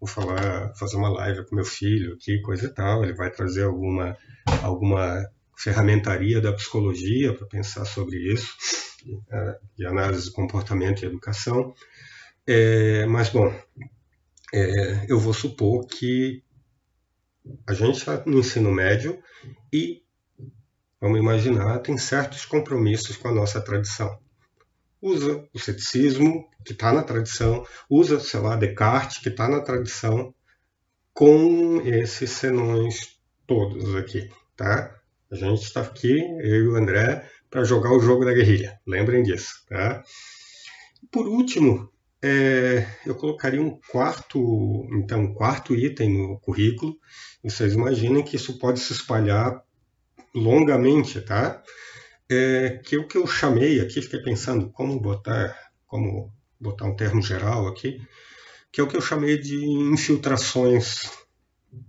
Vou 0.00 0.08
falar, 0.08 0.72
fazer 0.74 0.96
uma 0.96 1.10
live 1.10 1.44
com 1.44 1.56
meu 1.56 1.64
filho 1.66 2.14
aqui, 2.14 2.40
coisa 2.40 2.66
e 2.66 2.72
tal. 2.72 3.04
Ele 3.04 3.12
vai 3.12 3.30
trazer 3.30 3.64
alguma, 3.64 4.16
alguma 4.62 5.28
ferramentaria 5.58 6.40
da 6.40 6.52
psicologia 6.52 7.34
para 7.34 7.46
pensar 7.46 7.84
sobre 7.84 8.16
isso, 8.32 8.54
é, 9.30 9.58
de 9.76 9.86
análise 9.86 10.26
de 10.26 10.32
comportamento 10.32 11.02
e 11.02 11.06
educação. 11.06 11.74
É, 12.46 13.04
mas, 13.06 13.28
bom, 13.28 13.52
é, 14.54 15.06
eu 15.08 15.18
vou 15.18 15.34
supor 15.34 15.84
que 15.86 16.42
a 17.66 17.74
gente 17.74 17.98
está 17.98 18.22
no 18.24 18.38
ensino 18.38 18.70
médio 18.70 19.20
e, 19.72 20.02
vamos 21.00 21.18
imaginar, 21.18 21.80
tem 21.80 21.98
certos 21.98 22.46
compromissos 22.46 23.16
com 23.16 23.28
a 23.28 23.34
nossa 23.34 23.60
tradição. 23.60 24.18
Usa 25.00 25.44
o 25.52 25.58
ceticismo, 25.58 26.48
que 26.64 26.72
está 26.72 26.92
na 26.92 27.02
tradição, 27.02 27.66
usa, 27.90 28.20
sei 28.20 28.40
lá, 28.40 28.56
Descartes, 28.56 29.18
que 29.18 29.28
está 29.28 29.48
na 29.48 29.60
tradição, 29.60 30.34
com 31.12 31.80
esses 31.84 32.30
senões 32.30 33.18
todos 33.46 33.94
aqui, 33.96 34.30
tá? 34.56 34.97
A 35.30 35.36
gente 35.36 35.62
está 35.62 35.82
aqui, 35.82 36.18
eu 36.18 36.64
e 36.64 36.68
o 36.68 36.76
André, 36.76 37.28
para 37.50 37.64
jogar 37.64 37.92
o 37.92 38.00
jogo 38.00 38.24
da 38.24 38.32
guerrilha. 38.32 38.80
Lembrem 38.86 39.22
disso, 39.22 39.64
tá? 39.68 40.02
Por 41.10 41.26
último, 41.26 41.90
é, 42.22 42.86
eu 43.06 43.14
colocaria 43.14 43.62
um 43.62 43.78
quarto, 43.90 44.86
então, 44.92 45.20
um 45.20 45.34
quarto 45.34 45.74
item 45.74 46.10
no 46.10 46.40
currículo. 46.40 46.96
Vocês 47.42 47.74
imaginem 47.74 48.24
que 48.24 48.36
isso 48.36 48.58
pode 48.58 48.80
se 48.80 48.92
espalhar 48.92 49.62
longamente, 50.34 51.20
tá? 51.20 51.62
É, 52.28 52.80
que 52.84 52.96
o 52.96 53.06
que 53.06 53.16
eu 53.16 53.26
chamei 53.26 53.80
aqui, 53.80 54.02
fiquei 54.02 54.20
pensando 54.20 54.70
como 54.70 55.00
botar, 55.00 55.56
como 55.86 56.32
botar 56.60 56.86
um 56.86 56.96
termo 56.96 57.22
geral 57.22 57.66
aqui, 57.68 58.00
que 58.72 58.80
é 58.80 58.84
o 58.84 58.88
que 58.88 58.96
eu 58.96 59.00
chamei 59.00 59.38
de 59.38 59.56
infiltrações, 59.64 61.10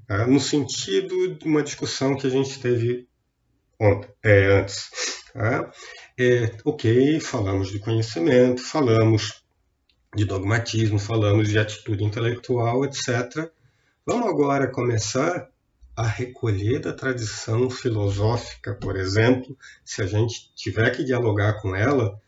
tá? 0.07 0.27
no 0.27 0.39
sentido 0.39 1.35
de 1.35 1.45
uma 1.45 1.63
discussão 1.63 2.15
que 2.15 2.27
a 2.27 2.29
gente 2.29 2.59
teve 2.61 3.08
é, 4.23 4.45
antes. 4.59 4.89
Tá? 5.33 5.71
É, 6.17 6.51
ok, 6.65 7.19
falamos 7.19 7.71
de 7.71 7.79
conhecimento, 7.79 8.61
falamos 8.61 9.41
de 10.15 10.25
dogmatismo, 10.25 10.99
falamos 10.99 11.49
de 11.49 11.57
atitude 11.57 12.03
intelectual, 12.03 12.83
etc. 12.83 13.49
Vamos 14.05 14.27
agora 14.27 14.67
começar 14.67 15.49
a 15.95 16.07
recolher 16.07 16.79
da 16.79 16.93
tradição 16.93 17.69
filosófica, 17.69 18.73
por 18.73 18.95
exemplo, 18.95 19.57
se 19.83 20.01
a 20.01 20.05
gente 20.05 20.53
tiver 20.55 20.89
que 20.95 21.03
dialogar 21.03 21.61
com 21.61 21.75
ela, 21.75 22.19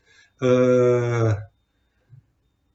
uh, 0.42 1.42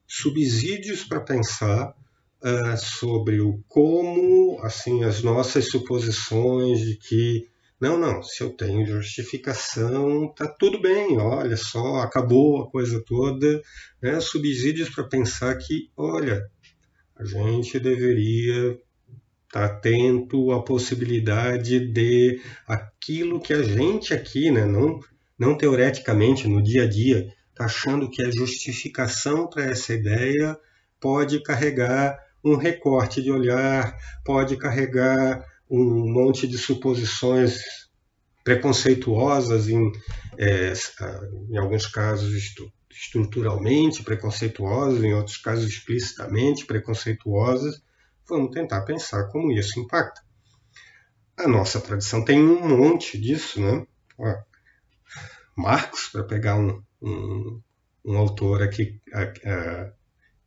subsídios 0.06 1.04
para 1.04 1.20
pensar 1.20 1.94
uh, 2.42 2.76
sobre 2.76 3.40
o 3.40 3.62
como, 3.68 4.60
assim, 4.62 5.04
as 5.04 5.22
nossas 5.22 5.68
suposições 5.68 6.80
de 6.80 6.96
que 6.96 7.48
não, 7.80 7.96
não, 7.96 8.22
se 8.24 8.42
eu 8.42 8.50
tenho 8.50 8.84
justificação, 8.84 10.32
tá 10.34 10.48
tudo 10.48 10.80
bem, 10.80 11.16
olha 11.18 11.56
só, 11.56 12.00
acabou 12.00 12.62
a 12.62 12.70
coisa 12.70 13.00
toda. 13.06 13.62
Né? 14.02 14.18
Subsídios 14.20 14.88
para 14.88 15.04
pensar 15.04 15.56
que, 15.56 15.88
olha, 15.96 16.50
a 17.14 17.24
gente 17.24 17.78
deveria 17.78 18.70
estar 18.70 18.80
tá 19.50 19.64
atento 19.66 20.50
à 20.50 20.62
possibilidade 20.62 21.78
de 21.92 22.40
aquilo 22.66 23.40
que 23.40 23.52
a 23.52 23.62
gente 23.62 24.12
aqui, 24.12 24.50
né, 24.50 24.64
não, 24.64 24.98
não 25.38 25.56
teoreticamente, 25.56 26.48
no 26.48 26.60
dia 26.60 26.82
a 26.82 26.88
dia, 26.88 27.32
está 27.50 27.64
achando 27.66 28.10
que 28.10 28.22
a 28.22 28.30
justificação 28.30 29.48
para 29.48 29.64
essa 29.64 29.94
ideia 29.94 30.58
pode 31.00 31.40
carregar 31.42 32.18
um 32.44 32.56
recorte 32.56 33.22
de 33.22 33.30
olhar, 33.30 33.96
pode 34.24 34.56
carregar 34.56 35.44
um 35.70 36.12
monte 36.12 36.46
de 36.46 36.56
suposições 36.56 37.60
preconceituosas, 38.42 39.68
em, 39.68 39.92
é, 40.38 40.72
em 41.50 41.58
alguns 41.58 41.86
casos 41.86 42.32
estruturalmente 42.90 44.02
preconceituosas, 44.02 45.04
em 45.04 45.12
outros 45.12 45.36
casos 45.36 45.66
explicitamente 45.66 46.64
preconceituosas. 46.64 47.82
Vamos 48.28 48.50
tentar 48.50 48.82
pensar 48.82 49.28
como 49.28 49.52
isso 49.52 49.78
impacta. 49.78 50.20
A 51.36 51.46
nossa 51.46 51.80
tradição 51.80 52.24
tem 52.24 52.42
um 52.42 52.76
monte 52.76 53.18
disso, 53.18 53.60
né? 53.60 53.86
Ó, 54.18 54.34
Marx, 55.56 56.08
para 56.08 56.24
pegar 56.24 56.56
um, 56.56 56.82
um, 57.00 57.62
um, 58.04 58.16
autor 58.16 58.62
aqui 58.62 59.00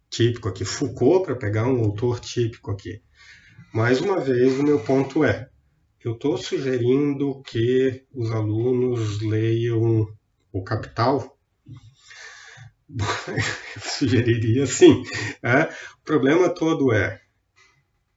típico 0.10 0.50
aqui, 0.50 0.66
Foucault, 0.66 1.26
para 1.26 1.36
pegar 1.36 1.66
um 1.66 1.80
autor 1.80 2.20
típico 2.20 2.72
aqui. 2.72 3.02
Mais 3.74 4.02
uma 4.02 4.20
vez, 4.20 4.60
o 4.60 4.64
meu 4.64 4.82
ponto 4.82 5.24
é: 5.24 5.50
eu 6.04 6.12
estou 6.12 6.38
sugerindo 6.38 7.42
que 7.44 8.04
os 8.14 8.30
alunos 8.30 9.22
leiam 9.22 10.14
o 10.52 10.62
Capital. 10.62 11.38
eu 12.90 13.82
sugeriria 13.82 14.66
sim. 14.66 15.04
É? 15.42 15.64
O 16.02 16.04
problema 16.04 16.50
todo 16.50 16.92
é: 16.92 17.22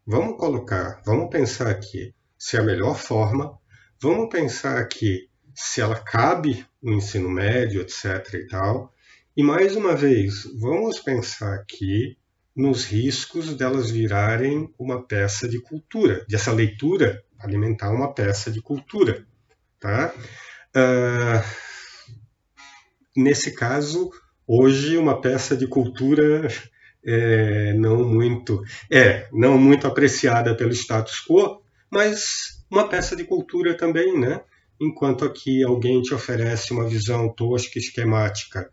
vamos 0.05 0.37
colocar, 0.39 1.01
vamos 1.07 1.31
pensar 1.31 1.69
aqui 1.69 2.13
se 2.37 2.57
é 2.57 2.61
a 2.61 2.65
melhor 2.65 2.99
forma, 2.99 3.57
vamos 4.01 4.29
pensar 4.29 4.79
aqui 4.79 5.29
se 5.55 5.81
ela 5.81 6.01
cabe 6.01 6.67
no 6.83 6.95
ensino 6.95 7.31
médio, 7.31 7.81
etc. 7.81 8.35
e 8.35 8.49
tal. 8.49 8.93
E 9.37 9.43
mais 9.45 9.77
uma 9.77 9.95
vez, 9.95 10.43
vamos 10.59 10.99
pensar 10.99 11.55
aqui 11.55 12.19
nos 12.55 12.85
riscos 12.85 13.55
delas 13.55 13.91
virarem 13.91 14.73
uma 14.79 15.03
peça 15.03 15.49
de 15.49 15.61
cultura, 15.61 16.25
dessa 16.29 16.53
leitura 16.53 17.23
alimentar 17.39 17.91
uma 17.91 18.13
peça 18.13 18.51
de 18.51 18.61
cultura. 18.61 19.27
Tá? 19.81 20.15
Uh, 20.75 21.45
nesse 23.17 23.53
caso, 23.53 24.11
hoje 24.47 24.97
uma 24.97 25.21
peça 25.21 25.57
de 25.57 25.67
cultura 25.67 26.49
é, 27.07 27.75
não 27.75 28.03
muito 28.03 28.63
é 28.91 29.29
não 29.31 29.59
muito 29.59 29.87
apreciada 29.87 30.57
pelo 30.57 30.73
status 30.73 31.21
quo, 31.21 31.63
mas 31.91 32.65
uma 32.71 32.89
peça 32.89 33.15
de 33.15 33.25
cultura 33.25 33.77
também, 33.77 34.19
né? 34.19 34.41
Enquanto 34.81 35.25
aqui 35.25 35.63
alguém 35.63 36.01
te 36.03 36.15
oferece 36.15 36.73
uma 36.73 36.89
visão 36.89 37.29
tosca, 37.33 37.79
esquemática 37.79 38.71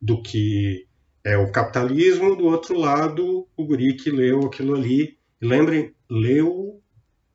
do 0.00 0.22
que 0.22 0.85
é 1.26 1.36
o 1.36 1.50
capitalismo, 1.50 2.36
do 2.36 2.44
outro 2.44 2.78
lado, 2.78 3.48
o 3.56 3.66
guri 3.66 3.96
que 3.96 4.10
leu 4.10 4.46
aquilo 4.46 4.76
ali. 4.76 5.18
lembrem, 5.42 5.92
leu 6.08 6.80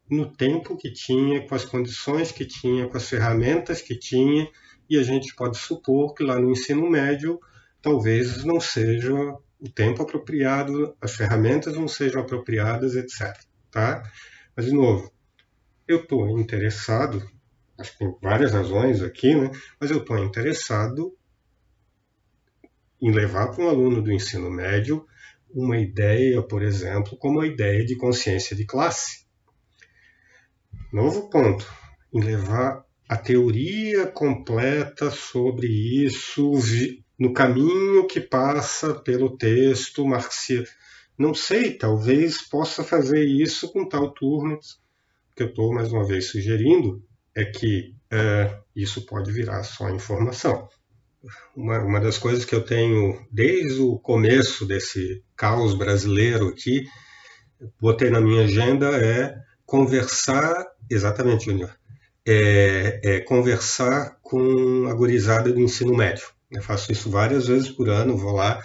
no 0.10 0.32
tempo 0.32 0.78
que 0.78 0.94
tinha, 0.94 1.46
com 1.46 1.54
as 1.54 1.66
condições 1.66 2.32
que 2.32 2.46
tinha, 2.46 2.88
com 2.88 2.96
as 2.96 3.10
ferramentas 3.10 3.82
que 3.82 4.00
tinha, 4.00 4.50
e 4.90 4.98
a 4.98 5.04
gente 5.04 5.36
pode 5.36 5.58
supor 5.58 6.14
que 6.14 6.24
lá 6.24 6.40
no 6.40 6.52
ensino 6.52 6.90
médio 6.90 7.38
talvez 7.82 8.46
não 8.46 8.62
seja 8.62 9.14
o 9.60 9.70
tempo 9.70 10.04
apropriado, 10.04 10.96
as 11.02 11.14
ferramentas 11.14 11.76
não 11.76 11.90
sejam 11.90 12.22
apropriadas, 12.22 12.96
etc. 12.96 13.38
Tá? 13.70 14.10
Mas, 14.56 14.68
de 14.68 14.72
novo, 14.72 15.12
eu 15.86 15.98
estou 15.98 16.40
interessado, 16.40 17.22
acho 17.78 17.92
que 17.92 18.00
tem 18.00 18.16
várias 18.22 18.54
razões 18.54 19.04
aqui, 19.04 19.36
né? 19.36 19.52
mas 19.82 19.92
eu 19.92 19.98
estou 19.98 20.18
interessado 20.18 21.14
em 23.02 23.12
levar 23.12 23.48
para 23.48 23.64
um 23.66 23.70
aluno 23.70 24.02
do 24.02 24.12
ensino 24.12 24.50
médio 24.50 25.06
uma 25.54 25.78
ideia, 25.78 26.42
por 26.42 26.62
exemplo, 26.62 27.18
como 27.18 27.42
a 27.42 27.48
ideia 27.48 27.84
de 27.84 27.96
consciência 27.96 28.56
de 28.56 28.66
classe. 28.66 29.26
Novo 30.94 31.30
ponto, 31.30 31.66
em 32.14 32.22
levar 32.22 32.86
a 33.10 33.18
teoria 33.18 34.08
completa 34.08 35.10
sobre 35.10 35.68
isso 35.68 36.54
no 37.20 37.34
caminho 37.34 38.08
que 38.08 38.22
passa 38.22 38.94
pelo 38.94 39.36
texto 39.36 40.06
marxiano. 40.06 40.68
Não 41.18 41.34
sei, 41.34 41.74
talvez 41.74 42.42
possa 42.42 42.84
fazer 42.84 43.26
isso 43.26 43.72
com 43.72 43.88
tal 43.88 44.12
turma. 44.12 44.56
O 44.56 45.36
que 45.36 45.44
eu 45.44 45.48
estou, 45.48 45.74
mais 45.74 45.92
uma 45.92 46.06
vez, 46.06 46.28
sugerindo 46.28 47.04
é 47.36 47.46
que 47.46 47.96
é, 48.10 48.60
isso 48.76 49.06
pode 49.06 49.32
virar 49.32 49.64
só 49.64 49.90
informação 49.90 50.68
uma, 51.56 51.80
uma 51.80 52.00
das 52.00 52.18
coisas 52.18 52.46
que 52.46 52.56
eu 52.56 52.64
tenho 52.64 53.26
desde 53.32 53.82
o 53.82 53.98
começo 54.00 54.66
desse 54.66 55.24
caos 55.36 55.74
brasileiro 55.74 56.48
aqui, 56.48 56.86
botei 57.80 58.10
na 58.10 58.22
minha 58.22 58.44
agenda 58.44 58.88
é 58.88 59.36
conversar, 59.66 60.66
exatamente, 60.90 61.46
Júnior, 61.46 61.74
é, 62.26 63.00
é, 63.04 63.20
conversar 63.22 64.18
com 64.22 64.88
a 64.88 64.94
gurizada 64.94 65.52
do 65.52 65.60
ensino 65.60 65.96
médio. 65.96 66.28
Eu 66.52 66.62
faço 66.62 66.92
isso 66.92 67.10
várias 67.10 67.48
vezes 67.48 67.70
por 67.70 67.90
ano, 67.90 68.18
vou 68.18 68.34
lá, 68.34 68.62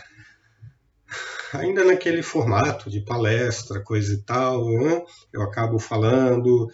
ainda 1.53 1.85
naquele 1.85 2.23
formato 2.23 2.91
de 2.91 3.01
palestra, 3.01 3.81
coisa 3.81 4.13
e 4.13 4.19
tal, 4.19 4.69
né? 4.69 5.03
eu 5.33 5.43
acabo 5.43 5.79
falando, 5.79 6.69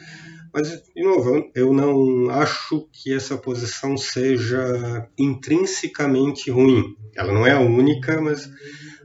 mas, 0.53 0.83
de 0.95 1.03
novo, 1.03 1.51
eu 1.55 1.73
não 1.73 2.31
acho 2.31 2.89
que 2.93 3.13
essa 3.15 3.39
posição 3.39 3.97
seja 3.97 5.09
intrinsecamente 5.19 6.51
ruim. 6.51 6.95
Ela 7.17 7.33
não 7.33 7.47
é 7.47 7.53
a 7.53 7.61
única, 7.61 8.21
mas 8.21 8.51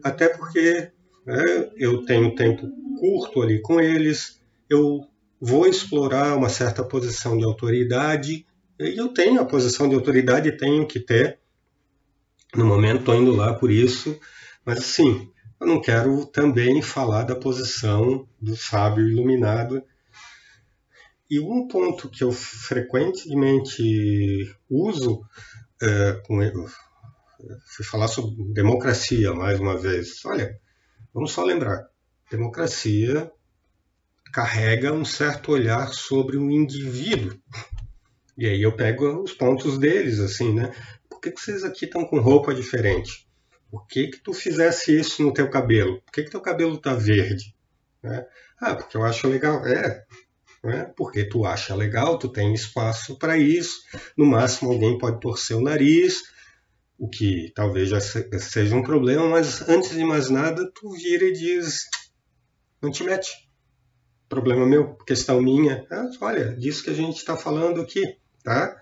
até 0.03 0.27
porque 0.29 0.91
né, 1.25 1.69
eu 1.77 2.05
tenho 2.05 2.35
tempo 2.35 2.67
curto 2.99 3.41
ali 3.41 3.61
com 3.61 3.79
eles, 3.79 4.41
eu 4.69 5.07
vou 5.39 5.67
explorar 5.67 6.35
uma 6.35 6.49
certa 6.49 6.83
posição 6.83 7.37
de 7.37 7.45
autoridade, 7.45 8.45
e 8.79 8.97
eu 8.97 9.09
tenho 9.09 9.41
a 9.41 9.45
posição 9.45 9.87
de 9.87 9.95
autoridade, 9.95 10.57
tenho 10.57 10.87
que 10.87 10.99
ter. 10.99 11.39
No 12.55 12.65
momento 12.65 12.99
estou 12.99 13.15
indo 13.15 13.35
lá 13.35 13.53
por 13.53 13.71
isso, 13.71 14.19
mas 14.65 14.83
sim, 14.83 15.29
eu 15.59 15.67
não 15.67 15.81
quero 15.81 16.25
também 16.25 16.81
falar 16.81 17.23
da 17.23 17.35
posição 17.35 18.27
do 18.39 18.55
sábio 18.55 19.07
iluminado. 19.07 19.83
E 21.29 21.39
um 21.39 21.67
ponto 21.67 22.09
que 22.09 22.23
eu 22.23 22.31
frequentemente 22.31 24.55
uso, 24.69 25.21
é, 25.81 26.21
fui 27.65 27.85
falar 27.85 28.07
sobre 28.07 28.35
democracia 28.53 29.33
mais 29.33 29.59
uma 29.59 29.77
vez. 29.77 30.23
Olha, 30.25 30.59
vamos 31.13 31.31
só 31.31 31.43
lembrar: 31.43 31.87
democracia 32.31 33.31
carrega 34.31 34.93
um 34.93 35.05
certo 35.05 35.51
olhar 35.51 35.87
sobre 35.89 36.37
o 36.37 36.49
indivíduo. 36.49 37.37
E 38.37 38.45
aí 38.45 38.61
eu 38.61 38.75
pego 38.75 39.23
os 39.23 39.33
pontos 39.33 39.77
deles, 39.77 40.19
assim, 40.19 40.53
né? 40.53 40.73
Por 41.09 41.19
que, 41.19 41.31
que 41.31 41.41
vocês 41.41 41.63
aqui 41.63 41.85
estão 41.85 42.05
com 42.05 42.19
roupa 42.19 42.53
diferente? 42.53 43.27
Por 43.69 43.85
que 43.87 44.07
que 44.07 44.19
tu 44.19 44.33
fizesse 44.33 44.97
isso 44.97 45.23
no 45.23 45.33
teu 45.33 45.49
cabelo? 45.49 46.01
Por 46.01 46.11
que 46.11 46.23
que 46.23 46.31
teu 46.31 46.39
cabelo 46.39 46.77
tá 46.77 46.93
verde? 46.93 47.55
Né? 48.01 48.25
Ah, 48.59 48.75
porque 48.75 48.95
eu 48.95 49.03
acho 49.03 49.27
legal. 49.27 49.65
É, 49.65 50.05
né? 50.67 50.91
porque 50.97 51.23
tu 51.23 51.45
acha 51.45 51.73
legal, 51.73 52.19
tu 52.19 52.27
tem 52.27 52.53
espaço 52.53 53.17
para 53.17 53.37
isso. 53.37 53.79
No 54.17 54.25
máximo 54.25 54.71
alguém 54.71 54.97
pode 54.97 55.19
torcer 55.21 55.55
o 55.55 55.61
nariz, 55.61 56.23
o 56.99 57.09
que 57.09 57.51
talvez 57.55 57.89
já 57.89 57.99
seja 58.01 58.75
um 58.75 58.83
problema, 58.83 59.27
mas 59.29 59.67
antes 59.69 59.91
de 59.91 60.03
mais 60.03 60.29
nada, 60.29 60.69
tu 60.75 60.91
vira 60.91 61.25
e 61.25 61.31
diz: 61.31 61.85
não 62.81 62.91
te 62.91 63.03
mete 63.03 63.47
problema 64.27 64.65
meu, 64.65 64.95
questão 65.05 65.41
minha. 65.41 65.85
Ah, 65.89 66.09
olha, 66.19 66.53
disso 66.55 66.83
que 66.83 66.89
a 66.89 66.93
gente 66.93 67.15
está 67.15 67.37
falando 67.37 67.81
aqui, 67.81 68.03
tá? 68.43 68.75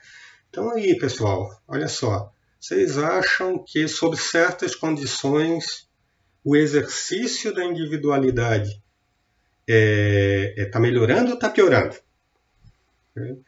Então 0.50 0.72
aí, 0.72 0.98
pessoal, 0.98 1.50
olha 1.68 1.88
só. 1.88 2.32
Vocês 2.60 2.98
acham 2.98 3.64
que 3.64 3.88
sob 3.88 4.18
certas 4.18 4.74
condições 4.74 5.88
o 6.44 6.56
exercício 6.56 7.54
da 7.54 7.64
individualidade 7.64 8.84
está 9.68 9.74
é, 9.74 10.54
é, 10.58 10.66
tá 10.66 10.80
melhorando 10.80 11.30
ou 11.30 11.36
está 11.36 11.50
piorando? 11.50 11.96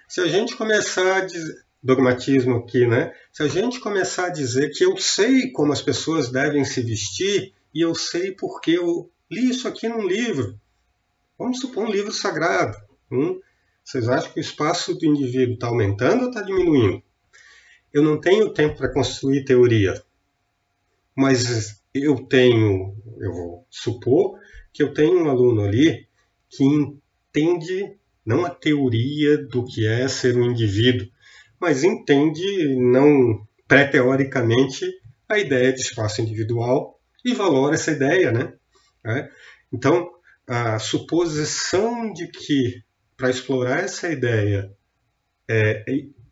Se 0.07 0.21
a 0.21 0.27
gente 0.27 0.55
começar 0.55 1.17
a 1.17 1.25
dizer, 1.25 1.65
dogmatismo 1.83 2.57
aqui, 2.57 2.87
né? 2.87 3.13
Se 3.31 3.43
a 3.43 3.47
gente 3.47 3.79
começar 3.79 4.27
a 4.27 4.31
dizer 4.31 4.71
que 4.71 4.83
eu 4.83 4.95
sei 4.97 5.51
como 5.51 5.73
as 5.73 5.81
pessoas 5.81 6.29
devem 6.29 6.63
se 6.63 6.81
vestir 6.81 7.53
e 7.73 7.81
eu 7.81 7.93
sei 7.93 8.31
porque 8.31 8.71
eu 8.71 9.11
li 9.29 9.49
isso 9.49 9.67
aqui 9.67 9.89
num 9.89 10.07
livro, 10.07 10.57
Vamos 11.37 11.59
supor 11.59 11.85
um 11.85 11.91
livro 11.91 12.11
sagrado. 12.11 12.75
Hum? 13.11 13.39
Vocês 13.83 14.09
acham 14.09 14.31
que 14.33 14.39
o 14.39 14.41
espaço 14.41 14.95
do 14.95 15.05
indivíduo 15.05 15.53
está 15.53 15.67
aumentando 15.67 16.23
ou 16.23 16.29
está 16.29 16.41
diminuindo? 16.41 17.01
Eu 17.93 18.01
não 18.01 18.19
tenho 18.19 18.53
tempo 18.53 18.77
para 18.77 18.91
construir 18.91 19.45
teoria, 19.45 20.01
mas 21.15 21.81
eu 21.93 22.15
tenho, 22.25 22.95
eu 23.19 23.31
vou 23.31 23.67
supor 23.69 24.39
que 24.73 24.83
eu 24.83 24.93
tenho 24.93 25.23
um 25.23 25.29
aluno 25.29 25.63
ali 25.63 26.06
que 26.49 26.63
entende 26.63 27.97
não 28.25 28.45
a 28.45 28.49
teoria 28.49 29.37
do 29.37 29.63
que 29.63 29.87
é 29.87 30.07
ser 30.07 30.35
um 30.35 30.51
indivíduo, 30.51 31.07
mas 31.59 31.83
entende 31.83 32.75
não 32.75 33.47
pré-teoricamente 33.67 34.85
a 35.27 35.39
ideia 35.39 35.73
de 35.73 35.81
espaço 35.81 36.21
individual 36.21 36.99
e 37.23 37.33
valora 37.33 37.75
essa 37.75 37.91
ideia, 37.91 38.31
né? 38.31 38.53
É? 39.05 39.29
Então, 39.71 40.09
a 40.45 40.79
suposição 40.79 42.11
de 42.11 42.27
que 42.27 42.83
para 43.15 43.29
explorar 43.29 43.79
essa 43.79 44.09
ideia 44.09 44.71
é, 45.49 45.83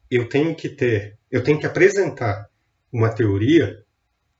eu 0.09 0.29
tenho 0.29 0.55
que 0.55 0.69
ter, 0.69 1.17
eu 1.31 1.43
tenho 1.43 1.59
que 1.59 1.65
apresentar 1.65 2.49
uma 2.91 3.09
teoria 3.09 3.83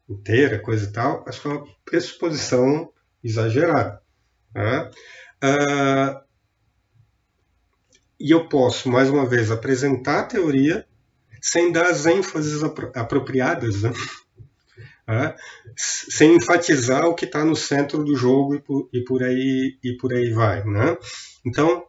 inteira, 0.08 0.60
coisa 0.60 0.88
e 0.88 0.92
tal, 0.92 1.26
acho 1.28 1.42
que 1.42 1.48
é 1.48 1.52
uma 1.52 1.68
pressuposição 1.84 2.92
exagerada. 3.24 4.02
Tá? 4.54 4.92
E 8.20 8.32
eu 8.32 8.48
posso, 8.48 8.90
mais 8.90 9.10
uma 9.10 9.26
vez, 9.26 9.52
apresentar 9.52 10.22
a 10.22 10.24
teoria 10.24 10.86
sem 11.42 11.72
dar 11.72 11.88
as 11.88 12.06
ênfases 12.06 12.64
apropriadas. 12.64 13.84
Né? 13.84 13.92
né? 15.08 15.36
sem 15.76 16.36
enfatizar 16.36 17.06
o 17.06 17.14
que 17.14 17.26
está 17.26 17.44
no 17.44 17.56
centro 17.56 18.04
do 18.04 18.16
jogo 18.16 18.56
e 18.56 18.60
por, 18.60 18.90
e 18.92 19.02
por, 19.04 19.24
aí 19.24 19.78
e 19.84 19.94
por 19.98 20.14
aí 20.14 20.32
vai, 20.32 20.64
né? 20.64 20.98
Então, 21.46 21.86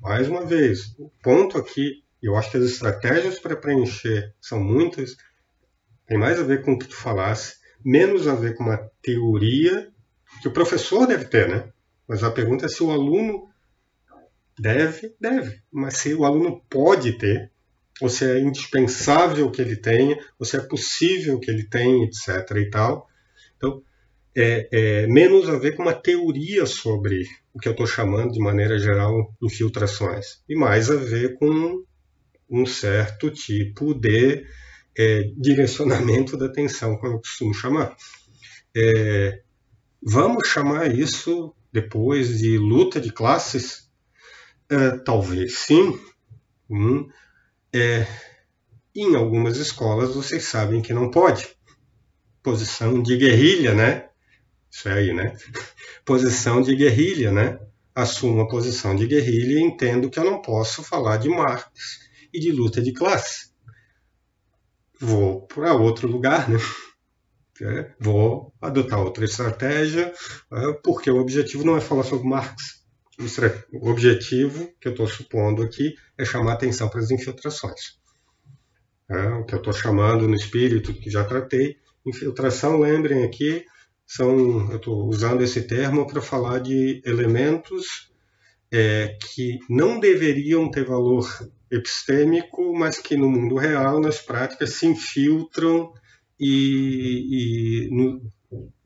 mais 0.00 0.28
uma 0.28 0.44
vez, 0.44 0.94
o 0.98 1.10
ponto 1.22 1.56
aqui, 1.56 2.02
eu 2.22 2.36
acho 2.36 2.50
que 2.50 2.56
as 2.56 2.64
estratégias 2.64 3.38
para 3.38 3.56
preencher 3.56 4.34
são 4.40 4.62
muitas, 4.62 5.16
tem 6.06 6.18
mais 6.18 6.38
a 6.38 6.42
ver 6.42 6.62
com 6.62 6.72
o 6.72 6.78
que 6.78 6.88
tu 6.88 6.96
falasse, 6.96 7.56
menos 7.84 8.26
a 8.28 8.34
ver 8.34 8.54
com 8.54 8.64
uma 8.64 8.90
teoria 9.00 9.88
que 10.42 10.48
o 10.48 10.52
professor 10.52 11.06
deve 11.06 11.24
ter, 11.24 11.48
né? 11.48 11.72
Mas 12.08 12.24
a 12.24 12.30
pergunta 12.30 12.64
é 12.64 12.68
se 12.68 12.82
o 12.82 12.90
aluno 12.90 13.48
deve, 14.58 15.14
deve, 15.20 15.60
mas 15.70 15.98
se 15.98 16.14
o 16.14 16.24
aluno 16.24 16.62
pode 16.68 17.18
ter, 17.18 17.50
ou 18.00 18.08
se 18.08 18.24
é 18.24 18.40
indispensável 18.40 19.50
que 19.50 19.60
ele 19.60 19.76
tenha, 19.76 20.18
ou 20.38 20.46
se 20.46 20.56
é 20.56 20.60
possível 20.60 21.38
que 21.38 21.50
ele 21.50 21.64
tenha, 21.64 22.06
etc. 22.06 22.56
e 22.56 22.70
tal. 22.70 23.08
Então, 23.56 23.82
é, 24.36 24.68
é 24.70 25.06
menos 25.06 25.48
a 25.48 25.58
ver 25.58 25.76
com 25.76 25.82
uma 25.82 25.94
teoria 25.94 26.64
sobre 26.64 27.24
o 27.52 27.58
que 27.58 27.68
eu 27.68 27.72
estou 27.72 27.86
chamando 27.86 28.32
de 28.32 28.40
maneira 28.40 28.78
geral 28.78 29.34
infiltrações, 29.42 30.42
e 30.48 30.56
mais 30.56 30.90
a 30.90 30.96
ver 30.96 31.36
com 31.38 31.84
um 32.48 32.64
certo 32.64 33.30
tipo 33.30 33.92
de 33.92 34.46
é, 34.96 35.22
direcionamento 35.36 36.36
da 36.36 36.46
atenção, 36.46 36.96
como 36.96 37.14
eu 37.14 37.18
costumo 37.18 37.52
chamar. 37.52 37.96
É, 38.76 39.42
vamos 40.02 40.48
chamar 40.48 40.94
isso 40.94 41.54
depois 41.72 42.38
de 42.38 42.58
luta 42.58 43.00
de 43.00 43.12
classes? 43.12 43.90
É, 44.68 44.98
talvez 44.98 45.58
sim. 45.58 45.98
Hum, 46.70 47.08
é, 47.72 48.06
em 48.94 49.14
algumas 49.14 49.56
escolas 49.56 50.14
vocês 50.14 50.44
sabem 50.44 50.82
que 50.82 50.92
não 50.92 51.10
pode. 51.10 51.48
Posição 52.42 53.02
de 53.02 53.16
guerrilha, 53.16 53.74
né? 53.74 54.08
Isso 54.70 54.88
aí, 54.88 55.12
né? 55.12 55.36
Posição 56.04 56.60
de 56.60 56.74
guerrilha, 56.74 57.32
né? 57.32 57.58
Assumo 57.94 58.42
a 58.42 58.48
posição 58.48 58.94
de 58.94 59.06
guerrilha 59.06 59.58
e 59.58 59.62
entendo 59.62 60.08
que 60.08 60.18
eu 60.18 60.24
não 60.24 60.40
posso 60.40 60.84
falar 60.84 61.16
de 61.16 61.28
Marx 61.28 61.98
e 62.32 62.38
de 62.38 62.52
luta 62.52 62.80
de 62.80 62.92
classe. 62.92 63.50
Vou 65.00 65.42
para 65.46 65.74
outro 65.74 66.06
lugar, 66.06 66.48
né? 66.48 66.58
É, 67.60 67.90
vou 67.98 68.54
adotar 68.60 69.00
outra 69.00 69.24
estratégia, 69.24 70.12
é, 70.52 70.72
porque 70.84 71.10
o 71.10 71.18
objetivo 71.18 71.64
não 71.64 71.76
é 71.76 71.80
falar 71.80 72.04
sobre 72.04 72.28
Marx, 72.28 72.78
o 73.72 73.90
objetivo 73.90 74.72
que 74.80 74.86
eu 74.86 74.92
estou 74.92 75.08
supondo 75.08 75.62
aqui 75.62 75.96
é 76.16 76.24
chamar 76.24 76.52
atenção 76.52 76.88
para 76.88 77.00
as 77.00 77.10
infiltrações. 77.10 77.98
É, 79.10 79.28
o 79.30 79.44
que 79.44 79.54
eu 79.54 79.58
estou 79.58 79.72
chamando 79.72 80.28
no 80.28 80.36
espírito, 80.36 80.94
que 80.94 81.10
já 81.10 81.24
tratei, 81.24 81.76
infiltração, 82.06 82.78
lembrem 82.78 83.24
aqui, 83.24 83.64
são, 84.06 84.70
eu 84.70 84.76
estou 84.76 85.08
usando 85.08 85.42
esse 85.42 85.62
termo 85.62 86.06
para 86.06 86.22
falar 86.22 86.60
de 86.60 87.02
elementos 87.04 88.12
é, 88.70 89.18
que 89.20 89.58
não 89.68 89.98
deveriam 89.98 90.70
ter 90.70 90.84
valor 90.84 91.26
epistêmico, 91.70 92.72
mas 92.78 92.98
que 92.98 93.16
no 93.16 93.28
mundo 93.28 93.56
real, 93.56 94.00
nas 94.00 94.20
práticas, 94.20 94.74
se 94.74 94.86
infiltram 94.86 95.92
e, 96.38 97.86
e 97.86 97.90
no, 97.90 98.32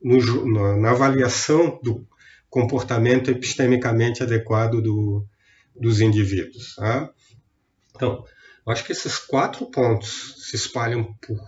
no, 0.01 0.77
na 0.79 0.91
avaliação 0.91 1.79
do 1.83 2.07
comportamento 2.49 3.31
epistemicamente 3.31 4.21
adequado 4.23 4.81
do, 4.81 5.25
dos 5.75 6.01
indivíduos. 6.01 6.75
Tá? 6.75 7.11
Então, 7.95 8.23
acho 8.67 8.85
que 8.85 8.91
esses 8.91 9.17
quatro 9.17 9.65
pontos 9.67 10.35
se 10.49 10.55
espalham 10.55 11.03
por 11.21 11.39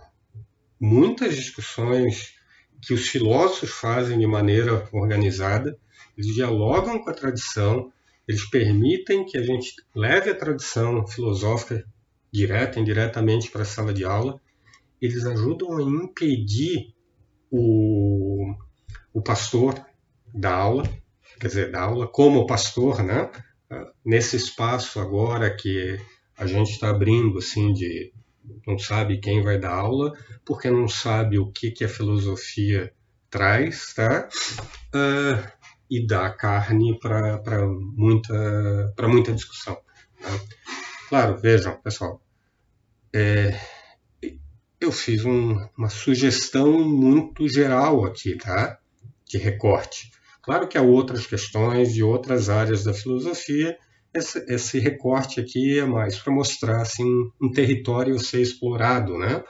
muitas 0.80 1.34
discussões 1.34 2.34
que 2.82 2.92
os 2.92 3.08
filósofos 3.08 3.70
fazem 3.70 4.18
de 4.18 4.26
maneira 4.26 4.88
organizada, 4.92 5.78
eles 6.16 6.34
dialogam 6.34 7.02
com 7.02 7.10
a 7.10 7.14
tradição, 7.14 7.92
eles 8.28 8.48
permitem 8.48 9.24
que 9.24 9.38
a 9.38 9.42
gente 9.42 9.74
leve 9.94 10.30
a 10.30 10.34
tradição 10.34 11.06
filosófica 11.06 11.84
direta 12.32 12.78
indiretamente 12.78 13.50
para 13.50 13.62
a 13.62 13.66
sala 13.66 13.94
de 13.94 14.04
aula, 14.04 14.40
eles 15.00 15.24
ajudam 15.24 15.76
a 15.76 15.82
impedir 15.82 16.94
o, 17.50 18.54
o 19.12 19.22
pastor 19.22 19.74
da 20.34 20.54
aula, 20.54 20.84
quer 21.40 21.48
dizer, 21.48 21.70
da 21.70 21.82
aula 21.82 22.06
como 22.06 22.46
pastor, 22.46 23.02
né? 23.02 23.30
Nesse 24.04 24.36
espaço 24.36 25.00
agora 25.00 25.54
que 25.54 25.98
a 26.36 26.46
gente 26.46 26.72
está 26.72 26.90
abrindo, 26.90 27.38
assim, 27.38 27.72
de 27.72 28.12
não 28.66 28.78
sabe 28.78 29.18
quem 29.18 29.42
vai 29.42 29.58
dar 29.58 29.74
aula, 29.74 30.12
porque 30.44 30.70
não 30.70 30.86
sabe 30.86 31.38
o 31.38 31.50
que, 31.50 31.70
que 31.70 31.84
a 31.84 31.88
filosofia 31.88 32.92
traz, 33.28 33.92
tá? 33.94 34.28
Uh, 34.94 35.50
e 35.90 36.06
dá 36.06 36.30
carne 36.30 36.98
para 36.98 37.66
muita, 37.66 38.94
muita 39.02 39.32
discussão. 39.32 39.76
Tá? 40.20 40.30
Claro, 41.08 41.36
vejam, 41.36 41.80
pessoal, 41.82 42.20
é, 43.12 43.58
eu 44.80 44.92
fiz 44.92 45.24
um, 45.24 45.56
uma 45.76 45.88
sugestão 45.88 46.78
muito 46.84 47.48
geral 47.48 48.04
aqui, 48.04 48.36
tá? 48.36 48.78
De 49.24 49.38
recorte. 49.38 50.10
Claro 50.42 50.68
que 50.68 50.78
há 50.78 50.82
outras 50.82 51.26
questões 51.26 51.92
de 51.92 52.02
outras 52.02 52.48
áreas 52.48 52.84
da 52.84 52.94
filosofia. 52.94 53.76
Esse, 54.14 54.38
esse 54.48 54.78
recorte 54.78 55.40
aqui 55.40 55.78
é 55.78 55.84
mais 55.84 56.18
para 56.18 56.32
mostrar 56.32 56.80
assim, 56.80 57.04
um 57.40 57.50
território 57.50 58.18
ser 58.20 58.40
explorado, 58.40 59.18
né? 59.18 59.42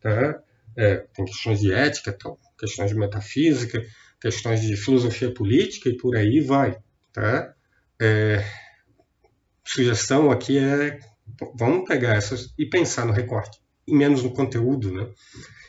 Tá? 0.00 0.40
É, 0.76 0.96
tem 1.12 1.24
questões 1.24 1.60
de 1.60 1.72
ética, 1.72 2.12
tal, 2.12 2.38
questões 2.58 2.90
de 2.90 2.96
metafísica, 2.96 3.84
questões 4.20 4.62
de 4.62 4.76
filosofia 4.76 5.32
política 5.32 5.88
e 5.88 5.96
por 5.96 6.16
aí 6.16 6.40
vai, 6.40 6.78
tá? 7.12 7.52
É, 8.00 8.44
sugestão 9.64 10.30
aqui 10.30 10.56
é 10.56 10.98
vamos 11.54 11.86
pegar 11.86 12.14
essas 12.14 12.54
e 12.56 12.64
pensar 12.64 13.04
no 13.04 13.12
recorte 13.12 13.60
e 13.88 13.94
menos 13.94 14.22
no 14.22 14.30
conteúdo, 14.32 14.92
né? 14.92 15.08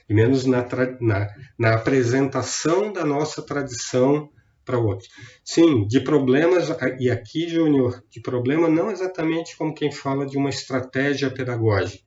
E 0.08 0.14
menos 0.14 0.46
na, 0.46 0.66
na, 1.00 1.28
na 1.58 1.74
apresentação 1.76 2.92
da 2.92 3.06
nossa 3.06 3.42
tradição 3.42 4.30
para 4.66 4.78
outros. 4.78 5.10
Sim, 5.44 5.88
de 5.88 6.00
problemas, 6.00 6.70
e 7.00 7.10
aqui, 7.10 7.50
Júnior, 7.50 8.04
de 8.10 8.22
problema 8.22 8.70
não 8.70 8.92
exatamente 8.92 9.58
como 9.58 9.74
quem 9.74 9.92
fala 9.92 10.26
de 10.26 10.38
uma 10.38 10.50
estratégia 10.50 11.32
pedagógica. 11.32 12.04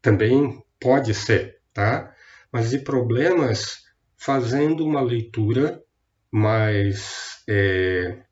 Também 0.00 0.62
pode 0.80 1.12
ser, 1.12 1.58
tá? 1.74 2.14
Mas 2.50 2.70
de 2.70 2.78
problemas 2.78 3.82
fazendo 4.16 4.84
uma 4.84 5.00
leitura 5.00 5.82
mais 6.30 7.42
é, 7.48 8.22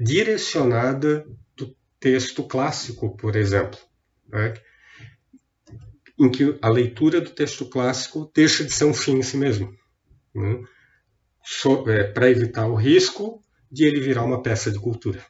direcionada 0.00 1.26
do 1.56 1.74
texto 2.00 2.44
clássico, 2.44 3.16
por 3.16 3.36
exemplo. 3.36 3.78
Né? 4.28 4.54
Em 6.18 6.30
que 6.30 6.56
a 6.62 6.68
leitura 6.68 7.20
do 7.20 7.30
texto 7.30 7.66
clássico 7.66 8.30
deixa 8.34 8.64
de 8.64 8.72
ser 8.72 8.84
um 8.84 8.94
fim 8.94 9.18
em 9.18 9.22
si 9.22 9.36
mesmo, 9.36 9.74
né? 10.34 10.62
so, 11.44 11.88
é, 11.88 12.04
para 12.04 12.30
evitar 12.30 12.66
o 12.66 12.74
risco 12.74 13.40
de 13.70 13.84
ele 13.84 14.00
virar 14.00 14.24
uma 14.24 14.42
peça 14.42 14.70
de 14.70 14.78
cultura. 14.78 15.24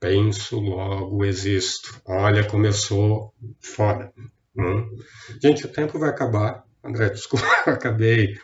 Penso, 0.00 0.58
logo 0.58 1.24
existo. 1.24 2.00
Olha 2.06 2.46
sou 2.72 3.34
foda. 3.60 4.12
Né? 4.54 4.88
Gente, 5.42 5.66
o 5.66 5.68
tempo 5.68 5.98
vai 5.98 6.08
acabar. 6.08 6.64
André, 6.82 7.10
desculpa, 7.10 7.46
acabei 7.66 8.38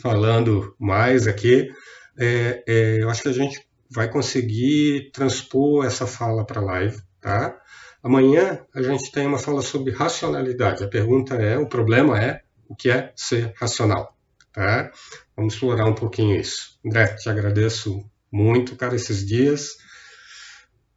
falando 0.00 0.74
mais 0.78 1.28
aqui. 1.28 1.70
É, 2.18 2.64
é, 2.66 3.02
eu 3.02 3.08
acho 3.08 3.22
que 3.22 3.28
a 3.28 3.32
gente 3.32 3.64
vai 3.88 4.10
conseguir 4.10 5.10
transpor 5.12 5.86
essa 5.86 6.06
fala 6.06 6.44
para 6.44 6.60
a 6.60 6.64
live, 6.64 7.00
tá? 7.20 7.56
Amanhã 8.02 8.66
a 8.74 8.82
gente 8.82 9.12
tem 9.12 9.26
uma 9.26 9.38
fala 9.38 9.62
sobre 9.62 9.92
racionalidade. 9.92 10.82
A 10.82 10.88
pergunta 10.88 11.34
é, 11.34 11.56
o 11.56 11.68
problema 11.68 12.20
é, 12.20 12.42
o 12.68 12.74
que 12.74 12.90
é 12.90 13.12
ser 13.14 13.52
racional? 13.56 14.16
Tá? 14.52 14.90
Vamos 15.36 15.54
explorar 15.54 15.86
um 15.86 15.94
pouquinho 15.94 16.34
isso. 16.34 16.78
André, 16.84 17.14
te 17.14 17.28
agradeço 17.28 18.04
muito, 18.30 18.76
cara, 18.76 18.96
esses 18.96 19.26
dias. 19.26 19.76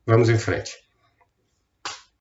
Vamos 0.06 0.30
em 0.30 0.38
frente. 0.38 0.84